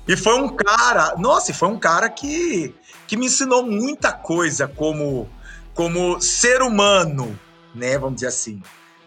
E 0.07 0.17
foi 0.17 0.41
um 0.41 0.49
cara, 0.49 1.15
nossa, 1.19 1.53
foi 1.53 1.69
um 1.69 1.79
cara 1.79 2.09
que, 2.09 2.75
que 3.07 3.15
me 3.15 3.27
ensinou 3.27 3.63
muita 3.63 4.11
coisa 4.11 4.67
como, 4.67 5.29
como 5.75 6.19
ser 6.19 6.63
humano, 6.63 7.39
né? 7.75 7.99
Vamos 7.99 8.15
dizer 8.17 8.29
assim. 8.29 8.63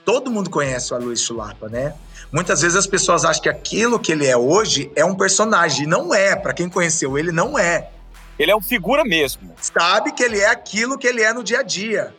Todo 0.05 0.30
mundo 0.30 0.49
conhece 0.49 0.93
o 0.93 0.95
Aloysio 0.95 1.26
Chulapa, 1.26 1.69
né? 1.69 1.95
Muitas 2.32 2.61
vezes 2.61 2.78
as 2.78 2.86
pessoas 2.86 3.26
acham 3.26 3.41
que 3.41 3.49
aquilo 3.49 3.99
que 3.99 4.11
ele 4.11 4.28
é 4.28 4.38
hoje 4.38 4.91
é 4.95 5.03
um 5.03 5.15
personagem. 5.15 5.86
E 5.86 5.88
não 5.88 6.13
é. 6.13 6.36
Para 6.36 6.53
quem 6.53 6.69
conheceu 6.69 7.17
ele, 7.17 7.32
não 7.32 7.57
é. 7.57 7.89
Ele 8.38 8.51
é 8.51 8.55
um 8.55 8.61
figura 8.61 9.03
mesmo. 9.03 9.53
Sabe 9.61 10.11
que 10.11 10.23
ele 10.23 10.39
é 10.39 10.47
aquilo 10.47 10.97
que 10.97 11.07
ele 11.07 11.21
é 11.21 11.34
no 11.34 11.43
dia 11.43 11.59
a 11.59 11.63
dia, 11.63 12.15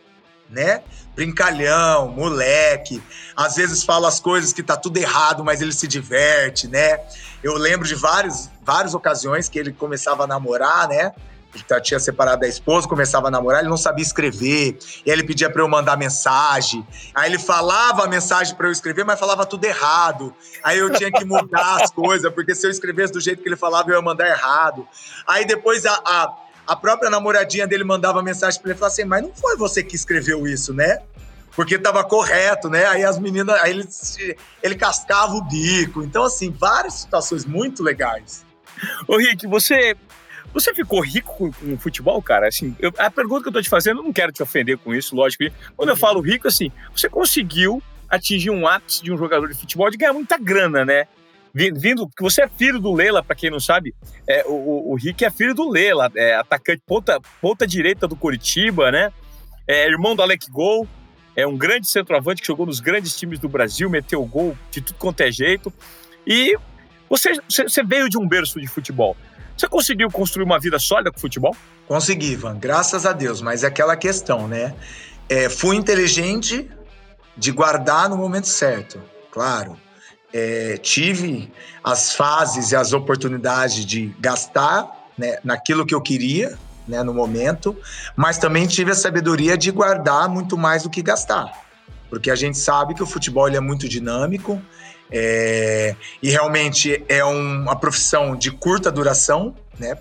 né? 0.49 0.83
Brincalhão, 1.15 2.09
moleque. 2.09 3.03
Às 3.37 3.57
vezes 3.57 3.85
fala 3.85 4.09
as 4.09 4.21
coisas 4.21 4.53
que 4.53 4.63
tá 4.63 4.77
tudo 4.77 4.97
errado, 4.97 5.45
mas 5.45 5.61
ele 5.61 5.73
se 5.73 5.87
diverte, 5.87 6.69
né? 6.69 7.01
Eu 7.43 7.55
lembro 7.55 7.87
de 7.87 7.95
vários, 7.95 8.49
várias 8.63 8.95
ocasiões 8.95 9.49
que 9.49 9.59
ele 9.59 9.73
começava 9.73 10.25
a 10.25 10.27
namorar, 10.27 10.89
né? 10.89 11.13
Ele 11.55 11.81
tinha 11.83 12.01
separado 12.01 12.41
da 12.41 12.49
esposa, 12.49 12.89
começava 12.89 13.29
a 13.29 13.31
namorar, 13.31 13.61
ele 13.61 13.69
não 13.69 13.77
sabia 13.77 14.03
escrever, 14.03 14.79
e 15.05 15.11
aí 15.11 15.17
ele 15.17 15.23
pedia 15.23 15.51
para 15.51 15.63
eu 15.63 15.69
mandar 15.69 15.97
mensagem. 15.99 16.87
Aí 17.15 17.31
ele 17.31 17.39
falava 17.39 18.05
a 18.05 18.09
mensagem 18.09 18.55
para 18.55 18.69
eu 18.69 18.73
escrever, 18.73 19.05
mas 19.05 19.19
falava 19.19 19.45
tudo 19.45 19.65
errado. 19.65 20.35
Aí 20.63 20.79
eu 20.79 20.91
tinha 20.91 21.11
que 21.11 21.25
mudar 21.25 21.83
as 21.83 21.91
coisas, 21.93 22.33
porque 22.33 22.55
se 22.55 22.67
eu 22.67 22.71
escrevesse 22.71 23.13
do 23.13 23.21
jeito 23.21 23.43
que 23.43 23.49
ele 23.49 23.57
falava, 23.57 23.91
eu 23.91 23.97
ia 23.97 24.03
mandar 24.03 24.27
errado. 24.29 24.87
Aí 25.27 25.45
depois 25.45 25.85
a, 25.85 25.93
a, 25.93 26.35
a 26.67 26.77
própria 26.77 27.11
namoradinha 27.11 27.67
dele 27.67 27.85
mandava 27.85 28.23
mensagem 28.23 28.61
para 28.61 28.71
ele 28.71 28.77
e 28.77 28.79
falava 28.79 28.95
assim: 28.95 29.05
Mas 29.05 29.23
não 29.23 29.35
foi 29.35 29.57
você 29.57 29.83
que 29.83 29.95
escreveu 29.95 30.47
isso, 30.47 30.73
né? 30.73 31.01
Porque 31.55 31.75
estava 31.75 32.03
correto, 32.03 32.71
né? 32.71 32.87
Aí 32.87 33.05
as 33.05 33.19
meninas, 33.19 33.61
aí 33.61 33.73
ele, 33.73 33.87
ele 34.63 34.75
cascava 34.75 35.35
o 35.35 35.45
bico. 35.45 36.03
Então, 36.03 36.25
assim, 36.25 36.51
várias 36.51 36.95
situações 36.95 37.45
muito 37.45 37.83
legais. 37.83 38.43
Ô, 39.07 39.19
Rick, 39.19 39.47
você 39.47 39.95
você 40.53 40.75
ficou 40.75 41.01
rico 41.01 41.35
com, 41.37 41.53
com 41.53 41.75
o 41.75 41.79
futebol, 41.79 42.21
cara? 42.23 42.49
Assim, 42.49 42.77
eu, 42.79 42.93
a 42.99 43.11
pergunta 43.11 43.43
que 43.43 43.49
eu 43.49 43.53
tô 43.53 43.63
te 43.63 43.69
fazendo, 43.69 44.01
eu 44.01 44.05
não 44.05 44.13
quero 44.13 44.33
te 44.33 44.43
ofender 44.43 44.79
com 44.79 44.95
isso, 44.95 45.17
lógico. 45.17 45.45
Quando 45.77 45.89
eu 45.89 45.97
falo 45.97 46.21
rico, 46.21 46.49
assim, 46.49 46.71
você 46.95 47.09
conseguiu 47.09 47.83
atingir 48.09 48.51
um 48.51 48.67
ápice 48.67 49.03
de 49.03 49.13
um 49.13 49.17
jogador 49.17 49.49
de 49.49 49.59
futebol 49.59 49.91
de 49.91 49.97
ganhar 49.97 50.13
muita 50.13 50.37
grana, 50.37 50.85
né? 50.85 51.07
Vindo, 51.55 52.09
porque 52.09 52.23
você 52.23 52.43
é 52.43 52.49
filho 52.49 52.81
do 52.81 52.95
Lela, 52.95 53.23
para 53.23 53.37
quem 53.37 53.51
não 53.51 53.61
sabe, 53.61 53.95
é, 54.27 54.43
o, 54.47 54.93
o 54.93 54.95
Rick 54.95 55.23
é 55.23 55.31
filho 55.31 55.55
do 55.55 55.69
Lela, 55.69 56.11
é 56.15 56.35
atacante 56.35 56.83
ponta, 56.87 57.21
ponta 57.43 57.67
direita 57.67 58.09
do 58.09 58.17
Curitiba, 58.17 58.91
né? 58.91 59.13
É 59.69 59.87
irmão 59.87 60.17
do 60.17 60.23
Alec 60.23 60.51
Gol, 60.51 60.89
é 61.37 61.47
um 61.47 61.57
grande 61.57 61.89
centroavante 61.89 62.41
que 62.41 62.47
jogou 62.47 62.67
nos 62.67 62.81
grandes 62.81 63.17
times 63.17 63.39
do 63.39 63.49
Brasil, 63.49 63.89
meteu 63.89 64.25
gol 64.25 64.57
de 64.71 64.81
tudo 64.81 64.97
quanto 64.99 65.21
é 65.21 65.31
jeito. 65.31 65.73
E 66.27 66.57
você, 67.09 67.35
você 67.49 67.83
veio 67.83 68.09
de 68.09 68.19
um 68.19 68.27
berço 68.27 68.59
de 68.61 68.67
futebol. 68.67 69.17
Você 69.63 69.69
conseguiu 69.69 70.11
construir 70.11 70.43
uma 70.43 70.59
vida 70.59 70.77
sólida 70.81 71.13
com 71.13 71.21
futebol? 71.21 71.57
Consegui, 71.87 72.33
Ivan, 72.33 72.59
graças 72.59 73.07
a 73.07 73.13
Deus. 73.13 73.41
Mas 73.41 73.63
é 73.63 73.69
aquela 73.69 73.97
questão, 73.97 74.49
né? 74.49 74.75
É, 75.29 75.49
fui 75.49 75.77
inteligente 75.77 76.69
de 77.37 77.53
guardar 77.53 78.09
no 78.09 78.17
momento 78.17 78.49
certo, 78.49 79.01
claro. 79.31 79.79
É, 80.33 80.79
tive 80.79 81.53
as 81.85 82.13
fases 82.13 82.73
e 82.73 82.77
as 82.77 82.93
oportunidades 82.93 83.87
de 83.87 84.13
gastar 84.19 85.09
né, 85.17 85.39
naquilo 85.45 85.87
que 85.87 85.95
eu 85.95 86.01
queria, 86.01 86.59
né, 86.89 87.05
no 87.05 87.15
momento, 87.15 87.77
mas 88.17 88.39
também 88.39 88.67
tive 88.67 88.91
a 88.91 88.97
sabedoria 88.97 89.57
de 89.57 89.71
guardar 89.71 90.29
muito 90.29 90.59
mais 90.59 90.83
do 90.83 90.91
que 90.91 91.01
gastar, 91.01 91.53
porque 92.11 92.33
a 92.33 92.35
gente 92.35 92.59
sabe 92.59 92.95
que 92.95 93.03
o 93.03 93.07
futebol 93.07 93.49
é 93.49 93.61
muito 93.61 93.89
dinâmico 93.89 94.61
é, 95.13 95.95
e 96.23 96.31
realmente 96.31 97.05
é 97.07 97.23
um, 97.23 97.63
uma 97.63 97.77
profissão 97.77 98.35
de 98.35 98.51
curta 98.51 98.91
duração, 98.91 99.55
né? 99.79 99.99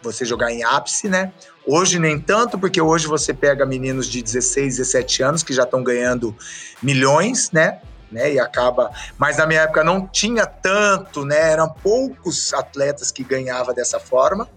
Você 0.00 0.24
jogar 0.24 0.50
em 0.50 0.64
ápice, 0.64 1.08
né? 1.08 1.32
Hoje 1.66 1.98
nem 1.98 2.18
tanto, 2.18 2.58
porque 2.58 2.80
hoje 2.80 3.06
você 3.06 3.34
pega 3.34 3.66
meninos 3.66 4.06
de 4.06 4.22
16, 4.22 4.78
17 4.78 5.22
anos 5.22 5.42
que 5.42 5.52
já 5.52 5.64
estão 5.64 5.82
ganhando 5.82 6.34
milhões, 6.82 7.50
né? 7.52 7.78
Né, 8.12 8.34
e 8.34 8.38
acaba. 8.38 8.92
Mas 9.18 9.38
na 9.38 9.46
minha 9.46 9.62
época 9.62 9.82
não 9.82 10.06
tinha 10.06 10.46
tanto, 10.46 11.24
né? 11.24 11.50
Eram 11.52 11.68
poucos 11.68 12.54
atletas 12.54 13.10
que 13.10 13.24
ganhava 13.24 13.74
dessa 13.74 13.98
forma. 13.98 14.48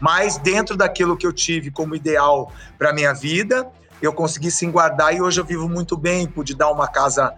Mas 0.00 0.36
dentro 0.36 0.76
daquilo 0.76 1.16
que 1.16 1.24
eu 1.24 1.32
tive 1.32 1.70
como 1.70 1.94
ideal 1.94 2.52
para 2.76 2.92
minha 2.92 3.12
vida, 3.12 3.70
eu 4.02 4.12
consegui 4.12 4.50
sim 4.50 4.70
guardar 4.70 5.14
e 5.14 5.20
hoje 5.20 5.40
eu 5.40 5.44
vivo 5.44 5.68
muito 5.68 5.96
bem. 5.96 6.26
Pude 6.26 6.54
dar 6.54 6.70
uma 6.70 6.88
casa 6.88 7.32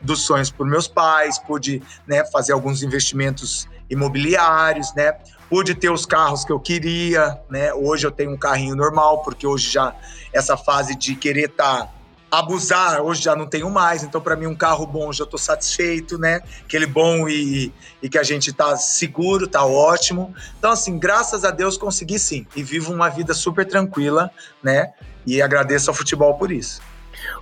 dos 0.00 0.22
sonhos 0.22 0.50
para 0.50 0.66
meus 0.66 0.86
pais, 0.86 1.38
pude 1.38 1.82
né, 2.06 2.24
fazer 2.24 2.52
alguns 2.52 2.82
investimentos 2.82 3.68
imobiliários, 3.90 4.94
né? 4.94 5.12
Pude 5.48 5.74
ter 5.74 5.90
os 5.90 6.06
carros 6.06 6.44
que 6.44 6.52
eu 6.52 6.58
queria, 6.58 7.38
né? 7.50 7.74
Hoje 7.74 8.06
eu 8.06 8.10
tenho 8.10 8.32
um 8.32 8.38
carrinho 8.38 8.74
normal, 8.74 9.22
porque 9.22 9.46
hoje 9.46 9.70
já 9.70 9.94
essa 10.32 10.56
fase 10.56 10.94
de 10.94 11.14
querer 11.14 11.50
estar 11.50 11.86
tá 11.86 11.92
abusar, 12.32 13.02
hoje 13.02 13.22
já 13.22 13.36
não 13.36 13.46
tenho 13.46 13.68
mais, 13.68 14.02
então 14.02 14.18
para 14.18 14.34
mim 14.34 14.46
um 14.46 14.54
carro 14.54 14.86
bom 14.86 15.12
já 15.12 15.24
estou 15.24 15.38
satisfeito, 15.38 16.16
né? 16.16 16.40
Aquele 16.64 16.86
bom 16.86 17.28
e, 17.28 17.70
e 18.02 18.08
que 18.08 18.16
a 18.16 18.22
gente 18.22 18.48
está 18.48 18.74
seguro, 18.74 19.46
tá 19.46 19.66
ótimo. 19.66 20.34
Então 20.58 20.70
assim, 20.70 20.98
graças 20.98 21.44
a 21.44 21.50
Deus 21.50 21.76
consegui 21.76 22.18
sim 22.18 22.46
e 22.56 22.62
vivo 22.62 22.90
uma 22.90 23.10
vida 23.10 23.34
super 23.34 23.66
tranquila, 23.66 24.30
né? 24.62 24.94
E 25.26 25.42
agradeço 25.42 25.90
ao 25.90 25.94
futebol 25.94 26.32
por 26.38 26.50
isso. 26.50 26.80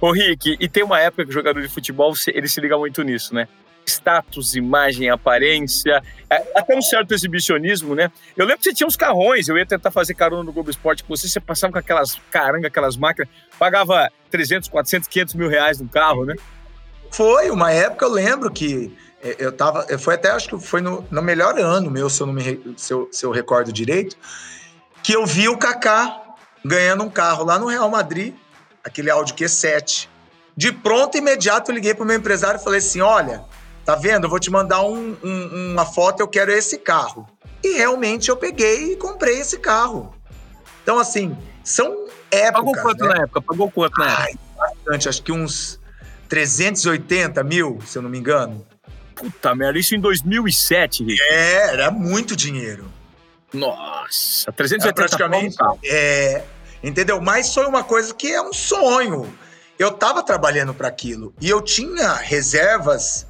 Ô 0.00 0.10
Rick, 0.10 0.56
e 0.58 0.68
tem 0.68 0.82
uma 0.82 0.98
época 0.98 1.24
que 1.24 1.30
o 1.30 1.32
jogador 1.32 1.62
de 1.62 1.68
futebol 1.68 2.12
ele 2.26 2.48
se 2.48 2.60
liga 2.60 2.76
muito 2.76 3.00
nisso, 3.04 3.32
né? 3.32 3.46
Status, 3.86 4.54
imagem, 4.54 5.10
aparência, 5.10 6.02
é, 6.28 6.58
até 6.58 6.76
um 6.76 6.82
certo 6.82 7.12
exibicionismo, 7.12 7.94
né? 7.94 8.10
Eu 8.36 8.44
lembro 8.46 8.58
que 8.58 8.64
você 8.64 8.74
tinha 8.74 8.86
uns 8.86 8.96
carrões, 8.96 9.48
eu 9.48 9.58
ia 9.58 9.66
tentar 9.66 9.90
fazer 9.90 10.14
carona 10.14 10.42
no 10.42 10.52
Globo 10.52 10.70
Esporte 10.70 11.02
com 11.02 11.14
você, 11.14 11.28
você 11.28 11.40
passava 11.40 11.72
com 11.72 11.78
aquelas 11.78 12.20
caranga, 12.30 12.68
aquelas 12.68 12.96
máquinas, 12.96 13.28
pagava 13.58 14.10
300, 14.30 14.68
400, 14.68 15.08
500 15.08 15.34
mil 15.34 15.48
reais 15.48 15.80
no 15.80 15.88
carro, 15.88 16.24
né? 16.24 16.34
Foi, 17.10 17.50
uma 17.50 17.72
época 17.72 18.04
eu 18.04 18.10
lembro 18.10 18.50
que 18.50 18.96
é, 19.22 19.36
eu 19.38 19.52
tava, 19.52 19.86
foi 19.98 20.14
até, 20.14 20.30
acho 20.30 20.48
que 20.48 20.58
foi 20.58 20.80
no, 20.80 21.04
no 21.10 21.22
melhor 21.22 21.58
ano 21.58 21.90
meu, 21.90 22.08
se 22.08 22.20
eu, 22.20 22.26
não 22.26 22.34
me, 22.34 22.74
se 22.76 22.92
eu, 22.92 23.08
se 23.10 23.24
eu 23.24 23.30
recordo 23.30 23.72
direito, 23.72 24.16
que 25.02 25.12
eu 25.12 25.26
vi 25.26 25.48
o 25.48 25.58
Kaká 25.58 26.20
ganhando 26.64 27.04
um 27.04 27.10
carro 27.10 27.44
lá 27.44 27.58
no 27.58 27.66
Real 27.66 27.90
Madrid, 27.90 28.34
aquele 28.84 29.10
Audi 29.10 29.34
Q7. 29.34 30.08
De 30.56 30.72
pronto, 30.72 31.16
imediato, 31.16 31.70
eu 31.70 31.74
liguei 31.74 31.94
para 31.94 32.04
o 32.04 32.06
meu 32.06 32.16
empresário 32.16 32.60
e 32.60 32.64
falei 32.64 32.78
assim: 32.78 33.00
olha, 33.00 33.44
Tá 33.90 33.96
vendo? 33.96 34.26
Eu 34.26 34.30
vou 34.30 34.38
te 34.38 34.52
mandar 34.52 34.84
um, 34.84 35.16
um, 35.20 35.72
uma 35.72 35.84
foto, 35.84 36.20
eu 36.20 36.28
quero 36.28 36.52
esse 36.52 36.78
carro. 36.78 37.28
E 37.60 37.72
realmente 37.76 38.28
eu 38.28 38.36
peguei 38.36 38.92
e 38.92 38.96
comprei 38.96 39.40
esse 39.40 39.58
carro. 39.58 40.14
Então, 40.80 40.96
assim, 40.96 41.36
são 41.64 42.06
épocas. 42.30 42.52
Pagou 42.52 42.82
quanto 42.82 43.02
né? 43.02 43.08
na 43.08 43.22
época? 43.24 43.42
Pagou 43.42 43.68
quanto 43.68 43.98
na 43.98 44.16
Ai, 44.16 44.30
época? 44.30 44.44
Bastante, 44.56 45.08
acho 45.08 45.22
que 45.24 45.32
uns 45.32 45.80
380 46.28 47.42
mil, 47.42 47.80
se 47.84 47.98
eu 47.98 48.02
não 48.02 48.08
me 48.08 48.16
engano. 48.16 48.64
Puta 49.16 49.56
merda, 49.56 49.76
isso 49.76 49.96
em 49.96 50.00
2007, 50.00 51.02
Rick. 51.02 51.20
É, 51.22 51.72
era 51.72 51.90
muito 51.90 52.36
dinheiro. 52.36 52.84
Nossa, 53.52 54.52
380 54.52 54.86
era 54.86 54.94
praticamente. 54.94 55.56
É, 55.84 56.44
entendeu? 56.80 57.20
Mas 57.20 57.52
foi 57.52 57.66
uma 57.66 57.82
coisa 57.82 58.14
que 58.14 58.28
é 58.28 58.40
um 58.40 58.52
sonho. 58.52 59.36
Eu 59.76 59.90
tava 59.90 60.22
trabalhando 60.22 60.72
para 60.72 60.86
aquilo 60.86 61.34
e 61.40 61.50
eu 61.50 61.60
tinha 61.60 62.12
reservas 62.12 63.26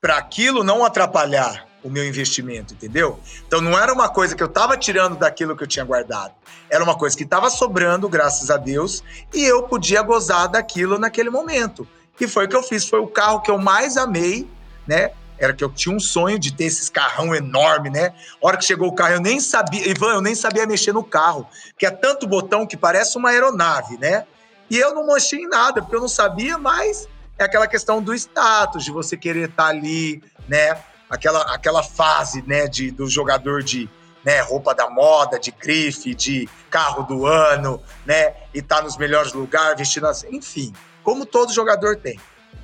para 0.00 0.16
aquilo 0.16 0.64
não 0.64 0.84
atrapalhar 0.84 1.66
o 1.82 1.90
meu 1.90 2.04
investimento, 2.04 2.74
entendeu? 2.74 3.18
Então 3.46 3.60
não 3.60 3.78
era 3.78 3.92
uma 3.92 4.08
coisa 4.08 4.34
que 4.34 4.42
eu 4.42 4.46
estava 4.46 4.76
tirando 4.76 5.16
daquilo 5.16 5.56
que 5.56 5.62
eu 5.62 5.68
tinha 5.68 5.84
guardado. 5.84 6.32
Era 6.70 6.82
uma 6.82 6.96
coisa 6.96 7.16
que 7.16 7.24
estava 7.24 7.50
sobrando, 7.50 8.08
graças 8.08 8.50
a 8.50 8.56
Deus, 8.56 9.02
e 9.32 9.42
eu 9.44 9.62
podia 9.64 10.02
gozar 10.02 10.48
daquilo 10.48 10.98
naquele 10.98 11.30
momento. 11.30 11.86
E 12.18 12.26
foi 12.26 12.44
o 12.44 12.48
que 12.48 12.56
eu 12.56 12.62
fiz, 12.62 12.86
foi 12.86 13.00
o 13.00 13.06
carro 13.06 13.40
que 13.40 13.50
eu 13.50 13.58
mais 13.58 13.96
amei, 13.96 14.48
né? 14.86 15.12
Era 15.38 15.54
que 15.54 15.64
eu 15.64 15.70
tinha 15.70 15.94
um 15.94 16.00
sonho 16.00 16.38
de 16.38 16.52
ter 16.52 16.64
esses 16.64 16.90
carrão 16.90 17.34
enorme, 17.34 17.88
né? 17.88 18.12
A 18.42 18.46
hora 18.46 18.58
que 18.58 18.64
chegou 18.64 18.88
o 18.88 18.94
carro, 18.94 19.14
eu 19.14 19.20
nem 19.20 19.40
sabia, 19.40 19.88
Ivan, 19.88 20.14
eu 20.14 20.20
nem 20.20 20.34
sabia 20.34 20.66
mexer 20.66 20.92
no 20.92 21.02
carro, 21.02 21.48
porque 21.70 21.86
é 21.86 21.90
tanto 21.90 22.26
botão 22.26 22.66
que 22.66 22.76
parece 22.76 23.16
uma 23.16 23.30
aeronave, 23.30 23.96
né? 23.96 24.26
E 24.68 24.78
eu 24.78 24.94
não 24.94 25.06
mexi 25.06 25.36
em 25.36 25.48
nada, 25.48 25.80
porque 25.80 25.96
eu 25.96 26.00
não 26.00 26.08
sabia, 26.08 26.58
mas 26.58 27.08
é 27.42 27.46
aquela 27.46 27.66
questão 27.66 28.02
do 28.02 28.14
status, 28.14 28.84
de 28.84 28.90
você 28.90 29.16
querer 29.16 29.48
estar 29.50 29.64
tá 29.64 29.68
ali, 29.68 30.22
né? 30.48 30.76
Aquela, 31.08 31.42
aquela 31.54 31.82
fase, 31.82 32.42
né, 32.46 32.68
de, 32.68 32.90
do 32.90 33.08
jogador 33.08 33.62
de 33.62 33.88
né, 34.24 34.40
roupa 34.40 34.74
da 34.74 34.88
moda, 34.88 35.40
de 35.40 35.50
grife, 35.50 36.14
de 36.14 36.48
carro 36.70 37.02
do 37.02 37.26
ano, 37.26 37.82
né? 38.06 38.34
E 38.54 38.62
tá 38.62 38.82
nos 38.82 38.96
melhores 38.96 39.32
lugares, 39.32 39.78
vestindo 39.78 40.06
assim, 40.06 40.28
enfim, 40.36 40.72
como 41.02 41.26
todo 41.26 41.52
jogador 41.52 41.96
tem. 41.96 42.18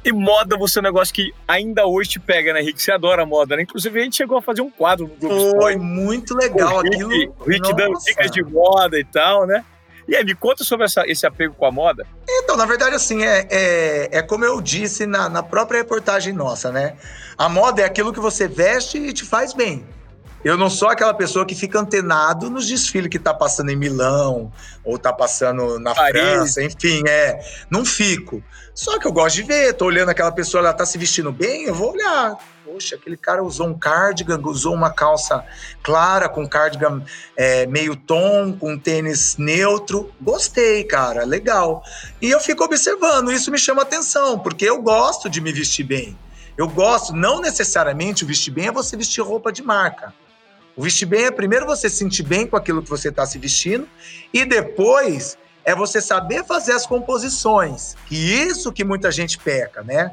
E 0.04 0.12
moda, 0.12 0.56
você 0.56 0.78
é 0.78 0.80
um 0.80 0.84
negócio 0.84 1.12
que 1.12 1.32
ainda 1.48 1.84
hoje 1.84 2.10
te 2.10 2.20
pega, 2.20 2.52
né, 2.52 2.60
Rick? 2.60 2.80
Você 2.80 2.92
adora 2.92 3.26
moda, 3.26 3.56
né? 3.56 3.62
Inclusive, 3.62 3.98
a 3.98 4.04
gente 4.04 4.16
chegou 4.16 4.38
a 4.38 4.42
fazer 4.42 4.60
um 4.60 4.70
quadro 4.70 5.08
no 5.08 5.16
Globo 5.16 5.60
Foi 5.60 5.76
muito 5.76 6.32
legal 6.36 6.76
o 6.76 6.82
Rick, 6.82 6.94
aquilo. 6.94 7.34
O 7.40 7.44
Rick 7.44 7.74
dando 7.74 7.98
dicas 8.04 8.30
de 8.30 8.44
moda 8.44 8.98
e 9.00 9.04
tal, 9.04 9.46
né? 9.46 9.64
E 10.08 10.14
aí, 10.14 10.24
me 10.24 10.34
conta 10.34 10.62
sobre 10.62 10.86
essa, 10.86 11.02
esse 11.06 11.26
apego 11.26 11.54
com 11.54 11.66
a 11.66 11.70
moda. 11.72 12.06
Então, 12.28 12.56
na 12.56 12.64
verdade, 12.64 12.94
assim, 12.94 13.24
é, 13.24 13.46
é, 13.50 14.18
é 14.18 14.22
como 14.22 14.44
eu 14.44 14.60
disse 14.60 15.06
na, 15.06 15.28
na 15.28 15.42
própria 15.42 15.78
reportagem 15.78 16.32
nossa, 16.32 16.70
né? 16.70 16.96
A 17.36 17.48
moda 17.48 17.82
é 17.82 17.84
aquilo 17.84 18.12
que 18.12 18.20
você 18.20 18.46
veste 18.46 18.98
e 18.98 19.12
te 19.12 19.24
faz 19.24 19.52
bem. 19.52 19.84
Eu 20.44 20.56
não 20.56 20.70
sou 20.70 20.88
aquela 20.88 21.12
pessoa 21.12 21.44
que 21.44 21.56
fica 21.56 21.80
antenado 21.80 22.48
nos 22.48 22.68
desfiles 22.68 23.08
que 23.08 23.18
tá 23.18 23.34
passando 23.34 23.70
em 23.70 23.76
Milão, 23.76 24.52
ou 24.84 24.96
tá 24.96 25.12
passando 25.12 25.78
na 25.80 25.92
Paris. 25.92 26.22
França, 26.22 26.62
enfim, 26.62 27.02
é. 27.08 27.40
Não 27.68 27.84
fico. 27.84 28.40
Só 28.72 28.98
que 28.98 29.08
eu 29.08 29.12
gosto 29.12 29.36
de 29.36 29.42
ver, 29.42 29.74
tô 29.74 29.86
olhando 29.86 30.10
aquela 30.10 30.30
pessoa, 30.30 30.60
ela 30.60 30.72
tá 30.72 30.86
se 30.86 30.98
vestindo 30.98 31.32
bem, 31.32 31.64
eu 31.64 31.74
vou 31.74 31.92
olhar 31.92 32.38
poxa, 32.66 32.96
aquele 32.96 33.16
cara 33.16 33.44
usou 33.44 33.68
um 33.68 33.78
cardigan, 33.78 34.40
usou 34.42 34.74
uma 34.74 34.90
calça 34.90 35.44
clara 35.84 36.28
com 36.28 36.48
cardigan 36.48 37.00
é, 37.36 37.64
meio 37.66 37.94
tom, 37.94 38.52
com 38.52 38.76
tênis 38.76 39.36
neutro. 39.36 40.12
Gostei, 40.20 40.82
cara, 40.82 41.24
legal. 41.24 41.84
E 42.20 42.28
eu 42.28 42.40
fico 42.40 42.64
observando, 42.64 43.30
isso 43.30 43.52
me 43.52 43.58
chama 43.58 43.82
atenção, 43.82 44.36
porque 44.36 44.64
eu 44.64 44.82
gosto 44.82 45.30
de 45.30 45.40
me 45.40 45.52
vestir 45.52 45.84
bem. 45.84 46.18
Eu 46.58 46.68
gosto, 46.68 47.12
não 47.12 47.40
necessariamente 47.40 48.24
o 48.24 48.26
vestir 48.26 48.52
bem 48.52 48.66
é 48.66 48.72
você 48.72 48.96
vestir 48.96 49.22
roupa 49.22 49.52
de 49.52 49.62
marca. 49.62 50.12
O 50.74 50.82
vestir 50.82 51.06
bem 51.06 51.26
é 51.26 51.30
primeiro 51.30 51.66
você 51.66 51.88
se 51.88 51.96
sentir 51.96 52.24
bem 52.24 52.46
com 52.46 52.56
aquilo 52.56 52.82
que 52.82 52.90
você 52.90 53.10
está 53.10 53.24
se 53.24 53.38
vestindo 53.38 53.88
e 54.32 54.44
depois 54.44 55.38
é 55.64 55.74
você 55.74 56.00
saber 56.00 56.44
fazer 56.44 56.72
as 56.72 56.84
composições. 56.84 57.94
Que 58.06 58.16
isso 58.16 58.72
que 58.72 58.84
muita 58.84 59.12
gente 59.12 59.38
peca, 59.38 59.82
né? 59.82 60.12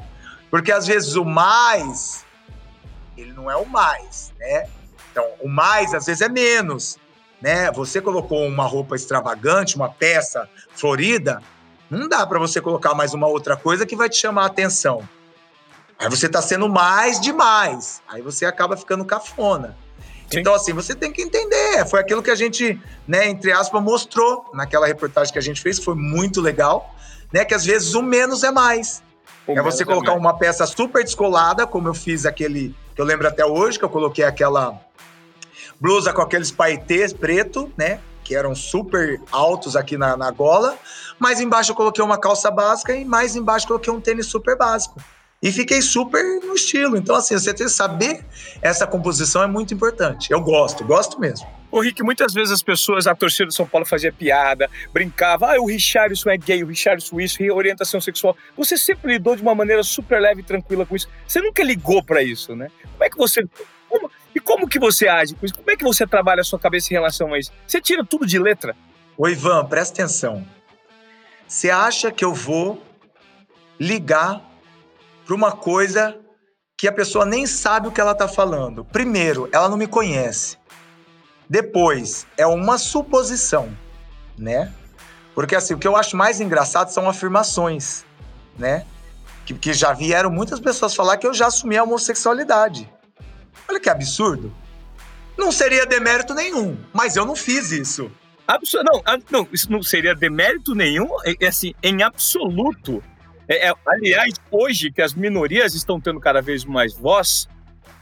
Porque 0.50 0.70
às 0.70 0.86
vezes 0.86 1.16
o 1.16 1.24
mais 1.24 2.23
ele 3.16 3.32
não 3.32 3.50
é 3.50 3.56
o 3.56 3.66
mais, 3.66 4.32
né? 4.38 4.68
Então, 5.10 5.26
o 5.40 5.48
mais 5.48 5.94
às 5.94 6.06
vezes 6.06 6.20
é 6.20 6.28
menos, 6.28 6.98
né? 7.40 7.70
Você 7.72 8.00
colocou 8.00 8.46
uma 8.46 8.64
roupa 8.64 8.96
extravagante, 8.96 9.76
uma 9.76 9.88
peça 9.88 10.48
florida, 10.74 11.40
não 11.90 12.08
dá 12.08 12.26
para 12.26 12.38
você 12.38 12.60
colocar 12.60 12.94
mais 12.94 13.14
uma 13.14 13.26
outra 13.26 13.56
coisa 13.56 13.86
que 13.86 13.94
vai 13.94 14.08
te 14.08 14.16
chamar 14.16 14.42
a 14.42 14.46
atenção. 14.46 15.06
Aí 15.98 16.08
você 16.08 16.26
está 16.26 16.42
sendo 16.42 16.68
mais 16.68 17.20
demais. 17.20 18.02
Aí 18.08 18.20
você 18.20 18.44
acaba 18.44 18.76
ficando 18.76 19.04
cafona. 19.04 19.76
Sim. 20.30 20.40
Então, 20.40 20.54
assim, 20.54 20.72
você 20.72 20.94
tem 20.94 21.12
que 21.12 21.22
entender. 21.22 21.86
Foi 21.86 22.00
aquilo 22.00 22.22
que 22.22 22.30
a 22.30 22.34
gente, 22.34 22.80
né, 23.06 23.28
entre 23.28 23.52
aspas, 23.52 23.82
mostrou 23.82 24.50
naquela 24.52 24.86
reportagem 24.86 25.32
que 25.32 25.38
a 25.38 25.42
gente 25.42 25.60
fez, 25.60 25.78
foi 25.78 25.94
muito 25.94 26.40
legal, 26.40 26.94
né? 27.32 27.44
Que 27.44 27.54
às 27.54 27.64
vezes 27.64 27.94
o 27.94 28.02
menos 28.02 28.42
é 28.42 28.50
mais. 28.50 29.02
O 29.46 29.52
é 29.52 29.62
você 29.62 29.84
colocar 29.84 30.12
é 30.12 30.16
uma 30.16 30.36
peça 30.36 30.66
super 30.66 31.04
descolada, 31.04 31.66
como 31.66 31.88
eu 31.88 31.94
fiz 31.94 32.24
aquele, 32.24 32.74
que 32.94 33.00
eu 33.00 33.04
lembro 33.04 33.26
até 33.26 33.44
hoje, 33.44 33.78
que 33.78 33.84
eu 33.84 33.90
coloquei 33.90 34.24
aquela 34.24 34.78
blusa 35.80 36.12
com 36.12 36.22
aqueles 36.22 36.50
paetês 36.50 37.12
preto, 37.12 37.72
né? 37.76 38.00
Que 38.22 38.34
eram 38.34 38.54
super 38.54 39.20
altos 39.30 39.76
aqui 39.76 39.98
na, 39.98 40.16
na 40.16 40.30
gola. 40.30 40.78
Mas 41.18 41.40
embaixo 41.40 41.72
eu 41.72 41.76
coloquei 41.76 42.02
uma 42.02 42.18
calça 42.18 42.50
básica 42.50 42.94
e 42.94 43.04
mais 43.04 43.36
embaixo 43.36 43.66
coloquei 43.66 43.92
um 43.92 44.00
tênis 44.00 44.26
super 44.26 44.56
básico 44.56 45.00
e 45.44 45.52
fiquei 45.52 45.82
super 45.82 46.40
no 46.42 46.54
estilo. 46.54 46.96
Então, 46.96 47.14
assim, 47.14 47.38
você 47.38 47.52
ter 47.52 47.68
saber 47.68 48.24
essa 48.62 48.86
composição 48.86 49.42
é 49.42 49.46
muito 49.46 49.74
importante. 49.74 50.30
Eu 50.30 50.40
gosto, 50.40 50.82
gosto 50.84 51.20
mesmo. 51.20 51.46
Ô, 51.74 51.80
Rick, 51.80 52.04
muitas 52.04 52.32
vezes 52.32 52.52
as 52.52 52.62
pessoas, 52.62 53.04
a 53.08 53.16
torcida 53.16 53.48
de 53.48 53.54
São 53.54 53.66
Paulo 53.66 53.84
fazia 53.84 54.12
piada, 54.12 54.70
brincava, 54.92 55.52
ah, 55.52 55.60
o 55.60 55.66
Richardson 55.66 56.30
é 56.30 56.36
gay, 56.36 56.62
o 56.62 56.68
Richardson 56.68 57.18
isso, 57.18 57.42
orientação 57.52 58.00
sexual. 58.00 58.36
Você 58.56 58.78
sempre 58.78 59.14
lidou 59.14 59.34
de 59.34 59.42
uma 59.42 59.56
maneira 59.56 59.82
super 59.82 60.20
leve 60.20 60.40
e 60.40 60.44
tranquila 60.44 60.86
com 60.86 60.94
isso. 60.94 61.08
Você 61.26 61.40
nunca 61.40 61.64
ligou 61.64 62.00
para 62.00 62.22
isso, 62.22 62.54
né? 62.54 62.70
Como 62.92 63.02
é 63.02 63.10
que 63.10 63.16
você. 63.16 63.44
Como, 63.88 64.08
e 64.32 64.38
como 64.38 64.68
que 64.68 64.78
você 64.78 65.08
age 65.08 65.34
com 65.34 65.44
isso? 65.44 65.56
Como 65.56 65.68
é 65.68 65.76
que 65.76 65.82
você 65.82 66.06
trabalha 66.06 66.42
a 66.42 66.44
sua 66.44 66.60
cabeça 66.60 66.92
em 66.92 66.94
relação 66.94 67.34
a 67.34 67.40
isso? 67.40 67.50
Você 67.66 67.80
tira 67.80 68.04
tudo 68.04 68.24
de 68.24 68.38
letra? 68.38 68.76
Ô, 69.18 69.26
Ivan, 69.26 69.64
presta 69.64 70.00
atenção. 70.00 70.46
Você 71.48 71.70
acha 71.70 72.12
que 72.12 72.24
eu 72.24 72.32
vou 72.32 72.80
ligar 73.80 74.48
para 75.26 75.34
uma 75.34 75.50
coisa 75.50 76.16
que 76.78 76.86
a 76.86 76.92
pessoa 76.92 77.26
nem 77.26 77.46
sabe 77.46 77.88
o 77.88 77.90
que 77.90 78.00
ela 78.00 78.12
está 78.12 78.28
falando. 78.28 78.84
Primeiro, 78.84 79.48
ela 79.50 79.68
não 79.68 79.76
me 79.76 79.88
conhece. 79.88 80.56
Depois, 81.48 82.26
é 82.36 82.46
uma 82.46 82.78
suposição, 82.78 83.76
né? 84.36 84.72
Porque 85.34 85.54
assim, 85.54 85.74
o 85.74 85.78
que 85.78 85.86
eu 85.86 85.96
acho 85.96 86.16
mais 86.16 86.40
engraçado 86.40 86.88
são 86.90 87.08
afirmações, 87.08 88.04
né? 88.58 88.86
Que, 89.44 89.52
que 89.54 89.72
já 89.72 89.92
vieram 89.92 90.30
muitas 90.30 90.60
pessoas 90.60 90.94
falar 90.94 91.16
que 91.16 91.26
eu 91.26 91.34
já 91.34 91.46
assumi 91.46 91.76
a 91.76 91.82
homossexualidade. 91.82 92.90
Olha 93.68 93.80
que 93.80 93.90
absurdo. 93.90 94.54
Não 95.36 95.50
seria 95.50 95.84
demérito 95.84 96.32
nenhum, 96.32 96.78
mas 96.92 97.16
eu 97.16 97.26
não 97.26 97.34
fiz 97.34 97.72
isso. 97.72 98.10
Absu 98.46 98.82
não, 98.84 99.02
não, 99.30 99.48
isso 99.52 99.72
não 99.72 99.82
seria 99.82 100.14
demérito 100.14 100.74
nenhum, 100.74 101.08
é, 101.24 101.34
é 101.40 101.46
assim, 101.48 101.74
em 101.82 102.02
absoluto. 102.02 103.02
É, 103.48 103.68
é, 103.68 103.74
aliás, 103.86 104.34
hoje 104.50 104.90
que 104.90 105.02
as 105.02 105.14
minorias 105.14 105.74
estão 105.74 106.00
tendo 106.00 106.20
cada 106.20 106.40
vez 106.40 106.64
mais 106.64 106.94
voz, 106.94 107.48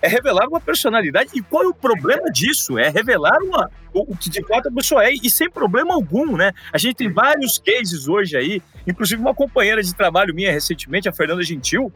é 0.03 0.09
revelar 0.09 0.49
uma 0.49 0.61
personalidade. 0.61 1.31
E 1.33 1.41
qual 1.41 1.63
é 1.63 1.69
o 1.69 1.75
problema 1.75 2.31
disso? 2.31 2.77
É 2.77 2.89
revelar 2.89 3.39
uma, 3.43 3.71
o, 3.95 4.13
o 4.13 4.17
que 4.17 4.29
de 4.29 4.45
fato 4.45 4.69
a 4.69 4.73
pessoa 4.73 5.05
é, 5.05 5.13
e 5.13 5.31
sem 5.31 5.49
problema 5.49 5.95
algum, 5.95 6.37
né? 6.37 6.53
A 6.73 6.79
gente 6.79 6.97
tem 6.97 7.11
vários 7.11 7.59
cases 7.59 8.09
hoje 8.09 8.37
aí, 8.37 8.61
inclusive 8.87 9.23
uma 9.23 9.35
companheira 9.35 9.83
de 9.83 9.95
trabalho 9.95 10.35
minha 10.35 10.53
recentemente, 10.53 11.09
a 11.09 11.13
Fernanda 11.13 11.43
Gentil. 11.43 11.93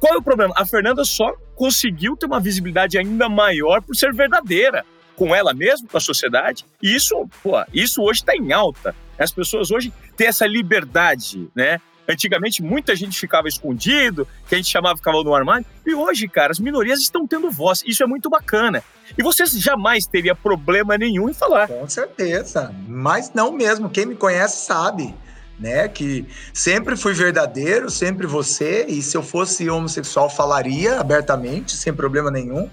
Qual 0.00 0.14
é 0.14 0.16
o 0.16 0.22
problema? 0.22 0.54
A 0.56 0.64
Fernanda 0.64 1.04
só 1.04 1.34
conseguiu 1.54 2.16
ter 2.16 2.26
uma 2.26 2.40
visibilidade 2.40 2.96
ainda 2.96 3.28
maior 3.28 3.82
por 3.82 3.94
ser 3.94 4.12
verdadeira 4.14 4.84
com 5.14 5.34
ela 5.34 5.52
mesma, 5.52 5.86
com 5.88 5.96
a 5.96 6.00
sociedade. 6.00 6.64
E 6.82 6.94
isso, 6.94 7.28
pô, 7.42 7.62
isso 7.72 8.02
hoje 8.02 8.20
está 8.20 8.34
em 8.34 8.52
alta. 8.52 8.94
As 9.18 9.30
pessoas 9.30 9.70
hoje 9.70 9.92
têm 10.16 10.26
essa 10.26 10.46
liberdade, 10.46 11.48
né? 11.54 11.80
Antigamente, 12.08 12.62
muita 12.62 12.96
gente 12.96 13.18
ficava 13.18 13.48
escondido, 13.48 14.26
que 14.48 14.54
a 14.54 14.58
gente 14.58 14.68
chamava 14.68 14.96
ficava 14.96 15.22
no 15.22 15.34
armário. 15.34 15.64
E 15.86 15.94
hoje, 15.94 16.26
cara, 16.28 16.50
as 16.50 16.58
minorias 16.58 17.00
estão 17.00 17.26
tendo 17.26 17.50
voz. 17.50 17.82
Isso 17.86 18.02
é 18.02 18.06
muito 18.06 18.28
bacana. 18.28 18.82
E 19.16 19.22
você 19.22 19.44
jamais 19.46 20.06
teria 20.06 20.34
problema 20.34 20.98
nenhum 20.98 21.28
em 21.28 21.34
falar. 21.34 21.68
Com 21.68 21.88
certeza. 21.88 22.74
Mas 22.88 23.32
não 23.34 23.52
mesmo. 23.52 23.88
Quem 23.88 24.06
me 24.06 24.14
conhece 24.14 24.64
sabe. 24.64 25.14
Né, 25.60 25.86
que 25.86 26.26
sempre 26.52 26.96
fui 26.96 27.12
verdadeiro, 27.12 27.88
sempre 27.88 28.26
você, 28.26 28.84
e 28.88 29.00
se 29.00 29.16
eu 29.16 29.22
fosse 29.22 29.70
homossexual, 29.70 30.28
falaria 30.28 30.98
abertamente, 30.98 31.76
sem 31.76 31.92
problema 31.92 32.32
nenhum. 32.32 32.68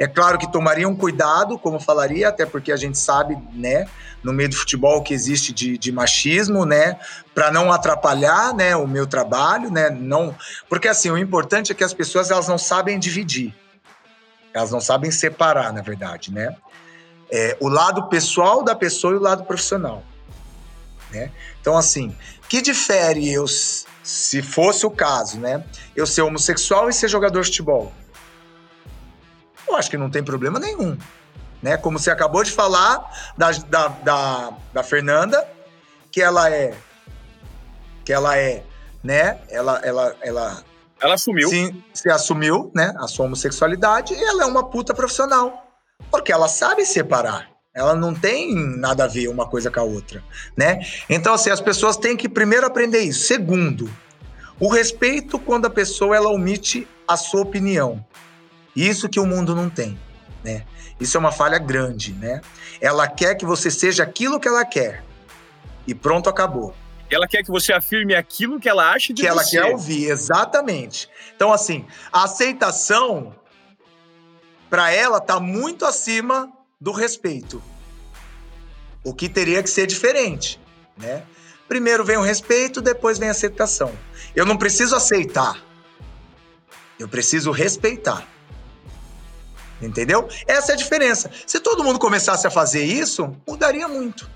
É 0.00 0.08
claro 0.08 0.38
que 0.38 0.50
tomaria 0.50 0.88
um 0.88 0.96
cuidado, 0.96 1.58
como 1.58 1.78
falaria, 1.78 2.30
até 2.30 2.46
porque 2.46 2.72
a 2.72 2.76
gente 2.76 2.96
sabe, 2.96 3.36
né, 3.52 3.86
no 4.22 4.32
meio 4.32 4.48
do 4.48 4.56
futebol 4.56 5.02
que 5.02 5.12
existe 5.12 5.52
de, 5.52 5.76
de 5.76 5.92
machismo, 5.92 6.64
né, 6.64 6.98
para 7.34 7.50
não 7.50 7.70
atrapalhar, 7.70 8.54
né, 8.54 8.74
o 8.74 8.88
meu 8.88 9.06
trabalho, 9.06 9.70
né, 9.70 9.90
não, 9.90 10.34
porque 10.70 10.88
assim 10.88 11.10
o 11.10 11.18
importante 11.18 11.70
é 11.70 11.74
que 11.74 11.84
as 11.84 11.92
pessoas 11.92 12.30
elas 12.30 12.48
não 12.48 12.56
sabem 12.56 12.98
dividir, 12.98 13.54
elas 14.54 14.70
não 14.70 14.80
sabem 14.80 15.10
separar, 15.10 15.70
na 15.70 15.82
verdade, 15.82 16.32
né, 16.32 16.56
é, 17.30 17.58
o 17.60 17.68
lado 17.68 18.08
pessoal 18.08 18.64
da 18.64 18.74
pessoa 18.74 19.12
e 19.12 19.16
o 19.18 19.20
lado 19.20 19.44
profissional, 19.44 20.02
né. 21.10 21.30
Então 21.60 21.76
assim, 21.76 22.16
que 22.48 22.62
difere 22.62 23.30
eu, 23.30 23.44
se 24.02 24.40
fosse 24.40 24.86
o 24.86 24.90
caso, 24.90 25.38
né, 25.38 25.62
eu 25.94 26.06
ser 26.06 26.22
homossexual 26.22 26.88
e 26.88 26.92
ser 26.94 27.08
jogador 27.08 27.42
de 27.42 27.48
futebol? 27.48 27.92
Eu 29.70 29.76
acho 29.76 29.90
que 29.90 29.96
não 29.96 30.10
tem 30.10 30.22
problema 30.22 30.58
nenhum 30.58 30.96
né? 31.62 31.76
Como 31.76 31.98
você 31.98 32.10
acabou 32.10 32.42
de 32.42 32.50
falar 32.50 33.10
da, 33.36 33.50
da, 33.50 33.88
da, 33.88 34.52
da 34.72 34.82
Fernanda, 34.82 35.46
que 36.10 36.20
ela 36.20 36.50
é, 36.50 36.74
que 38.04 38.12
ela 38.12 38.36
é, 38.36 38.62
né? 39.02 39.38
Ela, 39.48 39.80
ela, 39.82 40.16
ela, 40.20 40.64
ela 41.00 41.14
assumiu, 41.14 41.48
sim, 41.48 41.82
se 41.92 42.10
assumiu, 42.10 42.70
né? 42.74 42.94
A 42.98 43.06
sua 43.06 43.26
homossexualidade 43.26 44.14
e 44.14 44.24
ela 44.24 44.44
é 44.44 44.46
uma 44.46 44.68
puta 44.68 44.94
profissional, 44.94 45.66
porque 46.10 46.32
ela 46.32 46.48
sabe 46.48 46.84
separar. 46.84 47.48
Ela 47.72 47.94
não 47.94 48.12
tem 48.12 48.52
nada 48.52 49.04
a 49.04 49.06
ver 49.06 49.28
uma 49.28 49.46
coisa 49.46 49.70
com 49.70 49.78
a 49.78 49.84
outra, 49.84 50.24
né? 50.56 50.80
Então, 51.08 51.34
assim, 51.34 51.50
as 51.50 51.60
pessoas 51.60 51.96
têm 51.96 52.16
que 52.16 52.28
primeiro 52.28 52.66
aprender 52.66 53.00
isso. 53.00 53.26
Segundo, 53.26 53.88
o 54.58 54.68
respeito 54.68 55.38
quando 55.38 55.66
a 55.66 55.70
pessoa 55.70 56.16
ela 56.16 56.30
omite 56.30 56.86
a 57.06 57.16
sua 57.16 57.42
opinião. 57.42 58.04
Isso 58.74 59.08
que 59.08 59.20
o 59.20 59.26
mundo 59.26 59.54
não 59.54 59.68
tem, 59.68 59.98
né? 60.44 60.64
Isso 60.98 61.16
é 61.16 61.20
uma 61.20 61.32
falha 61.32 61.58
grande, 61.58 62.12
né? 62.12 62.40
Ela 62.80 63.08
quer 63.08 63.34
que 63.34 63.44
você 63.44 63.70
seja 63.70 64.02
aquilo 64.02 64.38
que 64.38 64.48
ela 64.48 64.64
quer. 64.64 65.02
E 65.86 65.94
pronto, 65.94 66.28
acabou. 66.28 66.74
Ela 67.10 67.26
quer 67.26 67.42
que 67.42 67.50
você 67.50 67.72
afirme 67.72 68.14
aquilo 68.14 68.60
que 68.60 68.68
ela 68.68 68.92
acha 68.92 69.12
de 69.12 69.22
que 69.22 69.28
você. 69.28 69.50
Que 69.50 69.56
ela 69.56 69.66
quer 69.66 69.72
ouvir, 69.72 70.08
exatamente. 70.08 71.08
Então, 71.34 71.52
assim, 71.52 71.84
a 72.12 72.24
aceitação 72.24 73.34
para 74.68 74.92
ela 74.92 75.18
está 75.18 75.40
muito 75.40 75.84
acima 75.84 76.52
do 76.80 76.92
respeito. 76.92 77.60
O 79.02 79.12
que 79.12 79.28
teria 79.28 79.62
que 79.62 79.70
ser 79.70 79.86
diferente, 79.86 80.60
né? 80.96 81.24
Primeiro 81.66 82.04
vem 82.04 82.16
o 82.16 82.22
respeito, 82.22 82.80
depois 82.80 83.18
vem 83.18 83.28
a 83.28 83.32
aceitação. 83.32 83.92
Eu 84.34 84.46
não 84.46 84.56
preciso 84.56 84.94
aceitar. 84.94 85.56
Eu 86.98 87.08
preciso 87.08 87.50
respeitar. 87.50 88.26
Entendeu? 89.80 90.28
Essa 90.46 90.72
é 90.72 90.74
a 90.74 90.76
diferença. 90.76 91.30
Se 91.46 91.58
todo 91.58 91.82
mundo 91.82 91.98
começasse 91.98 92.46
a 92.46 92.50
fazer 92.50 92.84
isso, 92.84 93.34
mudaria 93.46 93.88
muito. 93.88 94.28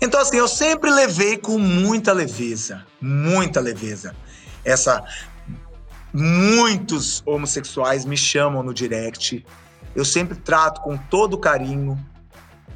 Então, 0.00 0.20
assim, 0.20 0.36
eu 0.36 0.46
sempre 0.46 0.90
levei 0.90 1.36
com 1.36 1.58
muita 1.58 2.12
leveza, 2.12 2.84
muita 3.00 3.60
leveza. 3.60 4.14
Essa. 4.64 5.04
Muitos 6.12 7.22
homossexuais 7.26 8.04
me 8.04 8.16
chamam 8.16 8.62
no 8.62 8.72
direct. 8.72 9.44
Eu 9.94 10.04
sempre 10.04 10.38
trato 10.38 10.80
com 10.80 10.96
todo 10.96 11.36
carinho, 11.36 11.98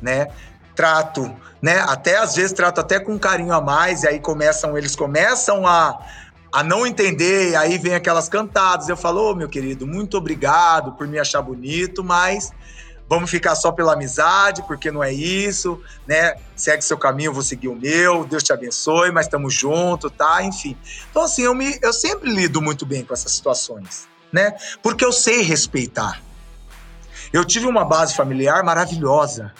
né? 0.02 0.28
Trato, 0.74 1.34
né? 1.60 1.78
Até 1.80 2.18
às 2.18 2.34
vezes 2.34 2.52
trato 2.52 2.80
até 2.80 3.00
com 3.00 3.18
carinho 3.18 3.52
a 3.52 3.60
mais, 3.60 4.02
e 4.02 4.08
aí 4.08 4.20
começam, 4.20 4.76
eles 4.76 4.94
começam 4.94 5.66
a, 5.66 5.98
a 6.52 6.62
não 6.62 6.86
entender, 6.86 7.56
aí 7.56 7.78
vem 7.78 7.94
aquelas 7.94 8.28
cantadas. 8.28 8.88
Eu 8.88 8.96
falo, 8.96 9.30
oh, 9.30 9.34
meu 9.34 9.48
querido, 9.48 9.86
muito 9.86 10.18
obrigado 10.18 10.92
por 10.92 11.06
me 11.06 11.18
achar 11.18 11.40
bonito, 11.40 12.04
mas 12.04 12.52
vamos 13.08 13.30
ficar 13.30 13.54
só 13.54 13.72
pela 13.72 13.94
amizade, 13.94 14.62
porque 14.66 14.90
não 14.90 15.02
é 15.02 15.10
isso, 15.10 15.80
né? 16.06 16.34
Segue 16.54 16.84
seu 16.84 16.98
caminho, 16.98 17.30
eu 17.30 17.34
vou 17.34 17.42
seguir 17.42 17.68
o 17.68 17.74
meu, 17.74 18.24
Deus 18.24 18.42
te 18.42 18.52
abençoe, 18.52 19.10
mas 19.10 19.26
estamos 19.26 19.54
juntos, 19.54 20.12
tá? 20.16 20.42
Enfim. 20.42 20.76
Então, 21.10 21.22
assim, 21.22 21.42
eu, 21.42 21.54
me, 21.54 21.78
eu 21.82 21.92
sempre 21.92 22.30
lido 22.30 22.60
muito 22.60 22.84
bem 22.84 23.02
com 23.02 23.14
essas 23.14 23.32
situações, 23.32 24.06
né? 24.30 24.54
Porque 24.82 25.04
eu 25.04 25.12
sei 25.12 25.42
respeitar. 25.42 26.22
Eu 27.32 27.46
tive 27.46 27.66
uma 27.66 27.84
base 27.84 28.14
familiar 28.14 28.62
maravilhosa, 28.62 29.54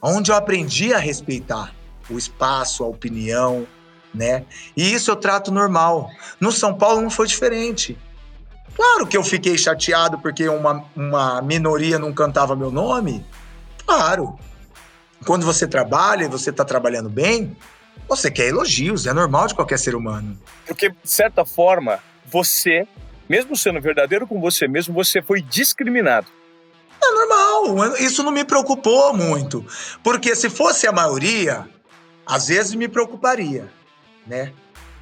onde 0.00 0.30
eu 0.30 0.36
aprendi 0.36 0.94
a 0.94 0.98
respeitar 0.98 1.74
o 2.08 2.16
espaço, 2.16 2.84
a 2.84 2.86
opinião, 2.86 3.66
né? 4.14 4.44
E 4.76 4.92
isso 4.92 5.10
eu 5.10 5.16
trato 5.16 5.50
normal. 5.50 6.10
No 6.40 6.52
São 6.52 6.74
Paulo 6.74 7.00
não 7.00 7.10
foi 7.10 7.26
diferente. 7.26 7.98
Claro 8.74 9.06
que 9.06 9.16
eu 9.16 9.22
fiquei 9.22 9.56
chateado 9.56 10.18
porque 10.18 10.48
uma, 10.48 10.84
uma 10.96 11.42
minoria 11.42 11.98
não 11.98 12.12
cantava 12.12 12.56
meu 12.56 12.70
nome. 12.70 13.24
Claro. 13.86 14.38
Quando 15.26 15.46
você 15.46 15.66
trabalha 15.66 16.24
e 16.24 16.28
você 16.28 16.50
está 16.50 16.64
trabalhando 16.64 17.08
bem, 17.08 17.56
você 18.08 18.30
quer 18.30 18.48
elogios, 18.48 19.06
é 19.06 19.12
normal 19.12 19.46
de 19.46 19.54
qualquer 19.54 19.78
ser 19.78 19.94
humano. 19.94 20.38
Porque, 20.66 20.90
de 20.90 20.96
certa 21.04 21.44
forma, 21.44 21.98
você, 22.26 22.86
mesmo 23.28 23.56
sendo 23.56 23.80
verdadeiro 23.80 24.26
com 24.26 24.40
você 24.40 24.68
mesmo, 24.68 24.92
você 24.92 25.22
foi 25.22 25.40
discriminado. 25.40 26.26
É 27.02 27.10
normal, 27.10 27.96
isso 27.96 28.22
não 28.22 28.32
me 28.32 28.44
preocupou 28.44 29.14
muito. 29.14 29.64
Porque 30.02 30.34
se 30.34 30.50
fosse 30.50 30.86
a 30.86 30.92
maioria, 30.92 31.66
às 32.26 32.48
vezes 32.48 32.74
me 32.74 32.88
preocuparia, 32.88 33.70
né? 34.26 34.52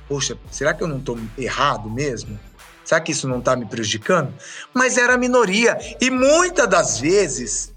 Poxa, 0.09 0.37
será 0.51 0.75
que 0.75 0.83
eu 0.83 0.89
não 0.89 0.99
estou 0.99 1.19
errado 1.39 1.89
mesmo? 1.89 2.39
Será 2.85 3.01
que 3.01 3.13
isso 3.13 3.29
não 3.29 3.39
está 3.39 3.57
me 3.57 3.65
prejudicando? 3.65 4.35
Mas 4.75 4.99
era 4.99 5.15
a 5.15 5.19
minoria. 5.19 5.79
E 6.01 6.11
muitas 6.11 6.69
das 6.69 6.99
vezes, 6.99 7.73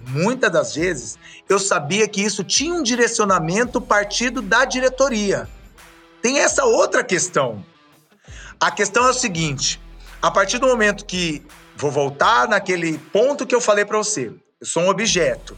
muitas 0.00 0.50
das 0.50 0.74
vezes, 0.74 1.18
eu 1.48 1.58
sabia 1.58 2.08
que 2.08 2.20
isso 2.20 2.42
tinha 2.44 2.74
um 2.74 2.82
direcionamento 2.82 3.80
partido 3.80 4.42
da 4.42 4.64
diretoria. 4.64 5.48
Tem 6.20 6.40
essa 6.40 6.64
outra 6.64 7.04
questão. 7.04 7.64
A 8.60 8.70
questão 8.70 9.06
é 9.06 9.10
o 9.10 9.14
seguinte: 9.14 9.80
a 10.20 10.30
partir 10.30 10.58
do 10.58 10.66
momento 10.66 11.06
que 11.06 11.46
vou 11.76 11.90
voltar 11.90 12.48
naquele 12.48 12.98
ponto 12.98 13.46
que 13.46 13.54
eu 13.54 13.60
falei 13.60 13.84
para 13.84 13.98
você, 13.98 14.32
eu 14.60 14.66
sou 14.66 14.82
um 14.82 14.88
objeto, 14.88 15.56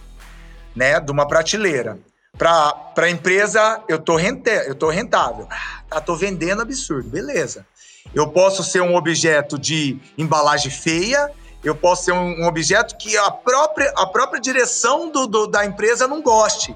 né, 0.77 1.01
de 1.01 1.11
uma 1.11 1.27
prateleira. 1.27 1.99
Para 2.41 2.91
a 2.97 3.11
empresa, 3.11 3.83
eu 3.87 3.99
tô, 3.99 4.17
rente, 4.17 4.49
eu 4.67 4.75
tô 4.75 4.89
rentável. 4.89 5.47
Ah, 5.91 6.01
tô 6.01 6.17
vendendo 6.17 6.63
absurdo, 6.63 7.11
beleza. 7.11 7.67
Eu 8.15 8.31
posso 8.31 8.65
ser 8.65 8.81
um 8.81 8.97
objeto 8.97 9.59
de 9.59 10.01
embalagem 10.17 10.71
feia, 10.71 11.31
eu 11.63 11.75
posso 11.75 12.07
ser 12.07 12.13
um, 12.13 12.41
um 12.41 12.47
objeto 12.47 12.97
que 12.97 13.15
a 13.15 13.31
própria, 13.31 13.93
a 13.95 14.07
própria 14.07 14.41
direção 14.41 15.11
do, 15.11 15.27
do 15.27 15.47
da 15.47 15.67
empresa 15.67 16.09
não 16.09 16.23
goste. 16.23 16.75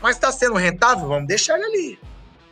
Mas 0.00 0.14
está 0.14 0.30
sendo 0.30 0.54
rentável, 0.54 1.08
vamos 1.08 1.26
deixar 1.26 1.56
ele 1.58 1.64
ali. 1.64 1.98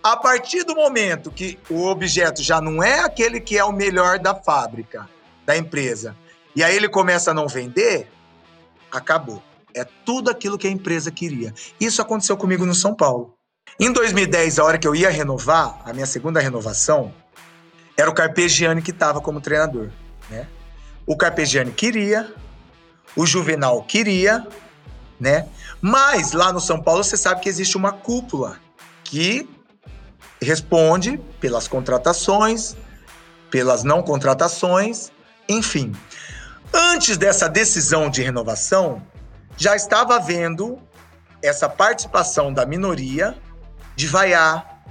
A 0.02 0.16
partir 0.16 0.64
do 0.64 0.74
momento 0.74 1.30
que 1.30 1.56
o 1.70 1.86
objeto 1.86 2.42
já 2.42 2.60
não 2.60 2.82
é 2.82 2.98
aquele 2.98 3.38
que 3.38 3.56
é 3.56 3.62
o 3.64 3.70
melhor 3.70 4.18
da 4.18 4.34
fábrica, 4.34 5.08
da 5.46 5.56
empresa, 5.56 6.16
e 6.56 6.64
aí 6.64 6.74
ele 6.74 6.88
começa 6.88 7.30
a 7.30 7.34
não 7.34 7.46
vender, 7.46 8.10
acabou. 8.90 9.40
É 9.74 9.84
tudo 10.04 10.30
aquilo 10.30 10.58
que 10.58 10.66
a 10.66 10.70
empresa 10.70 11.10
queria. 11.10 11.52
Isso 11.80 12.02
aconteceu 12.02 12.36
comigo 12.36 12.66
no 12.66 12.74
São 12.74 12.94
Paulo. 12.94 13.34
Em 13.80 13.92
2010, 13.92 14.58
a 14.58 14.64
hora 14.64 14.78
que 14.78 14.86
eu 14.86 14.94
ia 14.94 15.10
renovar, 15.10 15.80
a 15.84 15.92
minha 15.92 16.06
segunda 16.06 16.40
renovação, 16.40 17.12
era 17.96 18.10
o 18.10 18.14
Carpegiani 18.14 18.82
que 18.82 18.90
estava 18.90 19.20
como 19.20 19.40
treinador, 19.40 19.90
né? 20.28 20.46
O 21.06 21.16
Carpegiani 21.16 21.72
queria, 21.72 22.32
o 23.16 23.26
Juvenal 23.26 23.82
queria, 23.82 24.46
né? 25.18 25.48
Mas 25.80 26.32
lá 26.32 26.52
no 26.52 26.60
São 26.60 26.80
Paulo 26.80 27.02
você 27.02 27.16
sabe 27.16 27.40
que 27.40 27.48
existe 27.48 27.76
uma 27.76 27.92
cúpula 27.92 28.58
que 29.04 29.48
responde 30.40 31.18
pelas 31.40 31.68
contratações, 31.68 32.76
pelas 33.50 33.84
não 33.84 34.02
contratações, 34.02 35.12
enfim. 35.48 35.92
Antes 36.72 37.16
dessa 37.16 37.48
decisão 37.48 38.08
de 38.08 38.22
renovação, 38.22 39.02
já 39.56 39.76
estava 39.76 40.16
havendo 40.16 40.78
essa 41.42 41.68
participação 41.68 42.52
da 42.52 42.64
minoria 42.64 43.36
de 43.96 44.06
vaiar, 44.06 44.84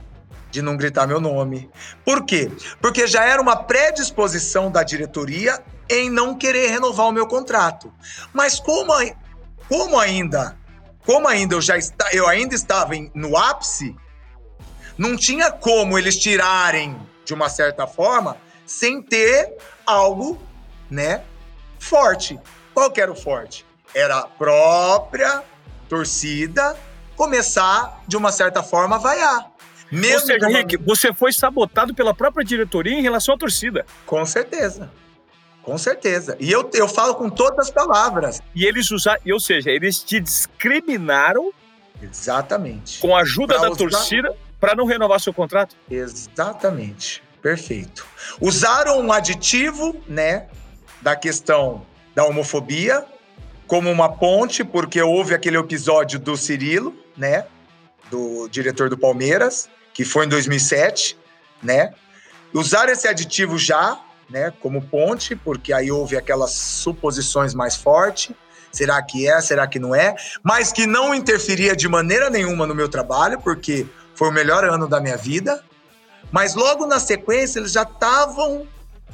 de 0.51 0.61
não 0.61 0.75
gritar 0.75 1.07
meu 1.07 1.19
nome. 1.19 1.69
Por 2.03 2.25
quê? 2.25 2.51
Porque 2.81 3.07
já 3.07 3.25
era 3.25 3.41
uma 3.41 3.55
predisposição 3.55 4.69
da 4.69 4.83
diretoria 4.83 5.63
em 5.89 6.09
não 6.09 6.35
querer 6.35 6.69
renovar 6.69 7.07
o 7.07 7.11
meu 7.11 7.27
contrato. 7.27 7.91
Mas 8.33 8.59
como, 8.59 8.93
como 9.67 9.97
ainda, 9.97 10.57
como 11.05 11.27
ainda 11.27 11.55
eu 11.55 11.61
já 11.61 11.77
está, 11.77 12.11
eu 12.13 12.27
ainda 12.27 12.53
estava 12.53 12.95
em, 12.95 13.09
no 13.15 13.37
ápice, 13.37 13.95
não 14.97 15.15
tinha 15.15 15.51
como 15.51 15.97
eles 15.97 16.17
tirarem 16.17 16.99
de 17.25 17.33
uma 17.33 17.49
certa 17.49 17.87
forma 17.87 18.37
sem 18.65 19.01
ter 19.01 19.57
algo, 19.85 20.41
né, 20.89 21.23
forte. 21.79 22.39
Qual 22.73 22.91
que 22.91 23.01
era 23.01 23.11
o 23.11 23.15
forte? 23.15 23.65
Era 23.93 24.19
a 24.19 24.23
própria 24.23 25.43
torcida 25.89 26.77
começar 27.15 28.01
de 28.07 28.15
uma 28.17 28.31
certa 28.31 28.63
forma 28.63 28.95
a 28.95 28.99
vaiar. 28.99 29.51
Mesmo 29.91 30.21
Ou 30.21 30.25
seja, 30.25 30.49
Henrique, 30.49 30.77
você 30.77 31.13
foi 31.13 31.33
sabotado 31.33 31.93
pela 31.93 32.13
própria 32.13 32.45
diretoria 32.45 32.97
em 32.97 33.01
relação 33.01 33.35
à 33.35 33.37
torcida. 33.37 33.85
Com 34.05 34.25
certeza. 34.25 34.89
Com 35.61 35.77
certeza. 35.77 36.37
E 36.39 36.51
eu, 36.51 36.69
eu 36.73 36.87
falo 36.87 37.15
com 37.15 37.29
todas 37.29 37.67
as 37.67 37.71
palavras. 37.71 38.41
E 38.55 38.65
eles 38.65 38.89
usaram, 38.89 39.21
ou 39.31 39.39
seja, 39.39 39.69
eles 39.69 40.01
te 40.01 40.19
discriminaram. 40.19 41.51
Exatamente. 42.01 42.99
Com 42.99 43.15
a 43.15 43.21
ajuda 43.21 43.55
pra 43.55 43.63
da 43.63 43.71
usar... 43.71 43.77
torcida 43.77 44.35
para 44.59 44.73
não 44.73 44.85
renovar 44.85 45.19
seu 45.19 45.33
contrato? 45.33 45.75
Exatamente. 45.89 47.21
Perfeito. 47.41 48.05
Usaram 48.39 48.99
um 49.01 49.11
aditivo, 49.11 49.95
né, 50.07 50.47
da 51.01 51.15
questão 51.15 51.85
da 52.15 52.23
homofobia 52.23 53.05
como 53.71 53.89
uma 53.89 54.09
ponte, 54.09 54.65
porque 54.65 55.01
houve 55.01 55.33
aquele 55.33 55.55
episódio 55.57 56.19
do 56.19 56.35
Cirilo, 56.35 56.93
né, 57.15 57.45
do 58.09 58.49
diretor 58.49 58.89
do 58.89 58.97
Palmeiras, 58.97 59.69
que 59.93 60.03
foi 60.03 60.25
em 60.25 60.27
2007, 60.27 61.17
né? 61.63 61.93
Usaram 62.53 62.91
esse 62.91 63.07
aditivo 63.07 63.57
já, 63.57 63.97
né, 64.29 64.51
como 64.59 64.81
ponte, 64.81 65.37
porque 65.37 65.71
aí 65.71 65.89
houve 65.89 66.17
aquelas 66.17 66.51
suposições 66.51 67.53
mais 67.53 67.77
fortes. 67.77 68.35
Será 68.73 69.01
que 69.01 69.25
é? 69.25 69.39
Será 69.39 69.65
que 69.65 69.79
não 69.79 69.95
é? 69.95 70.17
Mas 70.43 70.73
que 70.73 70.85
não 70.85 71.15
interferia 71.15 71.73
de 71.73 71.87
maneira 71.87 72.29
nenhuma 72.29 72.67
no 72.67 72.75
meu 72.75 72.89
trabalho, 72.89 73.39
porque 73.39 73.87
foi 74.15 74.27
o 74.27 74.33
melhor 74.33 74.65
ano 74.65 74.85
da 74.85 74.99
minha 74.99 75.15
vida. 75.15 75.63
Mas 76.29 76.55
logo 76.55 76.85
na 76.85 76.99
sequência 76.99 77.59
eles 77.59 77.71
já 77.71 77.83
estavam 77.83 78.67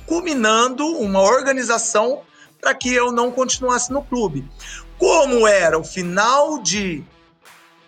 culminando 0.07 0.83
uma 0.83 1.21
organização 1.21 2.23
para 2.67 2.75
que 2.75 2.93
eu 2.93 3.13
não 3.13 3.31
continuasse 3.31 3.93
no 3.93 4.03
clube. 4.03 4.45
Como 4.97 5.47
era 5.47 5.79
o 5.79 5.85
final 5.85 6.59
de 6.59 7.01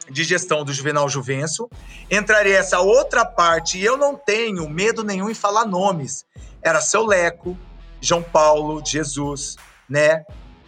de 0.10 0.24
gestão 0.24 0.64
do 0.64 0.74
Juvenal 0.74 1.08
Juvencio, 1.08 1.70
entraria 2.10 2.58
essa 2.58 2.80
outra 2.80 3.24
parte, 3.24 3.78
e 3.78 3.86
eu 3.86 3.96
não 3.96 4.16
tenho 4.16 4.68
medo 4.68 5.04
nenhum 5.04 5.30
em 5.30 5.36
falar 5.36 5.66
nomes. 5.66 6.26
Era 6.64 6.82
seu 6.82 7.06
Leco, 7.06 7.56
João 8.02 8.24
Paulo, 8.24 8.82
Jesus, 8.84 9.56
né? 9.88 10.26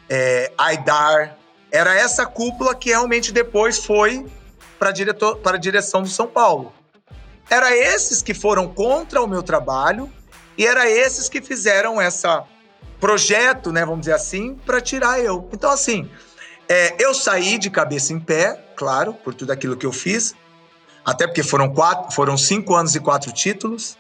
É, 0.07 0.51
Aidar. 0.57 1.37
Era 1.71 1.95
essa 1.95 2.23
cúpula 2.23 2.75
que 2.75 2.89
realmente 2.89 3.31
depois 3.31 3.83
foi 3.83 4.27
para 4.77 4.89
a 4.89 5.57
direção 5.57 6.03
do 6.03 6.09
São 6.09 6.27
Paulo. 6.27 6.71
Era 7.49 7.75
esses 7.75 8.21
que 8.21 8.35
foram 8.35 8.67
contra 8.67 9.23
o 9.23 9.27
meu 9.27 9.41
trabalho 9.41 10.11
e 10.55 10.67
era 10.67 10.87
esses 10.87 11.27
que 11.27 11.41
fizeram 11.41 11.99
essa 11.99 12.45
projeto, 13.01 13.73
né, 13.73 13.83
vamos 13.83 14.01
dizer 14.01 14.13
assim, 14.13 14.55
para 14.65 14.79
tirar 14.79 15.19
eu. 15.19 15.49
Então 15.51 15.69
assim, 15.69 16.09
é, 16.69 16.95
eu 17.03 17.13
saí 17.13 17.57
de 17.57 17.69
cabeça 17.69 18.13
em 18.13 18.19
pé, 18.19 18.57
claro, 18.77 19.13
por 19.13 19.33
tudo 19.33 19.51
aquilo 19.51 19.75
que 19.75 19.85
eu 19.85 19.91
fiz, 19.91 20.33
até 21.03 21.27
porque 21.27 21.43
foram 21.43 21.73
quatro, 21.73 22.13
foram 22.13 22.37
cinco 22.37 22.75
anos 22.75 22.95
e 22.95 22.99
quatro 22.99 23.31
títulos, 23.33 23.97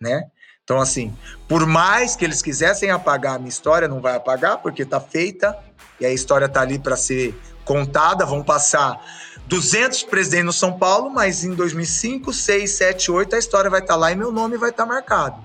né? 0.00 0.24
Então, 0.68 0.80
assim, 0.80 1.16
por 1.48 1.64
mais 1.64 2.14
que 2.14 2.24
eles 2.26 2.42
quisessem 2.42 2.90
apagar 2.90 3.36
a 3.36 3.38
minha 3.38 3.48
história, 3.48 3.88
não 3.88 4.02
vai 4.02 4.14
apagar, 4.14 4.58
porque 4.58 4.84
tá 4.84 5.00
feita 5.00 5.58
e 5.98 6.04
a 6.04 6.12
história 6.12 6.46
tá 6.46 6.60
ali 6.60 6.78
para 6.78 6.94
ser 6.94 7.34
contada. 7.64 8.26
Vão 8.26 8.42
passar 8.42 9.00
200 9.46 10.02
presidentes 10.02 10.44
no 10.44 10.52
São 10.52 10.78
Paulo, 10.78 11.08
mas 11.08 11.42
em 11.42 11.54
2005, 11.54 12.34
6, 12.34 12.70
7, 12.70 13.10
8 13.10 13.36
a 13.36 13.38
história 13.38 13.70
vai 13.70 13.80
estar 13.80 13.94
tá 13.94 13.98
lá 13.98 14.12
e 14.12 14.16
meu 14.16 14.30
nome 14.30 14.58
vai 14.58 14.68
estar 14.68 14.84
tá 14.84 14.88
marcado. 14.88 15.42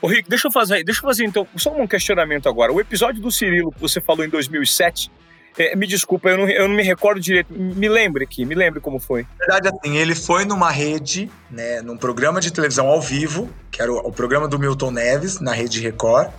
Ô 0.00 0.06
Rick, 0.06 0.28
deixa 0.28 0.48
eu 0.48 0.52
fazer, 0.52 0.84
deixa 0.84 1.00
eu 1.00 1.04
fazer 1.04 1.24
então 1.24 1.46
só 1.56 1.72
um 1.74 1.86
questionamento 1.86 2.48
agora. 2.48 2.72
O 2.72 2.80
episódio 2.80 3.20
do 3.20 3.30
Cirilo 3.30 3.72
que 3.72 3.80
você 3.80 4.00
falou 4.00 4.24
em 4.24 4.28
2007, 4.28 5.10
é, 5.58 5.76
me 5.76 5.86
desculpa, 5.86 6.30
eu 6.30 6.38
não, 6.38 6.48
eu 6.48 6.68
não 6.68 6.74
me 6.74 6.82
recordo 6.82 7.20
direito. 7.20 7.52
Me 7.52 7.88
lembre 7.88 8.24
aqui, 8.24 8.44
me 8.44 8.54
lembre 8.54 8.80
como 8.80 8.98
foi. 8.98 9.26
Na 9.40 9.46
verdade, 9.46 9.76
assim, 9.76 9.96
ele 9.96 10.14
foi 10.14 10.44
numa 10.44 10.70
rede, 10.70 11.30
né, 11.50 11.82
num 11.82 11.96
programa 11.96 12.40
de 12.40 12.52
televisão 12.52 12.88
ao 12.88 13.00
vivo, 13.00 13.50
que 13.70 13.82
era 13.82 13.92
o, 13.92 13.98
o 13.98 14.12
programa 14.12 14.48
do 14.48 14.58
Milton 14.58 14.90
Neves, 14.90 15.40
na 15.40 15.52
Rede 15.52 15.80
Record. 15.80 16.30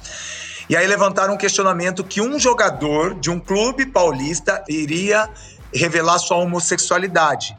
E 0.69 0.75
aí 0.75 0.87
levantaram 0.87 1.33
um 1.33 1.37
questionamento 1.37 2.03
que 2.03 2.21
um 2.21 2.39
jogador 2.39 3.13
de 3.19 3.29
um 3.29 3.39
clube 3.39 3.85
paulista 3.85 4.63
iria 4.67 5.29
revelar 5.73 6.17
sua 6.19 6.37
homossexualidade. 6.37 7.57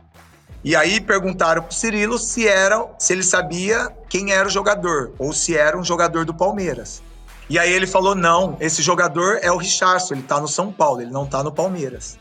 E 0.65 0.75
aí 0.75 0.99
perguntaram 0.99 1.63
pro 1.63 1.75
Cirilo 1.75 2.19
se 2.19 2.49
era, 2.49 2.89
se 2.99 3.13
ele 3.13 3.23
sabia 3.23 3.95
quem 4.09 4.33
era 4.33 4.49
o 4.49 4.51
jogador 4.51 5.13
ou 5.19 5.31
se 5.31 5.55
era 5.55 5.79
um 5.79 5.85
jogador 5.85 6.25
do 6.25 6.33
Palmeiras. 6.33 7.03
E 7.51 7.59
aí 7.59 7.71
ele 7.71 7.87
falou: 7.87 8.15
não, 8.15 8.57
esse 8.59 8.83
jogador 8.83 9.39
é 9.43 9.53
o 9.53 9.59
Richardson, 9.59 10.15
ele 10.15 10.23
tá 10.23 10.41
no 10.41 10.49
São 10.49 10.73
Paulo, 10.73 11.03
ele 11.03 11.11
não 11.11 11.27
tá 11.27 11.43
no 11.43 11.53
Palmeiras. 11.53 12.19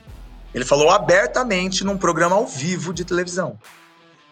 Ele 0.54 0.66
falou 0.66 0.90
abertamente 0.92 1.86
num 1.86 1.98
programa 1.98 2.36
ao 2.36 2.46
vivo 2.46 2.94
de 2.94 3.06
televisão. 3.06 3.58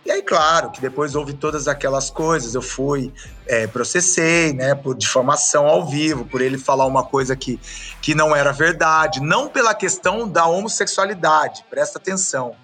E 0.05 0.11
aí, 0.11 0.21
claro, 0.21 0.71
que 0.71 0.81
depois 0.81 1.15
houve 1.15 1.33
todas 1.33 1.67
aquelas 1.67 2.09
coisas. 2.09 2.53
Eu 2.53 2.61
fui, 2.61 3.13
é, 3.47 3.67
processei, 3.67 4.51
né, 4.51 4.75
por 4.75 4.95
difamação 4.95 5.67
ao 5.67 5.87
vivo, 5.87 6.25
por 6.25 6.41
ele 6.41 6.57
falar 6.57 6.85
uma 6.85 7.03
coisa 7.03 7.35
que, 7.35 7.59
que 8.01 8.13
não 8.13 8.35
era 8.35 8.51
verdade. 8.51 9.21
Não 9.21 9.47
pela 9.47 9.75
questão 9.75 10.27
da 10.27 10.45
homossexualidade, 10.47 11.63
presta 11.69 11.97
atenção. 11.97 12.55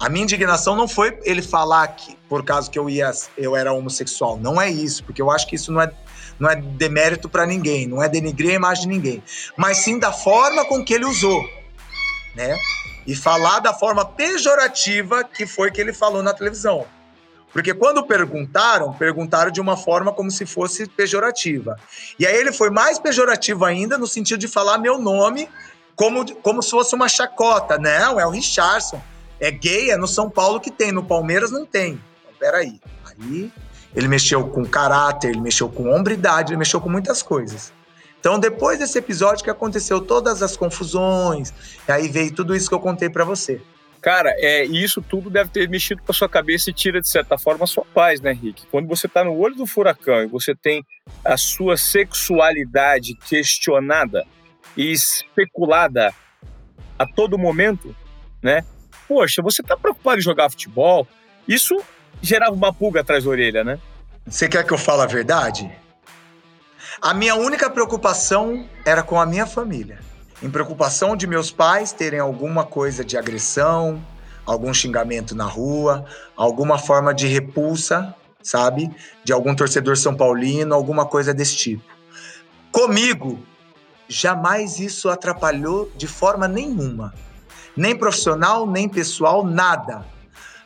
A 0.00 0.08
minha 0.08 0.24
indignação 0.24 0.74
não 0.74 0.88
foi 0.88 1.18
ele 1.24 1.42
falar 1.42 1.86
que, 1.88 2.16
por 2.28 2.42
causa 2.44 2.70
que 2.70 2.78
eu, 2.78 2.88
ia, 2.88 3.10
eu 3.36 3.54
era 3.54 3.72
homossexual. 3.72 4.38
Não 4.38 4.60
é 4.60 4.70
isso, 4.70 5.04
porque 5.04 5.20
eu 5.20 5.30
acho 5.30 5.46
que 5.46 5.54
isso 5.54 5.70
não 5.70 5.82
é, 5.82 5.92
não 6.38 6.50
é 6.50 6.56
demérito 6.56 7.28
para 7.28 7.46
ninguém, 7.46 7.86
não 7.86 8.02
é 8.02 8.08
denigrir 8.08 8.52
a 8.52 8.54
imagem 8.54 8.84
de 8.84 8.88
ninguém. 8.88 9.22
Mas 9.56 9.76
sim 9.78 9.98
da 9.98 10.10
forma 10.10 10.64
com 10.64 10.82
que 10.82 10.94
ele 10.94 11.04
usou, 11.04 11.44
né? 12.34 12.56
e 13.06 13.16
falar 13.16 13.60
da 13.60 13.72
forma 13.72 14.04
pejorativa 14.04 15.24
que 15.24 15.46
foi 15.46 15.70
que 15.70 15.80
ele 15.80 15.92
falou 15.92 16.22
na 16.22 16.32
televisão. 16.32 16.86
Porque 17.52 17.74
quando 17.74 18.04
perguntaram, 18.04 18.92
perguntaram 18.92 19.50
de 19.50 19.60
uma 19.60 19.76
forma 19.76 20.12
como 20.12 20.30
se 20.30 20.46
fosse 20.46 20.86
pejorativa. 20.86 21.76
E 22.18 22.26
aí 22.26 22.36
ele 22.36 22.52
foi 22.52 22.70
mais 22.70 22.98
pejorativo 22.98 23.64
ainda 23.64 23.98
no 23.98 24.06
sentido 24.06 24.38
de 24.38 24.46
falar 24.46 24.78
meu 24.78 24.98
nome 24.98 25.48
como, 25.96 26.32
como 26.36 26.62
se 26.62 26.70
fosse 26.70 26.94
uma 26.94 27.08
chacota. 27.08 27.76
Não, 27.76 28.20
é 28.20 28.24
o 28.24 28.30
Richardson. 28.30 29.02
É 29.40 29.50
gay, 29.50 29.90
é 29.90 29.96
no 29.96 30.06
São 30.06 30.28
Paulo 30.28 30.60
que 30.60 30.70
tem, 30.70 30.92
no 30.92 31.02
Palmeiras 31.02 31.50
não 31.50 31.64
tem. 31.64 32.00
Então, 32.22 32.34
peraí. 32.38 32.80
Aí 33.04 33.50
ele 33.94 34.06
mexeu 34.06 34.46
com 34.48 34.64
caráter, 34.64 35.30
ele 35.30 35.40
mexeu 35.40 35.68
com 35.68 35.90
hombridade, 35.90 36.52
ele 36.52 36.58
mexeu 36.58 36.80
com 36.80 36.88
muitas 36.88 37.22
coisas. 37.22 37.72
Então, 38.20 38.38
depois 38.38 38.78
desse 38.78 38.98
episódio 38.98 39.42
que 39.42 39.50
aconteceu 39.50 40.00
todas 40.00 40.42
as 40.42 40.56
confusões, 40.56 41.52
aí 41.88 42.06
veio 42.06 42.32
tudo 42.34 42.54
isso 42.54 42.68
que 42.68 42.74
eu 42.74 42.80
contei 42.80 43.08
para 43.08 43.24
você. 43.24 43.60
Cara, 44.00 44.30
é, 44.38 44.64
isso 44.64 45.02
tudo 45.02 45.28
deve 45.28 45.50
ter 45.50 45.68
mexido 45.68 46.02
com 46.02 46.12
a 46.12 46.14
sua 46.14 46.28
cabeça 46.28 46.70
e 46.70 46.72
tira, 46.72 47.00
de 47.00 47.08
certa 47.08 47.36
forma, 47.36 47.64
a 47.64 47.66
sua 47.66 47.84
paz, 47.84 48.20
né, 48.20 48.32
Rick? 48.32 48.66
Quando 48.70 48.88
você 48.88 49.06
tá 49.06 49.22
no 49.24 49.36
olho 49.36 49.54
do 49.54 49.66
furacão 49.66 50.22
e 50.22 50.26
você 50.26 50.54
tem 50.54 50.84
a 51.24 51.36
sua 51.36 51.76
sexualidade 51.76 53.14
questionada 53.14 54.24
e 54.76 54.90
especulada 54.92 56.14
a 56.98 57.06
todo 57.06 57.38
momento, 57.38 57.94
né? 58.42 58.64
Poxa, 59.10 59.42
você 59.42 59.60
tá 59.60 59.76
preocupado 59.76 60.20
em 60.20 60.22
jogar 60.22 60.48
futebol? 60.48 61.04
Isso 61.48 61.76
gerava 62.22 62.54
uma 62.54 62.72
pulga 62.72 63.00
atrás 63.00 63.24
da 63.24 63.30
orelha, 63.30 63.64
né? 63.64 63.76
Você 64.24 64.48
quer 64.48 64.64
que 64.64 64.72
eu 64.72 64.78
fale 64.78 65.02
a 65.02 65.06
verdade? 65.06 65.68
A 67.02 67.12
minha 67.12 67.34
única 67.34 67.68
preocupação 67.68 68.68
era 68.84 69.02
com 69.02 69.20
a 69.20 69.26
minha 69.26 69.46
família. 69.46 69.98
Em 70.40 70.48
preocupação 70.48 71.16
de 71.16 71.26
meus 71.26 71.50
pais 71.50 71.90
terem 71.90 72.20
alguma 72.20 72.64
coisa 72.64 73.04
de 73.04 73.18
agressão, 73.18 74.00
algum 74.46 74.72
xingamento 74.72 75.34
na 75.34 75.44
rua, 75.44 76.04
alguma 76.36 76.78
forma 76.78 77.12
de 77.12 77.26
repulsa, 77.26 78.14
sabe? 78.40 78.94
De 79.24 79.32
algum 79.32 79.56
torcedor 79.56 79.96
são 79.96 80.16
paulino, 80.16 80.72
alguma 80.72 81.04
coisa 81.04 81.34
desse 81.34 81.56
tipo. 81.56 81.82
Comigo, 82.70 83.44
jamais 84.06 84.78
isso 84.78 85.08
atrapalhou 85.08 85.90
de 85.96 86.06
forma 86.06 86.46
nenhuma. 86.46 87.12
Nem 87.76 87.96
profissional, 87.96 88.66
nem 88.66 88.88
pessoal, 88.88 89.44
nada. 89.44 90.04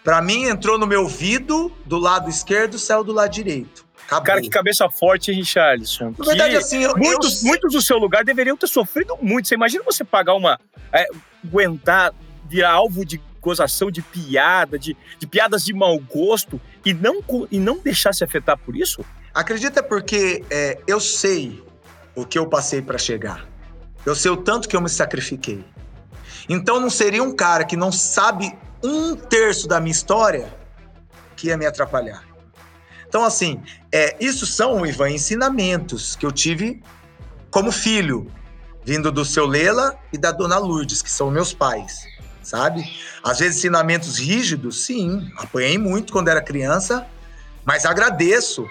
Para 0.02 0.20
mim, 0.20 0.44
entrou 0.44 0.78
no 0.78 0.86
meu 0.86 1.02
ouvido 1.02 1.72
do 1.86 1.98
lado 1.98 2.28
esquerdo, 2.28 2.78
saiu 2.78 3.02
do 3.02 3.12
lado 3.12 3.30
direito. 3.30 3.84
Acabou. 4.06 4.24
Cara, 4.24 4.40
que 4.42 4.50
cabeça 4.50 4.88
forte, 4.90 5.30
hein, 5.30 5.38
Richarlison? 5.38 6.12
Na 6.18 6.24
verdade, 6.24 6.56
assim, 6.56 6.82
eu, 6.82 6.94
muitos, 6.96 7.42
eu... 7.42 7.48
muitos 7.48 7.72
do 7.72 7.80
seu 7.80 7.98
lugar 7.98 8.22
deveriam 8.22 8.56
ter 8.56 8.66
sofrido 8.66 9.16
muito. 9.20 9.48
Você 9.48 9.54
imagina 9.54 9.82
você 9.82 10.04
pagar 10.04 10.34
uma. 10.34 10.60
É, 10.92 11.06
aguentar, 11.42 12.12
virar 12.48 12.72
alvo 12.72 13.04
de 13.04 13.20
gozação, 13.40 13.90
de 13.90 14.02
piada, 14.02 14.78
de, 14.78 14.96
de 15.18 15.26
piadas 15.26 15.64
de 15.64 15.72
mau 15.74 15.98
gosto 15.98 16.60
e 16.84 16.94
não, 16.94 17.22
e 17.50 17.58
não 17.58 17.78
deixar 17.78 18.14
se 18.14 18.24
afetar 18.24 18.58
por 18.58 18.76
isso? 18.76 19.04
Acredita 19.34 19.82
porque 19.82 20.44
é, 20.50 20.78
eu 20.86 21.00
sei 21.00 21.62
o 22.14 22.24
que 22.24 22.38
eu 22.38 22.46
passei 22.46 22.80
para 22.80 22.96
chegar. 22.96 23.46
Eu 24.06 24.14
sei 24.14 24.30
o 24.30 24.36
tanto 24.36 24.68
que 24.68 24.76
eu 24.76 24.80
me 24.80 24.88
sacrifiquei. 24.88 25.64
Então 26.48 26.80
não 26.80 26.90
seria 26.90 27.22
um 27.22 27.34
cara 27.34 27.64
que 27.64 27.76
não 27.76 27.90
sabe 27.90 28.56
um 28.82 29.16
terço 29.16 29.66
da 29.66 29.80
minha 29.80 29.92
história 29.92 30.52
que 31.36 31.48
ia 31.48 31.56
me 31.56 31.66
atrapalhar. 31.66 32.22
Então, 33.08 33.24
assim, 33.24 33.62
é, 33.92 34.16
isso 34.18 34.44
são, 34.44 34.84
Ivan, 34.84 35.10
ensinamentos 35.10 36.16
que 36.16 36.26
eu 36.26 36.32
tive 36.32 36.82
como 37.48 37.70
filho, 37.70 38.30
vindo 38.84 39.12
do 39.12 39.24
seu 39.24 39.46
Lela 39.46 39.96
e 40.12 40.18
da 40.18 40.32
dona 40.32 40.58
Lourdes, 40.58 41.00
que 41.00 41.10
são 41.10 41.30
meus 41.30 41.54
pais, 41.54 42.04
sabe? 42.42 42.84
Às 43.22 43.38
vezes 43.38 43.58
ensinamentos 43.58 44.18
rígidos, 44.18 44.84
sim, 44.84 45.30
apanhei 45.36 45.78
muito 45.78 46.12
quando 46.12 46.28
era 46.28 46.42
criança, 46.42 47.06
mas 47.64 47.86
agradeço 47.86 48.68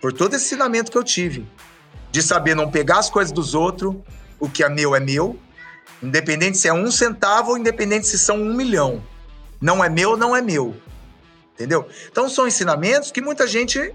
por 0.00 0.12
todo 0.12 0.34
esse 0.34 0.46
ensinamento 0.46 0.90
que 0.90 0.96
eu 0.96 1.04
tive, 1.04 1.46
de 2.10 2.22
saber 2.22 2.56
não 2.56 2.70
pegar 2.70 2.98
as 2.98 3.10
coisas 3.10 3.30
dos 3.30 3.54
outros, 3.54 3.94
o 4.38 4.48
que 4.48 4.64
é 4.64 4.68
meu 4.70 4.96
é 4.96 5.00
meu, 5.00 5.38
independente 6.02 6.58
se 6.58 6.68
é 6.68 6.72
um 6.72 6.90
centavo 6.90 7.50
ou 7.50 7.58
independente 7.58 8.06
se 8.06 8.18
são 8.18 8.36
um 8.36 8.54
milhão. 8.54 9.02
Não 9.60 9.84
é 9.84 9.88
meu, 9.88 10.16
não 10.16 10.34
é 10.34 10.40
meu 10.40 10.74
entendeu? 11.60 11.86
Então 12.10 12.26
são 12.26 12.48
ensinamentos 12.48 13.12
que 13.12 13.20
muita 13.20 13.46
gente 13.46 13.94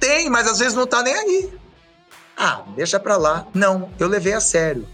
tem, 0.00 0.30
mas 0.30 0.48
às 0.48 0.58
vezes 0.58 0.74
não 0.74 0.86
tá 0.86 1.02
nem 1.02 1.14
aí. 1.14 1.52
Ah, 2.36 2.62
deixa 2.74 2.98
para 2.98 3.16
lá. 3.18 3.46
Não, 3.52 3.90
eu 3.98 4.08
levei 4.08 4.32
a 4.32 4.40
sério. 4.40 4.88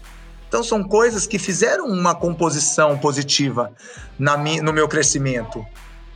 Então 0.47 0.61
são 0.61 0.83
coisas 0.83 1.25
que 1.25 1.39
fizeram 1.39 1.87
uma 1.87 2.13
composição 2.13 2.97
positiva 2.97 3.71
na 4.19 4.35
mi, 4.37 4.61
no 4.61 4.73
meu 4.73 4.89
crescimento. 4.89 5.65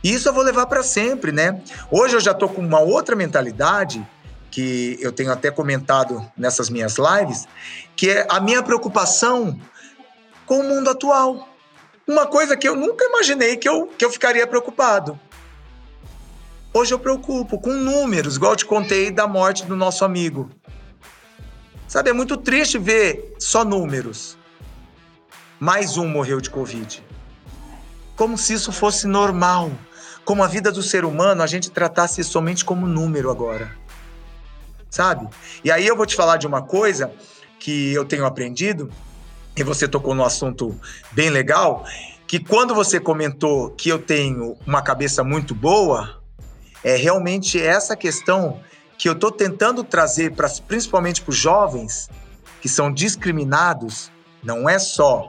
E 0.04 0.12
isso 0.12 0.28
eu 0.28 0.34
vou 0.34 0.44
levar 0.44 0.66
para 0.66 0.82
sempre, 0.82 1.32
né? 1.32 1.60
Hoje 1.90 2.14
eu 2.14 2.20
já 2.20 2.34
tô 2.34 2.48
com 2.48 2.60
uma 2.60 2.80
outra 2.80 3.16
mentalidade 3.16 4.06
que 4.50 4.98
eu 5.00 5.12
tenho 5.12 5.32
até 5.32 5.50
comentado 5.50 6.24
nessas 6.36 6.70
minhas 6.70 6.96
lives, 6.98 7.48
que 7.96 8.10
é 8.10 8.26
a 8.28 8.38
minha 8.38 8.62
preocupação 8.62 9.58
com 10.48 10.60
o 10.60 10.64
mundo 10.64 10.88
atual. 10.88 11.46
Uma 12.06 12.26
coisa 12.26 12.56
que 12.56 12.66
eu 12.66 12.74
nunca 12.74 13.04
imaginei 13.04 13.58
que 13.58 13.68
eu, 13.68 13.86
que 13.86 14.04
eu 14.04 14.10
ficaria 14.10 14.46
preocupado. 14.46 15.20
Hoje 16.72 16.92
eu 16.92 16.98
preocupo 16.98 17.60
com 17.60 17.70
números, 17.70 18.36
igual 18.36 18.52
eu 18.52 18.56
te 18.56 18.64
contei 18.64 19.10
da 19.10 19.26
morte 19.26 19.66
do 19.66 19.76
nosso 19.76 20.04
amigo. 20.04 20.50
Sabe, 21.86 22.10
é 22.10 22.12
muito 22.12 22.36
triste 22.36 22.78
ver 22.78 23.34
só 23.38 23.62
números. 23.64 24.38
Mais 25.60 25.98
um 25.98 26.08
morreu 26.08 26.40
de 26.40 26.48
Covid. 26.48 27.04
Como 28.16 28.38
se 28.38 28.54
isso 28.54 28.72
fosse 28.72 29.06
normal. 29.06 29.70
Como 30.24 30.42
a 30.42 30.46
vida 30.46 30.70
do 30.70 30.82
ser 30.82 31.04
humano, 31.04 31.42
a 31.42 31.46
gente 31.46 31.70
tratasse 31.70 32.22
somente 32.24 32.64
como 32.64 32.86
número 32.86 33.30
agora. 33.30 33.74
Sabe? 34.90 35.28
E 35.62 35.70
aí 35.70 35.86
eu 35.86 35.96
vou 35.96 36.06
te 36.06 36.16
falar 36.16 36.36
de 36.36 36.46
uma 36.46 36.62
coisa 36.62 37.12
que 37.58 37.92
eu 37.92 38.04
tenho 38.04 38.24
aprendido, 38.24 38.90
e 39.58 39.64
você 39.64 39.88
tocou 39.88 40.14
no 40.14 40.24
assunto 40.24 40.78
bem 41.10 41.30
legal, 41.30 41.84
que 42.28 42.38
quando 42.38 42.74
você 42.76 43.00
comentou 43.00 43.70
que 43.70 43.88
eu 43.88 43.98
tenho 43.98 44.56
uma 44.64 44.80
cabeça 44.80 45.24
muito 45.24 45.52
boa, 45.52 46.22
é 46.84 46.94
realmente 46.94 47.60
essa 47.60 47.96
questão 47.96 48.60
que 48.96 49.08
eu 49.08 49.14
estou 49.14 49.32
tentando 49.32 49.82
trazer, 49.82 50.32
pra, 50.32 50.48
principalmente 50.68 51.22
para 51.22 51.30
os 51.30 51.36
jovens 51.36 52.08
que 52.60 52.68
são 52.68 52.92
discriminados, 52.92 54.12
não 54.44 54.68
é 54.68 54.78
só 54.78 55.28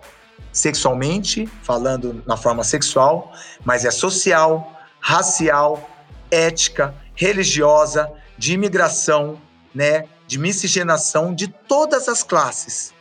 sexualmente, 0.52 1.50
falando 1.64 2.24
na 2.28 2.38
forma 2.38 2.64
sexual, 2.64 3.34
mas 3.66 3.84
é 3.84 3.92
social, 3.92 4.80
racial, 5.00 5.90
ética, 6.30 6.94
religiosa, 7.16 8.12
de 8.38 8.54
imigração, 8.54 9.42
né, 9.74 10.06
de 10.28 10.38
miscigenação 10.38 11.34
de 11.34 11.48
todas 11.48 12.08
as 12.08 12.22
classes 12.22 12.94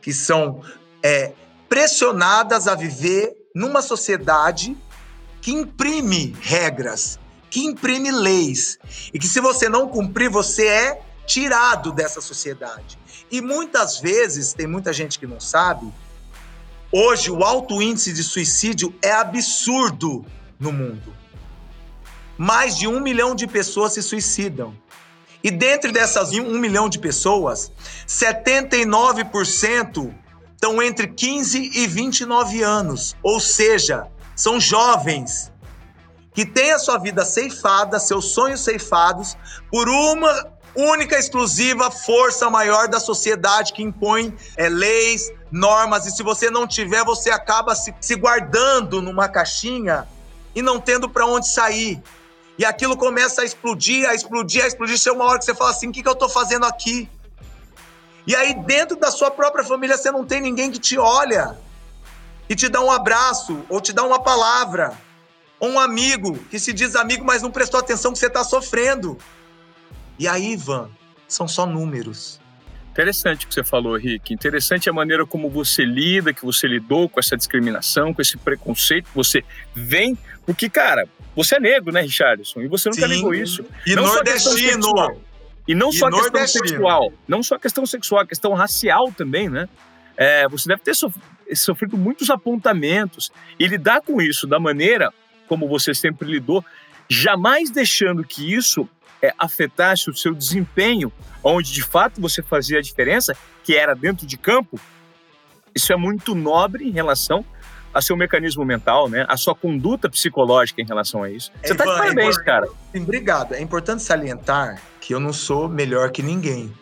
que 0.00 0.12
são 0.12 0.62
é, 1.02 1.32
pressionadas 1.68 2.66
a 2.66 2.74
viver 2.74 3.36
numa 3.54 3.82
sociedade 3.82 4.76
que 5.40 5.52
imprime 5.52 6.36
regras, 6.40 7.18
que 7.48 7.64
imprime 7.64 8.10
leis 8.10 8.78
e 9.12 9.18
que 9.18 9.26
se 9.26 9.40
você 9.40 9.68
não 9.68 9.88
cumprir, 9.88 10.28
você 10.28 10.66
é 10.66 11.02
tirado 11.26 11.92
dessa 11.92 12.20
sociedade. 12.20 12.98
E 13.30 13.40
muitas 13.40 14.00
vezes, 14.00 14.52
tem 14.52 14.66
muita 14.66 14.92
gente 14.92 15.18
que 15.18 15.26
não 15.26 15.40
sabe, 15.40 15.92
hoje 16.92 17.30
o 17.30 17.44
alto 17.44 17.80
índice 17.80 18.12
de 18.12 18.24
suicídio 18.24 18.92
é 19.00 19.12
absurdo 19.12 20.24
no 20.58 20.72
mundo. 20.72 21.14
Mais 22.36 22.76
de 22.76 22.88
um 22.88 23.00
milhão 23.00 23.34
de 23.34 23.46
pessoas 23.46 23.92
se 23.92 24.02
suicidam. 24.02 24.74
E 25.42 25.50
dentre 25.50 25.90
dessas 25.90 26.32
um 26.32 26.58
milhão 26.58 26.88
de 26.88 26.98
pessoas, 26.98 27.72
79% 28.06 30.14
estão 30.52 30.82
entre 30.82 31.08
15 31.08 31.70
e 31.74 31.86
29 31.86 32.62
anos. 32.62 33.16
Ou 33.22 33.40
seja, 33.40 34.06
são 34.36 34.60
jovens 34.60 35.50
que 36.34 36.44
tem 36.44 36.72
a 36.72 36.78
sua 36.78 36.98
vida 36.98 37.24
ceifada, 37.24 37.98
seus 37.98 38.26
sonhos 38.26 38.60
ceifados, 38.60 39.36
por 39.70 39.88
uma 39.88 40.60
única, 40.74 41.18
exclusiva 41.18 41.90
força 41.90 42.48
maior 42.48 42.88
da 42.88 43.00
sociedade 43.00 43.72
que 43.72 43.82
impõe 43.82 44.34
é, 44.56 44.68
leis, 44.68 45.32
normas, 45.50 46.06
e 46.06 46.10
se 46.10 46.22
você 46.22 46.50
não 46.50 46.66
tiver, 46.66 47.04
você 47.04 47.30
acaba 47.30 47.74
se, 47.74 47.94
se 48.00 48.14
guardando 48.14 49.02
numa 49.02 49.28
caixinha 49.28 50.06
e 50.54 50.62
não 50.62 50.80
tendo 50.80 51.08
para 51.08 51.26
onde 51.26 51.48
sair. 51.48 52.02
E 52.60 52.64
aquilo 52.66 52.94
começa 52.94 53.40
a 53.40 53.44
explodir, 53.46 54.06
a 54.06 54.14
explodir, 54.14 54.62
a 54.62 54.66
explodir. 54.66 54.98
Chega 54.98 55.16
uma 55.16 55.24
hora 55.24 55.38
que 55.38 55.46
você 55.46 55.54
fala 55.54 55.70
assim: 55.70 55.88
o 55.88 55.92
que, 55.92 56.02
que 56.02 56.08
eu 56.08 56.12
estou 56.12 56.28
fazendo 56.28 56.66
aqui? 56.66 57.08
E 58.26 58.36
aí, 58.36 58.52
dentro 58.52 58.98
da 58.98 59.10
sua 59.10 59.30
própria 59.30 59.64
família, 59.64 59.96
você 59.96 60.12
não 60.12 60.26
tem 60.26 60.42
ninguém 60.42 60.70
que 60.70 60.78
te 60.78 60.98
olha 60.98 61.56
e 62.50 62.54
te 62.54 62.68
dá 62.68 62.82
um 62.82 62.90
abraço 62.90 63.64
ou 63.70 63.80
te 63.80 63.94
dá 63.94 64.04
uma 64.04 64.22
palavra. 64.22 64.92
Ou 65.58 65.70
um 65.70 65.80
amigo 65.80 66.36
que 66.50 66.58
se 66.60 66.74
diz 66.74 66.94
amigo, 66.96 67.24
mas 67.24 67.40
não 67.40 67.50
prestou 67.50 67.80
atenção 67.80 68.12
que 68.12 68.18
você 68.18 68.26
está 68.26 68.44
sofrendo. 68.44 69.16
E 70.18 70.28
aí, 70.28 70.52
Ivan, 70.52 70.90
são 71.26 71.48
só 71.48 71.64
números. 71.64 72.39
Interessante 73.00 73.46
o 73.46 73.48
que 73.48 73.54
você 73.54 73.64
falou, 73.64 73.96
Rick. 73.96 74.34
Interessante 74.34 74.90
a 74.90 74.92
maneira 74.92 75.24
como 75.24 75.48
você 75.48 75.86
lida, 75.86 76.34
que 76.34 76.44
você 76.44 76.66
lidou 76.66 77.08
com 77.08 77.18
essa 77.18 77.34
discriminação, 77.34 78.12
com 78.12 78.20
esse 78.20 78.36
preconceito 78.36 79.06
que 79.06 79.14
você 79.14 79.42
vem. 79.74 80.18
Porque, 80.44 80.68
cara, 80.68 81.08
você 81.34 81.56
é 81.56 81.60
negro, 81.60 81.90
né, 81.92 82.02
Richardson? 82.02 82.60
E 82.60 82.68
você 82.68 82.90
nunca 82.90 83.08
Sim. 83.08 83.14
negou 83.14 83.34
isso. 83.34 83.64
E 83.86 83.94
não 83.94 84.04
nordestino. 84.04 85.18
E 85.66 85.74
não 85.74 85.88
e 85.88 85.92
só 85.94 86.08
a 86.08 86.10
questão 86.10 86.46
sexual. 86.46 87.12
Não 87.26 87.42
só 87.42 87.54
a 87.54 87.58
questão 87.58 87.86
sexual, 87.86 88.20
a 88.20 88.26
questão 88.26 88.52
racial 88.52 89.10
também, 89.12 89.48
né? 89.48 89.66
É, 90.14 90.46
você 90.46 90.68
deve 90.68 90.82
ter 90.82 90.94
sofrido 91.56 91.96
muitos 91.96 92.28
apontamentos. 92.28 93.32
E 93.58 93.66
lidar 93.66 94.02
com 94.02 94.20
isso 94.20 94.46
da 94.46 94.60
maneira 94.60 95.10
como 95.48 95.66
você 95.66 95.94
sempre 95.94 96.30
lidou, 96.30 96.62
jamais 97.08 97.70
deixando 97.70 98.22
que 98.22 98.54
isso 98.54 98.88
é, 99.22 99.34
afetasse 99.38 100.10
o 100.10 100.14
seu 100.14 100.34
desempenho, 100.34 101.12
onde 101.42 101.72
de 101.72 101.82
fato 101.82 102.20
você 102.20 102.42
fazia 102.42 102.78
a 102.78 102.82
diferença, 102.82 103.36
que 103.62 103.76
era 103.76 103.94
dentro 103.94 104.26
de 104.26 104.36
campo, 104.36 104.78
isso 105.74 105.92
é 105.92 105.96
muito 105.96 106.34
nobre 106.34 106.86
em 106.86 106.90
relação 106.90 107.44
a 107.92 108.00
seu 108.00 108.16
mecanismo 108.16 108.64
mental, 108.64 109.08
né? 109.08 109.26
A 109.28 109.36
sua 109.36 109.54
conduta 109.54 110.08
psicológica 110.08 110.80
em 110.80 110.86
relação 110.86 111.22
a 111.22 111.30
isso. 111.30 111.50
Você 111.62 111.72
está 111.72 111.84
de 111.84 111.90
parabéns, 111.90 112.38
é 112.38 112.44
cara. 112.44 112.68
Obrigado. 112.94 113.54
É 113.54 113.60
importante 113.60 114.02
salientar 114.02 114.80
que 115.00 115.12
eu 115.12 115.20
não 115.20 115.32
sou 115.32 115.68
melhor 115.68 116.10
que 116.10 116.22
ninguém. 116.22 116.72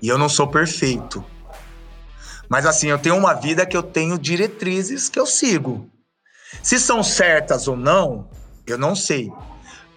E 0.00 0.08
eu 0.08 0.16
não 0.16 0.28
sou 0.28 0.46
perfeito. 0.46 1.24
Mas 2.48 2.64
assim, 2.66 2.88
eu 2.88 2.98
tenho 2.98 3.16
uma 3.16 3.34
vida 3.34 3.66
que 3.66 3.76
eu 3.76 3.82
tenho 3.82 4.18
diretrizes 4.18 5.08
que 5.08 5.18
eu 5.18 5.26
sigo. 5.26 5.90
Se 6.62 6.78
são 6.78 7.02
certas 7.02 7.68
ou 7.68 7.76
não, 7.76 8.30
eu 8.66 8.78
não 8.78 8.94
sei. 8.94 9.30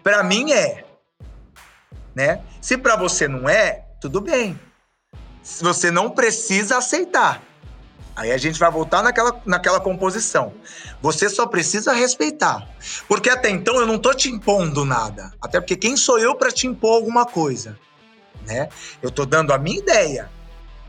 Para 0.04 0.24
mim 0.24 0.52
é 0.52 0.86
né? 2.16 2.42
Se 2.62 2.78
para 2.78 2.96
você 2.96 3.28
não 3.28 3.50
é, 3.50 3.86
tudo 4.00 4.22
bem. 4.22 4.60
Você 5.44 5.90
não 5.90 6.10
precisa 6.10 6.78
aceitar. 6.78 7.42
Aí 8.16 8.32
a 8.32 8.38
gente 8.38 8.60
vai 8.60 8.70
voltar 8.70 9.02
naquela, 9.02 9.42
naquela 9.46 9.80
composição. 9.80 10.54
Você 11.02 11.30
só 11.30 11.48
precisa 11.48 11.94
respeitar. 11.94 12.68
Porque 13.08 13.30
até 13.30 13.50
então 13.50 13.80
eu 13.80 13.88
não 13.88 13.98
tô 13.98 14.14
te 14.14 14.30
impondo 14.30 14.84
nada. 14.86 15.32
Até 15.42 15.60
porque 15.60 15.76
quem 15.76 15.96
sou 15.96 16.20
eu 16.20 16.36
para 16.36 16.52
te 16.52 16.68
impor 16.68 16.96
alguma 16.96 17.26
coisa? 17.26 17.78
Né? 18.46 18.70
Eu 19.02 19.10
tô 19.10 19.26
dando 19.26 19.54
a 19.54 19.58
minha 19.58 19.80
ideia. 19.80 20.30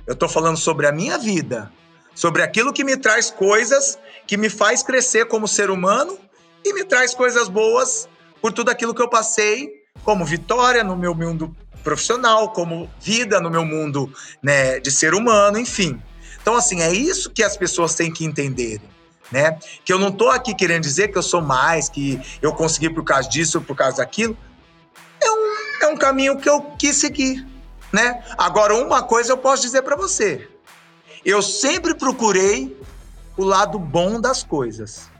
Eu 0.06 0.16
tô 0.16 0.28
falando 0.28 0.56
sobre 0.56 0.86
a 0.86 0.92
minha 0.92 1.16
vida. 1.16 1.72
Sobre 2.14 2.42
aquilo 2.42 2.72
que 2.72 2.84
me 2.84 2.96
traz 2.96 3.30
coisas 3.30 3.98
que 4.26 4.36
me 4.36 4.50
faz 4.50 4.82
crescer 4.82 5.26
como 5.26 5.48
ser 5.48 5.70
humano 5.70 6.18
e 6.64 6.74
me 6.74 6.84
traz 6.84 7.14
coisas 7.14 7.48
boas 7.48 8.08
por 8.40 8.52
tudo 8.52 8.70
aquilo 8.70 8.94
que 8.94 9.00
eu 9.00 9.08
passei 9.08 9.81
como 10.04 10.24
vitória 10.24 10.82
no 10.82 10.96
meu 10.96 11.14
mundo 11.14 11.54
profissional, 11.82 12.50
como 12.52 12.90
vida 13.00 13.40
no 13.40 13.50
meu 13.50 13.64
mundo 13.64 14.12
né, 14.42 14.80
de 14.80 14.90
ser 14.90 15.14
humano, 15.14 15.58
enfim. 15.58 16.00
Então, 16.40 16.56
assim, 16.56 16.80
é 16.80 16.92
isso 16.92 17.30
que 17.30 17.42
as 17.42 17.56
pessoas 17.56 17.94
têm 17.94 18.12
que 18.12 18.24
entenderem. 18.24 18.82
Né? 19.30 19.58
Que 19.84 19.92
eu 19.92 19.98
não 19.98 20.08
estou 20.08 20.30
aqui 20.30 20.54
querendo 20.54 20.82
dizer 20.82 21.08
que 21.08 21.16
eu 21.16 21.22
sou 21.22 21.40
mais, 21.40 21.88
que 21.88 22.20
eu 22.42 22.52
consegui 22.52 22.90
por 22.90 23.02
causa 23.02 23.28
disso 23.28 23.60
por 23.60 23.74
causa 23.74 23.98
daquilo. 23.98 24.36
É 25.22 25.30
um, 25.30 25.84
é 25.84 25.86
um 25.88 25.96
caminho 25.96 26.36
que 26.36 26.48
eu 26.48 26.60
quis 26.78 26.96
seguir. 26.96 27.46
Né? 27.92 28.22
Agora, 28.36 28.74
uma 28.74 29.02
coisa 29.02 29.32
eu 29.32 29.38
posso 29.38 29.62
dizer 29.62 29.82
para 29.82 29.96
você. 29.96 30.48
Eu 31.24 31.40
sempre 31.40 31.94
procurei 31.94 32.76
o 33.36 33.44
lado 33.44 33.78
bom 33.78 34.20
das 34.20 34.42
coisas. 34.42 35.11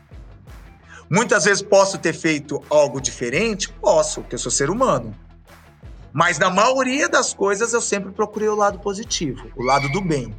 Muitas 1.13 1.45
vezes 1.45 1.61
posso 1.61 1.99
ter 1.99 2.15
feito 2.15 2.65
algo 2.71 2.99
diferente? 2.99 3.69
Posso, 3.69 4.23
porque 4.23 4.35
eu 4.35 4.39
sou 4.39 4.51
ser 4.51 4.71
humano. 4.71 5.15
Mas 6.11 6.39
na 6.39 6.49
maioria 6.49 7.07
das 7.07 7.35
coisas 7.35 7.75
eu 7.75 7.83
sempre 7.83 8.11
procurei 8.13 8.49
o 8.49 8.55
lado 8.55 8.79
positivo, 8.79 9.53
o 9.55 9.63
lado 9.63 9.91
do 9.91 10.01
bem. 10.01 10.35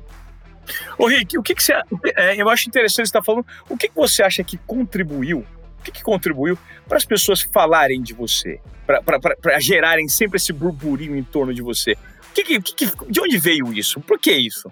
Ô 0.97 1.05
Rick, 1.05 1.37
o 1.37 1.43
que, 1.43 1.53
que 1.53 1.61
você. 1.61 1.73
É, 2.15 2.41
eu 2.41 2.49
acho 2.49 2.67
interessante 2.67 3.07
você 3.07 3.09
estar 3.17 3.23
falando. 3.23 3.45
O 3.69 3.77
que, 3.77 3.87
que 3.87 3.95
você 3.95 4.23
acha 4.23 4.43
que 4.43 4.57
contribuiu? 4.57 5.45
O 5.79 5.83
que, 5.83 5.91
que 5.91 6.01
contribuiu 6.01 6.57
para 6.87 6.97
as 6.97 7.05
pessoas 7.05 7.41
falarem 7.41 8.01
de 8.01 8.15
você? 8.15 8.59
Para 8.87 9.59
gerarem 9.59 10.07
sempre 10.07 10.37
esse 10.37 10.51
burburinho 10.51 11.15
em 11.15 11.23
torno 11.23 11.53
de 11.53 11.61
você? 11.61 11.91
O 12.31 12.33
que, 12.33 12.59
que, 12.59 12.85
de 13.11 13.21
onde 13.21 13.37
veio 13.37 13.71
isso? 13.71 14.01
Por 14.01 14.17
que 14.17 14.31
isso? 14.31 14.71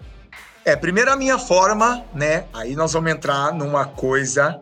É, 0.66 0.76
primeiro 0.76 1.12
a 1.12 1.16
minha 1.16 1.38
forma, 1.38 2.04
né? 2.12 2.46
Aí 2.54 2.76
nós 2.76 2.94
vamos 2.94 3.12
entrar 3.12 3.54
numa 3.54 3.86
coisa 3.86 4.60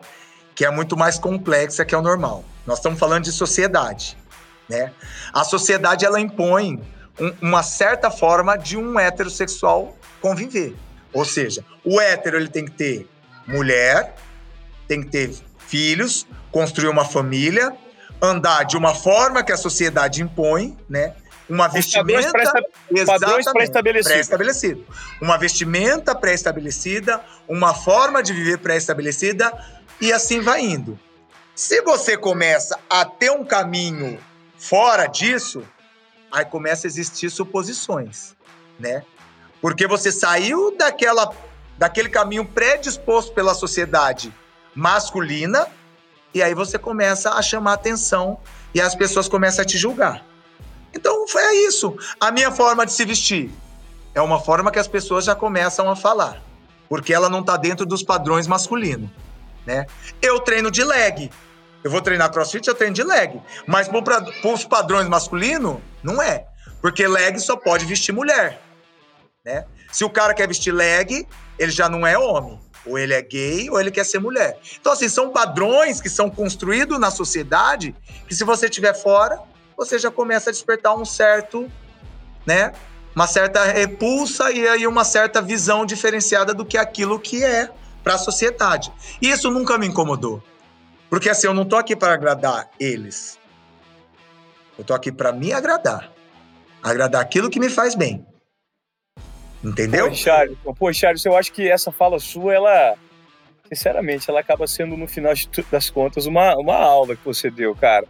que 0.59 0.65
é 0.65 0.69
muito 0.69 0.97
mais 0.97 1.17
complexa 1.17 1.85
que 1.85 1.95
é 1.95 1.97
o 1.97 2.01
normal. 2.01 2.43
Nós 2.67 2.79
estamos 2.79 2.99
falando 2.99 3.23
de 3.23 3.31
sociedade, 3.31 4.17
né? 4.67 4.91
A 5.31 5.45
sociedade 5.45 6.03
ela 6.03 6.19
impõe 6.19 6.81
um, 7.17 7.33
uma 7.41 7.63
certa 7.63 8.11
forma 8.11 8.57
de 8.57 8.75
um 8.75 8.99
heterossexual 8.99 9.97
conviver. 10.19 10.75
Ou 11.13 11.23
seja, 11.23 11.63
o 11.81 12.01
hétero 12.01 12.35
ele 12.35 12.49
tem 12.49 12.65
que 12.65 12.71
ter 12.71 13.07
mulher, 13.47 14.15
tem 14.85 15.01
que 15.01 15.07
ter 15.07 15.33
filhos, 15.59 16.27
construir 16.51 16.89
uma 16.89 17.05
família, 17.05 17.73
andar 18.21 18.65
de 18.65 18.75
uma 18.75 18.93
forma 18.93 19.41
que 19.41 19.53
a 19.53 19.57
sociedade 19.57 20.21
impõe, 20.21 20.77
né? 20.89 21.13
Uma 21.49 21.69
vestimenta 21.69 22.33
padrões 23.05 23.49
pré-estabelecidos. 23.49 24.11
Pré-estabelecido. 24.11 24.85
Uma 25.21 25.37
vestimenta 25.37 26.13
pré-estabelecida, 26.13 27.21
uma 27.47 27.73
forma 27.73 28.21
de 28.21 28.33
viver 28.33 28.57
pré-estabelecida, 28.57 29.51
e 30.01 30.13
assim 30.13 30.39
vai 30.41 30.61
indo. 30.61 30.97
Se 31.55 31.81
você 31.81 32.15
começa 32.17 32.79
a 32.89 33.03
ter 33.03 33.31
um 33.31 33.43
caminho 33.43 34.17
fora 34.57 35.07
disso, 35.07 35.61
aí 36.31 36.45
começa 36.45 36.87
a 36.87 36.89
existir 36.89 37.29
suposições, 37.29 38.35
né? 38.79 39.03
Porque 39.61 39.85
você 39.85 40.11
saiu 40.11 40.75
daquela, 40.77 41.33
daquele 41.77 42.07
caminho 42.07 42.45
predisposto 42.45 43.33
pela 43.33 43.53
sociedade 43.53 44.33
masculina 44.73 45.67
e 46.33 46.41
aí 46.41 46.53
você 46.53 46.79
começa 46.79 47.31
a 47.31 47.41
chamar 47.41 47.73
atenção 47.73 48.39
e 48.73 48.79
as 48.79 48.95
pessoas 48.95 49.27
começam 49.27 49.63
a 49.63 49.65
te 49.65 49.77
julgar. 49.77 50.23
Então 50.93 51.27
foi 51.27 51.43
isso. 51.67 51.97
A 52.19 52.31
minha 52.31 52.51
forma 52.51 52.85
de 52.85 52.93
se 52.93 53.03
vestir 53.03 53.51
é 54.15 54.21
uma 54.21 54.39
forma 54.39 54.71
que 54.71 54.79
as 54.79 54.87
pessoas 54.87 55.25
já 55.25 55.35
começam 55.35 55.89
a 55.89 55.95
falar, 55.95 56.41
porque 56.87 57.13
ela 57.13 57.29
não 57.29 57.41
está 57.41 57.57
dentro 57.57 57.85
dos 57.85 58.01
padrões 58.01 58.47
masculinos 58.47 59.09
né? 59.69 59.85
Eu 60.19 60.39
treino 60.39 60.71
de 60.71 60.83
leg. 60.83 61.29
Eu 61.83 61.91
vou 61.91 62.01
treinar 62.01 62.31
crossfit, 62.31 62.67
eu 62.67 62.73
treino 62.73 62.95
de 62.95 63.03
leg. 63.03 63.39
Mas 63.67 63.87
para 63.87 64.25
os 64.43 64.65
padrões 64.65 65.07
masculinos, 65.07 65.77
não 66.01 66.19
é. 66.19 66.47
Porque 66.81 67.07
leg 67.07 67.39
só 67.39 67.55
pode 67.55 67.85
vestir 67.85 68.11
mulher. 68.11 68.59
Né? 69.45 69.65
Se 69.91 70.03
o 70.03 70.09
cara 70.09 70.33
quer 70.33 70.47
vestir 70.47 70.73
leg, 70.73 71.27
ele 71.57 71.71
já 71.71 71.87
não 71.87 72.05
é 72.05 72.17
homem. 72.17 72.59
Ou 72.83 72.97
ele 72.97 73.13
é 73.13 73.21
gay, 73.21 73.69
ou 73.69 73.79
ele 73.79 73.91
quer 73.91 74.05
ser 74.05 74.19
mulher. 74.19 74.57
Então, 74.79 74.91
assim, 74.91 75.07
são 75.07 75.29
padrões 75.29 76.01
que 76.01 76.09
são 76.09 76.31
construídos 76.31 76.99
na 76.99 77.11
sociedade 77.11 77.95
que, 78.27 78.33
se 78.33 78.43
você 78.43 78.65
estiver 78.65 78.95
fora, 78.95 79.39
você 79.77 79.99
já 79.99 80.09
começa 80.09 80.49
a 80.49 80.53
despertar 80.53 80.95
um 80.95 81.05
certo, 81.05 81.69
né? 82.43 82.73
Uma 83.15 83.27
certa 83.27 83.65
repulsa 83.65 84.51
e 84.51 84.67
aí 84.67 84.87
uma 84.87 85.03
certa 85.03 85.41
visão 85.41 85.85
diferenciada 85.85 86.53
do 86.53 86.65
que 86.65 86.77
é 86.77 86.81
aquilo 86.81 87.19
que 87.19 87.43
é 87.43 87.69
para 88.03 88.15
a 88.15 88.17
sociedade. 88.17 88.91
E 89.21 89.29
isso 89.29 89.49
nunca 89.49 89.77
me 89.77 89.87
incomodou. 89.87 90.43
Porque 91.09 91.29
assim, 91.29 91.47
eu 91.47 91.53
não 91.53 91.65
tô 91.65 91.75
aqui 91.75 91.95
para 91.95 92.13
agradar 92.13 92.69
eles. 92.79 93.39
Eu 94.77 94.83
tô 94.83 94.93
aqui 94.93 95.11
para 95.11 95.31
me 95.31 95.51
agradar. 95.51 96.11
Agradar 96.81 97.21
aquilo 97.21 97.49
que 97.49 97.59
me 97.59 97.69
faz 97.69 97.95
bem. 97.95 98.25
Entendeu? 99.63 100.09
Pô, 100.09 100.93
Charles, 100.93 101.23
pô, 101.23 101.31
eu 101.31 101.37
acho 101.37 101.51
que 101.51 101.69
essa 101.69 101.91
fala 101.91 102.17
sua, 102.19 102.53
ela, 102.53 102.95
sinceramente, 103.67 104.29
ela 104.29 104.39
acaba 104.39 104.65
sendo, 104.67 104.95
no 104.95 105.07
final 105.07 105.33
das 105.69 105.89
contas, 105.89 106.25
uma, 106.25 106.55
uma 106.55 106.75
aula 106.75 107.15
que 107.15 107.25
você 107.25 107.49
deu, 107.49 107.75
cara. 107.75 108.07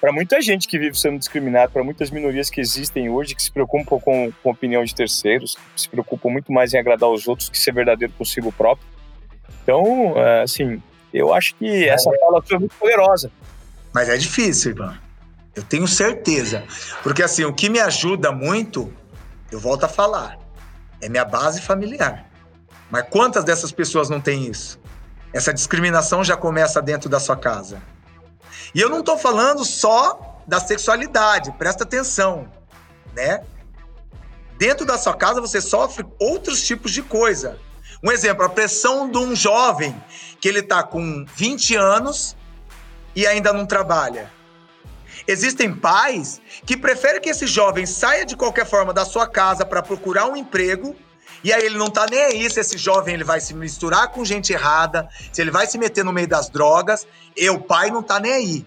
Para 0.00 0.12
muita 0.12 0.40
gente 0.40 0.66
que 0.66 0.78
vive 0.78 0.98
sendo 0.98 1.18
discriminada, 1.18 1.70
para 1.70 1.84
muitas 1.84 2.10
minorias 2.10 2.50
que 2.50 2.60
existem 2.60 3.08
hoje, 3.08 3.34
que 3.34 3.42
se 3.42 3.50
preocupam 3.50 3.98
com, 4.00 4.32
com 4.42 4.48
a 4.48 4.52
opinião 4.52 4.84
de 4.84 4.94
terceiros, 4.94 5.56
que 5.74 5.80
se 5.80 5.88
preocupam 5.88 6.30
muito 6.30 6.52
mais 6.52 6.72
em 6.72 6.78
agradar 6.78 7.08
os 7.08 7.26
outros 7.28 7.48
que 7.48 7.58
ser 7.58 7.72
verdadeiro 7.72 8.12
consigo 8.16 8.52
próprio, 8.52 8.86
então, 9.62 10.14
assim, 10.42 10.82
eu 11.12 11.32
acho 11.32 11.54
que 11.56 11.88
essa 11.88 12.10
fala 12.18 12.42
foi 12.42 12.58
muito 12.58 12.74
poderosa. 12.76 13.30
Mas 13.92 14.08
é 14.08 14.16
difícil, 14.16 14.72
Ivan. 14.72 14.98
Eu 15.54 15.62
tenho 15.62 15.88
certeza. 15.88 16.64
Porque 17.02 17.22
assim, 17.22 17.44
o 17.44 17.52
que 17.52 17.68
me 17.68 17.80
ajuda 17.80 18.30
muito, 18.30 18.92
eu 19.50 19.58
volto 19.58 19.84
a 19.84 19.88
falar, 19.88 20.38
é 21.00 21.08
minha 21.08 21.24
base 21.24 21.60
familiar. 21.60 22.26
Mas 22.90 23.06
quantas 23.10 23.44
dessas 23.44 23.72
pessoas 23.72 24.08
não 24.08 24.20
têm 24.20 24.46
isso? 24.46 24.78
Essa 25.32 25.52
discriminação 25.52 26.24
já 26.24 26.36
começa 26.36 26.80
dentro 26.80 27.08
da 27.08 27.20
sua 27.20 27.36
casa. 27.36 27.82
E 28.74 28.80
eu 28.80 28.88
não 28.88 29.00
estou 29.00 29.18
falando 29.18 29.64
só 29.64 30.40
da 30.46 30.60
sexualidade, 30.60 31.52
presta 31.52 31.84
atenção, 31.84 32.48
né? 33.14 33.42
Dentro 34.56 34.86
da 34.86 34.96
sua 34.96 35.14
casa 35.14 35.40
você 35.40 35.60
sofre 35.60 36.06
outros 36.18 36.66
tipos 36.66 36.92
de 36.92 37.02
coisa. 37.02 37.58
Um 38.02 38.12
exemplo, 38.12 38.44
a 38.44 38.48
pressão 38.48 39.10
de 39.10 39.18
um 39.18 39.34
jovem 39.34 39.94
que 40.40 40.48
ele 40.48 40.60
está 40.60 40.82
com 40.82 41.24
20 41.34 41.74
anos 41.76 42.36
e 43.14 43.26
ainda 43.26 43.52
não 43.52 43.66
trabalha. 43.66 44.30
Existem 45.26 45.74
pais 45.74 46.40
que 46.64 46.76
preferem 46.76 47.20
que 47.20 47.28
esse 47.28 47.46
jovem 47.46 47.84
saia 47.86 48.24
de 48.24 48.36
qualquer 48.36 48.66
forma 48.66 48.92
da 48.92 49.04
sua 49.04 49.26
casa 49.26 49.64
para 49.64 49.82
procurar 49.82 50.26
um 50.26 50.36
emprego 50.36 50.94
e 51.42 51.52
aí 51.52 51.64
ele 51.64 51.78
não 51.78 51.88
tá 51.88 52.06
nem 52.10 52.20
aí 52.20 52.50
se 52.50 52.60
esse 52.60 52.76
jovem 52.76 53.14
ele 53.14 53.24
vai 53.24 53.40
se 53.40 53.54
misturar 53.54 54.08
com 54.08 54.24
gente 54.24 54.52
errada, 54.52 55.08
se 55.32 55.40
ele 55.40 55.50
vai 55.50 55.66
se 55.66 55.78
meter 55.78 56.04
no 56.04 56.12
meio 56.12 56.26
das 56.26 56.48
drogas, 56.48 57.06
e 57.36 57.48
o 57.48 57.60
pai 57.60 57.90
não 57.90 58.02
tá 58.02 58.18
nem 58.18 58.32
aí. 58.32 58.66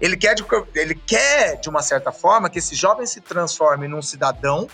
Ele 0.00 0.16
quer, 0.16 0.34
de, 0.34 0.44
ele 0.74 0.94
quer, 0.94 1.56
de 1.60 1.68
uma 1.68 1.82
certa 1.82 2.12
forma, 2.12 2.48
que 2.48 2.58
esse 2.60 2.74
jovem 2.74 3.04
se 3.04 3.20
transforme 3.20 3.88
num 3.88 4.00
cidadão, 4.00 4.68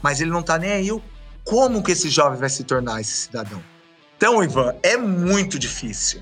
mas 0.00 0.20
ele 0.20 0.30
não 0.30 0.42
tá 0.42 0.56
nem 0.56 0.72
aí 0.72 0.92
como 1.46 1.82
que 1.82 1.92
esse 1.92 2.10
jovem 2.10 2.38
vai 2.38 2.50
se 2.50 2.64
tornar 2.64 3.00
esse 3.00 3.12
cidadão. 3.12 3.62
Então, 4.16 4.42
Ivan, 4.42 4.74
é 4.82 4.96
muito 4.96 5.58
difícil. 5.58 6.20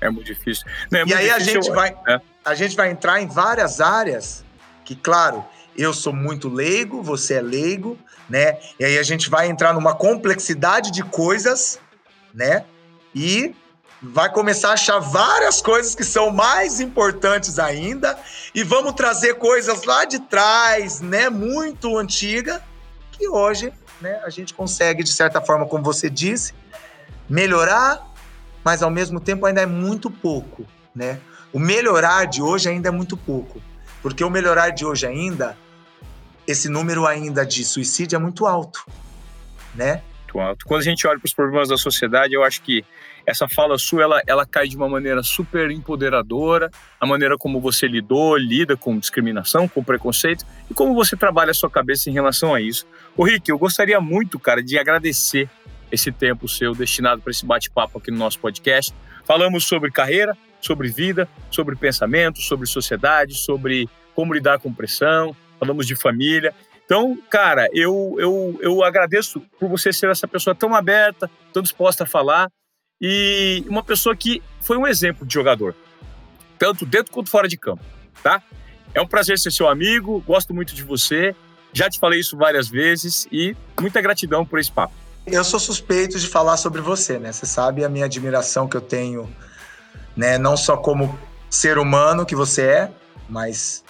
É 0.00 0.10
muito 0.10 0.26
difícil. 0.26 0.66
Não, 0.90 1.00
é 1.00 1.02
e 1.02 1.06
muito 1.06 1.16
aí 1.16 1.28
difícil, 1.28 1.60
a 1.60 1.62
gente 1.62 1.70
vai, 1.74 1.96
é. 2.08 2.20
a 2.44 2.54
gente 2.54 2.76
vai 2.76 2.90
entrar 2.90 3.20
em 3.22 3.28
várias 3.28 3.80
áreas 3.80 4.44
que, 4.84 4.96
claro, 4.96 5.44
eu 5.76 5.94
sou 5.94 6.12
muito 6.12 6.48
leigo, 6.48 7.02
você 7.02 7.34
é 7.34 7.40
leigo, 7.40 7.98
né? 8.28 8.58
E 8.78 8.84
aí 8.84 8.98
a 8.98 9.02
gente 9.02 9.30
vai 9.30 9.48
entrar 9.48 9.72
numa 9.72 9.94
complexidade 9.94 10.90
de 10.90 11.02
coisas, 11.02 11.78
né? 12.34 12.64
E 13.14 13.54
vai 14.02 14.30
começar 14.30 14.70
a 14.70 14.72
achar 14.72 14.98
várias 14.98 15.62
coisas 15.62 15.94
que 15.94 16.04
são 16.04 16.30
mais 16.30 16.80
importantes 16.80 17.58
ainda 17.58 18.18
e 18.54 18.62
vamos 18.62 18.92
trazer 18.92 19.34
coisas 19.34 19.84
lá 19.84 20.04
de 20.04 20.18
trás, 20.18 21.00
né, 21.00 21.30
muito 21.30 21.96
antiga, 21.96 22.62
que 23.12 23.26
hoje, 23.28 23.72
né, 24.04 24.20
a 24.22 24.28
gente 24.28 24.52
consegue 24.52 25.02
de 25.02 25.10
certa 25.10 25.40
forma, 25.40 25.66
como 25.66 25.82
você 25.82 26.10
disse, 26.10 26.52
melhorar, 27.28 28.06
mas 28.62 28.82
ao 28.82 28.90
mesmo 28.90 29.18
tempo 29.18 29.46
ainda 29.46 29.62
é 29.62 29.66
muito 29.66 30.10
pouco, 30.10 30.66
né? 30.94 31.18
O 31.52 31.58
melhorar 31.58 32.26
de 32.26 32.42
hoje 32.42 32.68
ainda 32.68 32.88
é 32.88 32.92
muito 32.92 33.16
pouco, 33.16 33.62
porque 34.02 34.22
o 34.22 34.28
melhorar 34.28 34.70
de 34.70 34.84
hoje 34.84 35.06
ainda 35.06 35.56
esse 36.46 36.68
número 36.68 37.06
ainda 37.06 37.46
de 37.46 37.64
suicídio 37.64 38.16
é 38.16 38.18
muito 38.18 38.46
alto, 38.46 38.84
né? 39.74 40.02
Muito 40.24 40.38
alto. 40.38 40.66
Quando 40.66 40.80
a 40.82 40.84
gente 40.84 41.06
olha 41.06 41.18
para 41.18 41.26
os 41.26 41.32
problemas 41.32 41.70
da 41.70 41.78
sociedade, 41.78 42.34
eu 42.34 42.44
acho 42.44 42.60
que 42.60 42.84
essa 43.26 43.48
fala 43.48 43.78
sua, 43.78 44.02
ela, 44.02 44.22
ela 44.26 44.46
cai 44.46 44.68
de 44.68 44.76
uma 44.76 44.88
maneira 44.88 45.22
super 45.22 45.70
empoderadora, 45.70 46.70
a 47.00 47.06
maneira 47.06 47.36
como 47.38 47.60
você 47.60 47.86
lidou, 47.86 48.36
lida 48.36 48.76
com 48.76 48.98
discriminação, 48.98 49.66
com 49.66 49.82
preconceito, 49.82 50.44
e 50.70 50.74
como 50.74 50.94
você 50.94 51.16
trabalha 51.16 51.50
a 51.50 51.54
sua 51.54 51.70
cabeça 51.70 52.10
em 52.10 52.12
relação 52.12 52.54
a 52.54 52.60
isso. 52.60 52.86
Ô 53.16 53.24
Rick, 53.24 53.50
eu 53.50 53.58
gostaria 53.58 54.00
muito, 54.00 54.38
cara, 54.38 54.62
de 54.62 54.78
agradecer 54.78 55.48
esse 55.90 56.10
tempo 56.10 56.48
seu 56.48 56.74
destinado 56.74 57.22
para 57.22 57.30
esse 57.30 57.46
bate-papo 57.46 57.98
aqui 57.98 58.10
no 58.10 58.18
nosso 58.18 58.38
podcast. 58.38 58.94
Falamos 59.24 59.64
sobre 59.64 59.90
carreira, 59.90 60.36
sobre 60.60 60.88
vida, 60.88 61.28
sobre 61.50 61.76
pensamento, 61.76 62.40
sobre 62.40 62.66
sociedade, 62.66 63.34
sobre 63.34 63.88
como 64.14 64.34
lidar 64.34 64.58
com 64.58 64.72
pressão, 64.72 65.34
falamos 65.58 65.86
de 65.86 65.94
família. 65.94 66.54
Então, 66.84 67.18
cara, 67.30 67.68
eu, 67.72 68.16
eu, 68.18 68.58
eu 68.60 68.84
agradeço 68.84 69.40
por 69.58 69.68
você 69.68 69.92
ser 69.92 70.10
essa 70.10 70.28
pessoa 70.28 70.54
tão 70.54 70.74
aberta, 70.74 71.30
tão 71.52 71.62
disposta 71.62 72.04
a 72.04 72.06
falar 72.06 72.50
e 73.06 73.62
uma 73.68 73.82
pessoa 73.82 74.16
que 74.16 74.42
foi 74.62 74.78
um 74.78 74.86
exemplo 74.86 75.26
de 75.26 75.34
jogador, 75.34 75.74
tanto 76.58 76.86
dentro 76.86 77.12
quanto 77.12 77.28
fora 77.28 77.46
de 77.46 77.58
campo, 77.58 77.84
tá? 78.22 78.42
É 78.94 79.00
um 79.02 79.06
prazer 79.06 79.38
ser 79.38 79.52
seu 79.52 79.68
amigo, 79.68 80.24
gosto 80.26 80.54
muito 80.54 80.74
de 80.74 80.82
você, 80.82 81.36
já 81.70 81.90
te 81.90 81.98
falei 81.98 82.20
isso 82.20 82.34
várias 82.34 82.66
vezes 82.66 83.28
e 83.30 83.54
muita 83.78 84.00
gratidão 84.00 84.46
por 84.46 84.58
esse 84.58 84.72
papo. 84.72 84.94
Eu 85.26 85.44
sou 85.44 85.60
suspeito 85.60 86.18
de 86.18 86.26
falar 86.26 86.56
sobre 86.56 86.80
você, 86.80 87.18
né? 87.18 87.30
Você 87.30 87.44
sabe 87.44 87.84
a 87.84 87.90
minha 87.90 88.06
admiração 88.06 88.66
que 88.66 88.74
eu 88.74 88.80
tenho, 88.80 89.30
né? 90.16 90.38
Não 90.38 90.56
só 90.56 90.74
como 90.74 91.18
ser 91.50 91.76
humano 91.76 92.24
que 92.24 92.34
você 92.34 92.62
é, 92.62 92.90
mas 93.28 93.84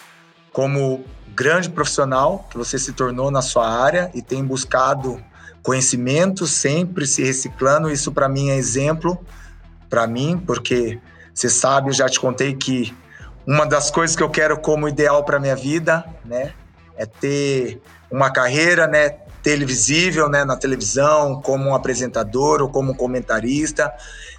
como 0.51 1.05
grande 1.29 1.69
profissional 1.69 2.45
que 2.51 2.57
você 2.57 2.77
se 2.77 2.91
tornou 2.91 3.31
na 3.31 3.41
sua 3.41 3.65
área 3.65 4.11
e 4.13 4.21
tem 4.21 4.43
buscado 4.43 5.23
conhecimento, 5.65 6.45
sempre 6.45 7.07
se 7.07 7.23
reciclando. 7.23 7.91
Isso 7.91 8.11
para 8.11 8.29
mim 8.29 8.51
é 8.51 8.55
exemplo 8.55 9.19
para 9.89 10.05
mim, 10.05 10.37
porque 10.37 10.99
você 11.33 11.49
sabe, 11.49 11.89
eu 11.89 11.93
já 11.93 12.07
te 12.07 12.19
contei 12.19 12.53
que 12.53 12.95
uma 13.47 13.65
das 13.65 13.89
coisas 13.89 14.15
que 14.15 14.21
eu 14.21 14.29
quero 14.29 14.59
como 14.59 14.87
ideal 14.87 15.23
para 15.23 15.39
minha 15.39 15.55
vida, 15.55 16.05
né, 16.23 16.53
é 16.95 17.05
ter 17.05 17.81
uma 18.11 18.31
carreira, 18.31 18.85
né, 18.85 19.09
televisível, 19.41 20.29
né, 20.29 20.45
na 20.45 20.55
televisão, 20.55 21.41
como 21.41 21.69
um 21.69 21.75
apresentador 21.75 22.61
ou 22.61 22.69
como 22.69 22.91
um 22.91 22.95
comentarista, 22.95 23.93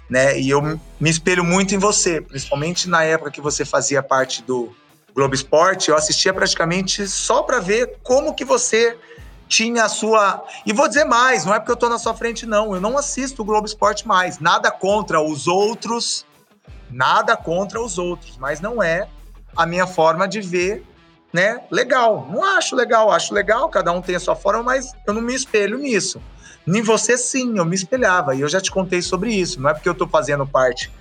né? 0.09 0.39
E 0.39 0.49
eu 0.49 0.61
me 0.61 1.09
espelho 1.09 1.43
muito 1.43 1.75
em 1.75 1.77
você, 1.77 2.19
principalmente 2.19 2.89
na 2.89 3.03
época 3.03 3.31
que 3.31 3.39
você 3.39 3.63
fazia 3.63 4.03
parte 4.03 4.41
do 4.43 4.73
Globo 5.15 5.33
Esporte, 5.33 5.89
eu 5.89 5.95
assistia 5.95 6.33
praticamente 6.33 7.07
só 7.07 7.41
para 7.41 7.59
ver 7.59 7.97
como 8.03 8.33
que 8.33 8.43
você 8.43 8.97
tinha 9.47 9.85
a 9.85 9.89
sua. 9.89 10.43
E 10.65 10.73
vou 10.73 10.87
dizer 10.87 11.05
mais, 11.05 11.45
não 11.45 11.53
é 11.53 11.59
porque 11.59 11.71
eu 11.71 11.77
tô 11.77 11.89
na 11.89 11.97
sua 11.97 12.13
frente, 12.13 12.45
não. 12.45 12.73
Eu 12.75 12.81
não 12.81 12.97
assisto 12.97 13.41
o 13.41 13.45
Globo 13.45 13.65
Esporte 13.65 14.07
mais. 14.07 14.39
Nada 14.39 14.69
contra 14.71 15.21
os 15.21 15.47
outros, 15.47 16.25
nada 16.89 17.35
contra 17.35 17.81
os 17.81 17.97
outros, 17.97 18.37
mas 18.37 18.59
não 18.59 18.81
é 18.81 19.07
a 19.55 19.65
minha 19.65 19.87
forma 19.87 20.27
de 20.27 20.41
ver, 20.41 20.83
né? 21.33 21.61
Legal. 21.71 22.27
Não 22.29 22.43
acho 22.43 22.75
legal, 22.75 23.11
acho 23.11 23.33
legal, 23.33 23.69
cada 23.69 23.91
um 23.91 24.01
tem 24.01 24.15
a 24.15 24.19
sua 24.19 24.35
forma, 24.35 24.63
mas 24.63 24.93
eu 25.05 25.13
não 25.13 25.21
me 25.21 25.33
espelho 25.33 25.77
nisso. 25.77 26.21
Em 26.67 26.81
você, 26.81 27.17
sim, 27.17 27.57
eu 27.57 27.65
me 27.65 27.75
espelhava. 27.75 28.35
E 28.35 28.41
eu 28.41 28.49
já 28.49 28.59
te 28.59 28.69
contei 28.69 29.01
sobre 29.01 29.33
isso. 29.33 29.61
Não 29.61 29.69
é 29.69 29.73
porque 29.73 29.87
eu 29.87 29.95
tô 29.95 30.05
fazendo 30.05 30.45
parte 30.45 30.91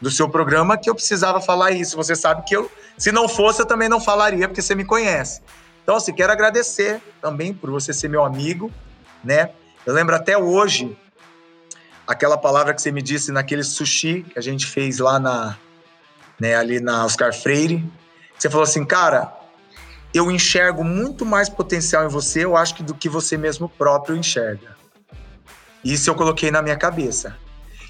do 0.00 0.10
seu 0.10 0.28
programa 0.28 0.76
que 0.76 0.88
eu 0.88 0.94
precisava 0.94 1.40
falar 1.40 1.72
isso. 1.72 1.96
Você 1.96 2.14
sabe 2.14 2.44
que 2.44 2.56
eu, 2.56 2.70
se 2.96 3.10
não 3.10 3.28
fosse, 3.28 3.60
eu 3.60 3.66
também 3.66 3.88
não 3.88 4.00
falaria, 4.00 4.46
porque 4.46 4.62
você 4.62 4.74
me 4.74 4.84
conhece. 4.84 5.42
Então, 5.86 5.94
assim, 5.94 6.12
quero 6.12 6.32
agradecer 6.32 7.00
também 7.22 7.54
por 7.54 7.70
você 7.70 7.92
ser 7.92 8.08
meu 8.08 8.24
amigo, 8.24 8.72
né? 9.22 9.50
Eu 9.86 9.94
lembro 9.94 10.16
até 10.16 10.36
hoje 10.36 10.98
aquela 12.04 12.36
palavra 12.36 12.74
que 12.74 12.82
você 12.82 12.90
me 12.90 13.00
disse 13.00 13.30
naquele 13.30 13.62
sushi 13.62 14.24
que 14.24 14.36
a 14.36 14.42
gente 14.42 14.66
fez 14.66 14.98
lá 14.98 15.20
na, 15.20 15.56
né, 16.40 16.56
ali 16.56 16.80
na 16.80 17.04
Oscar 17.04 17.32
Freire. 17.32 17.88
Você 18.36 18.50
falou 18.50 18.64
assim, 18.64 18.84
cara, 18.84 19.32
eu 20.12 20.28
enxergo 20.28 20.82
muito 20.82 21.24
mais 21.24 21.48
potencial 21.48 22.04
em 22.04 22.08
você, 22.08 22.44
eu 22.44 22.56
acho 22.56 22.74
que 22.74 22.82
do 22.82 22.92
que 22.92 23.08
você 23.08 23.36
mesmo 23.36 23.68
próprio 23.68 24.16
enxerga. 24.16 24.76
Isso 25.84 26.10
eu 26.10 26.16
coloquei 26.16 26.50
na 26.50 26.62
minha 26.62 26.76
cabeça. 26.76 27.36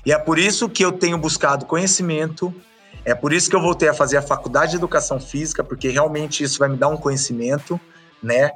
E 0.04 0.12
é 0.12 0.18
por 0.18 0.38
isso 0.38 0.68
que 0.68 0.84
eu 0.84 0.92
tenho 0.92 1.16
buscado 1.16 1.64
conhecimento, 1.64 2.54
é 3.06 3.14
por 3.14 3.32
isso 3.32 3.48
que 3.48 3.54
eu 3.54 3.62
voltei 3.62 3.88
a 3.88 3.94
fazer 3.94 4.16
a 4.16 4.22
faculdade 4.22 4.72
de 4.72 4.78
educação 4.78 5.20
física, 5.20 5.62
porque 5.62 5.88
realmente 5.88 6.42
isso 6.42 6.58
vai 6.58 6.68
me 6.68 6.76
dar 6.76 6.88
um 6.88 6.96
conhecimento, 6.96 7.80
né? 8.20 8.50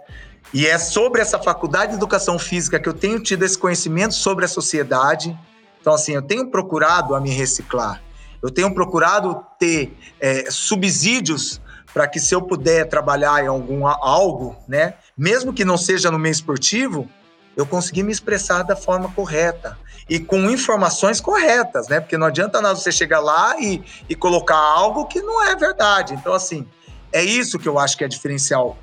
E 0.52 0.66
é 0.66 0.76
sobre 0.76 1.22
essa 1.22 1.38
faculdade 1.38 1.92
de 1.92 1.98
educação 1.98 2.36
física 2.36 2.80
que 2.80 2.88
eu 2.88 2.92
tenho 2.92 3.20
tido 3.20 3.44
esse 3.44 3.56
conhecimento 3.56 4.12
sobre 4.12 4.44
a 4.44 4.48
sociedade. 4.48 5.38
Então, 5.80 5.94
assim, 5.94 6.14
eu 6.14 6.22
tenho 6.22 6.50
procurado 6.50 7.14
a 7.14 7.20
me 7.20 7.30
reciclar. 7.30 8.02
Eu 8.42 8.50
tenho 8.50 8.74
procurado 8.74 9.40
ter 9.56 9.96
é, 10.18 10.50
subsídios 10.50 11.60
para 11.94 12.08
que, 12.08 12.18
se 12.18 12.34
eu 12.34 12.42
puder 12.42 12.88
trabalhar 12.88 13.44
em 13.44 13.46
algum 13.46 13.86
algo, 13.86 14.56
né, 14.66 14.94
mesmo 15.16 15.52
que 15.52 15.64
não 15.64 15.78
seja 15.78 16.10
no 16.10 16.18
meio 16.18 16.32
esportivo, 16.32 17.08
eu 17.56 17.64
conseguir 17.64 18.02
me 18.02 18.10
expressar 18.10 18.64
da 18.64 18.74
forma 18.74 19.12
correta 19.12 19.78
e 20.10 20.18
com 20.18 20.50
informações 20.50 21.20
corretas, 21.20 21.86
né? 21.86 22.00
Porque 22.00 22.18
não 22.18 22.26
adianta 22.26 22.60
nada 22.60 22.74
você 22.74 22.90
chegar 22.90 23.20
lá 23.20 23.54
e, 23.60 23.80
e 24.08 24.16
colocar 24.16 24.56
algo 24.56 25.06
que 25.06 25.22
não 25.22 25.40
é 25.44 25.54
verdade. 25.54 26.14
Então, 26.14 26.34
assim, 26.34 26.66
é 27.12 27.22
isso 27.22 27.60
que 27.60 27.68
eu 27.68 27.78
acho 27.78 27.96
que 27.96 28.02
é 28.02 28.08
diferencial. 28.08 28.76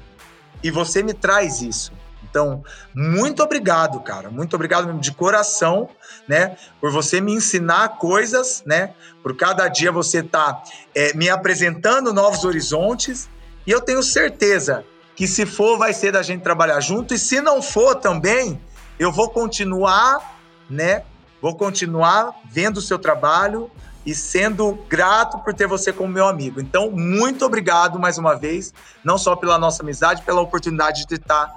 E 0.63 0.71
você 0.71 1.03
me 1.03 1.13
traz 1.13 1.61
isso. 1.61 1.91
Então, 2.23 2.63
muito 2.95 3.43
obrigado, 3.43 3.99
cara. 3.99 4.30
Muito 4.30 4.55
obrigado 4.55 4.86
mesmo 4.86 5.01
de 5.01 5.11
coração, 5.11 5.89
né? 6.30 6.55
Por 6.80 6.93
você 6.93 7.19
me 7.19 7.34
ensinar 7.34 7.97
coisas, 7.97 8.63
né? 8.65 8.93
Por 9.21 9.36
cada 9.36 9.67
dia 9.67 9.91
você 9.91 10.23
tá 10.23 10.63
é, 10.95 11.13
me 11.13 11.30
apresentando 11.30 12.13
novos 12.13 12.45
horizontes. 12.45 13.30
E 13.65 13.71
eu 13.71 13.82
tenho 13.82 14.01
certeza 14.01 14.86
que 15.13 15.28
se 15.28 15.45
for, 15.45 15.78
vai 15.78 15.93
ser 15.93 16.13
da 16.13 16.23
gente 16.23 16.41
trabalhar 16.41 16.80
junto. 16.80 17.13
E 17.13 17.19
se 17.19 17.41
não 17.41 17.61
for 17.61 17.95
também, 17.95 18.61
eu 18.97 19.11
vou 19.11 19.30
continuar, 19.30 20.39
né? 20.69 21.03
Vou 21.41 21.55
continuar 21.55 22.33
vendo 22.45 22.77
o 22.77 22.81
seu 22.81 22.97
trabalho 22.97 23.69
e 24.05 24.15
sendo 24.15 24.73
grato 24.88 25.39
por 25.39 25.53
ter 25.53 25.67
você 25.67 25.91
como 25.91 26.11
meu 26.11 26.27
amigo. 26.27 26.61
Então, 26.61 26.89
muito 26.89 27.45
obrigado 27.45 27.99
mais 27.99 28.17
uma 28.17 28.35
vez, 28.35 28.73
não 29.03 29.17
só 29.17 29.35
pela 29.35 29.59
nossa 29.59 29.83
amizade, 29.83 30.21
pela 30.21 30.41
oportunidade 30.41 31.05
de 31.05 31.15
estar 31.15 31.53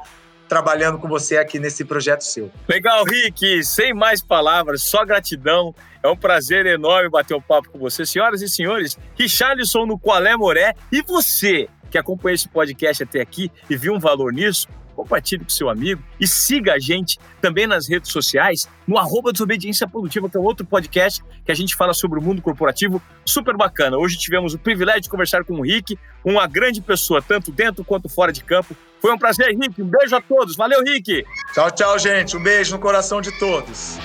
trabalhando 0.48 0.98
com 0.98 1.06
você 1.06 1.36
aqui 1.36 1.60
nesse 1.60 1.84
projeto 1.84 2.22
seu. 2.22 2.50
Legal, 2.68 3.04
Rick. 3.04 3.62
Sem 3.62 3.94
mais 3.94 4.20
palavras, 4.20 4.82
só 4.82 5.04
gratidão. 5.04 5.72
É 6.02 6.08
um 6.08 6.16
prazer 6.16 6.66
enorme 6.66 7.08
bater 7.08 7.34
o 7.34 7.38
um 7.38 7.40
papo 7.40 7.70
com 7.70 7.78
você. 7.78 8.04
Senhoras 8.04 8.42
e 8.42 8.48
senhores, 8.48 8.98
Richarlison 9.14 9.86
no 9.86 9.96
Qualé 9.96 10.36
Moré. 10.36 10.74
E 10.90 11.02
você 11.02 11.68
que 11.88 11.96
acompanha 11.98 12.34
esse 12.34 12.48
podcast 12.48 13.04
até 13.04 13.20
aqui 13.20 13.50
e 13.68 13.76
viu 13.76 13.94
um 13.94 13.98
valor 14.00 14.32
nisso, 14.32 14.66
compartilhe 15.00 15.42
com 15.42 15.50
seu 15.50 15.68
amigo 15.68 16.02
e 16.20 16.26
siga 16.26 16.74
a 16.74 16.78
gente 16.78 17.18
também 17.40 17.66
nas 17.66 17.88
redes 17.88 18.10
sociais, 18.10 18.68
no 18.86 18.98
arroba 18.98 19.32
Desobediência 19.32 19.88
Produtiva, 19.88 20.28
que 20.28 20.36
é 20.36 20.40
outro 20.40 20.66
podcast 20.66 21.22
que 21.44 21.50
a 21.50 21.54
gente 21.54 21.74
fala 21.74 21.94
sobre 21.94 22.18
o 22.18 22.22
mundo 22.22 22.42
corporativo, 22.42 23.02
super 23.24 23.56
bacana. 23.56 23.96
Hoje 23.96 24.18
tivemos 24.18 24.54
o 24.54 24.58
privilégio 24.58 25.02
de 25.02 25.08
conversar 25.08 25.44
com 25.44 25.54
o 25.54 25.62
Rick, 25.62 25.98
uma 26.24 26.46
grande 26.46 26.80
pessoa, 26.80 27.22
tanto 27.22 27.50
dentro 27.50 27.84
quanto 27.84 28.08
fora 28.08 28.32
de 28.32 28.44
campo. 28.44 28.76
Foi 29.00 29.12
um 29.12 29.18
prazer, 29.18 29.56
Rick. 29.56 29.80
Um 29.80 29.86
beijo 29.86 30.14
a 30.14 30.20
todos. 30.20 30.56
Valeu, 30.56 30.82
Rick. 30.84 31.24
Tchau, 31.54 31.70
tchau, 31.70 31.98
gente. 31.98 32.36
Um 32.36 32.42
beijo 32.42 32.72
no 32.72 32.78
coração 32.78 33.22
de 33.22 33.32
todos. 33.38 33.98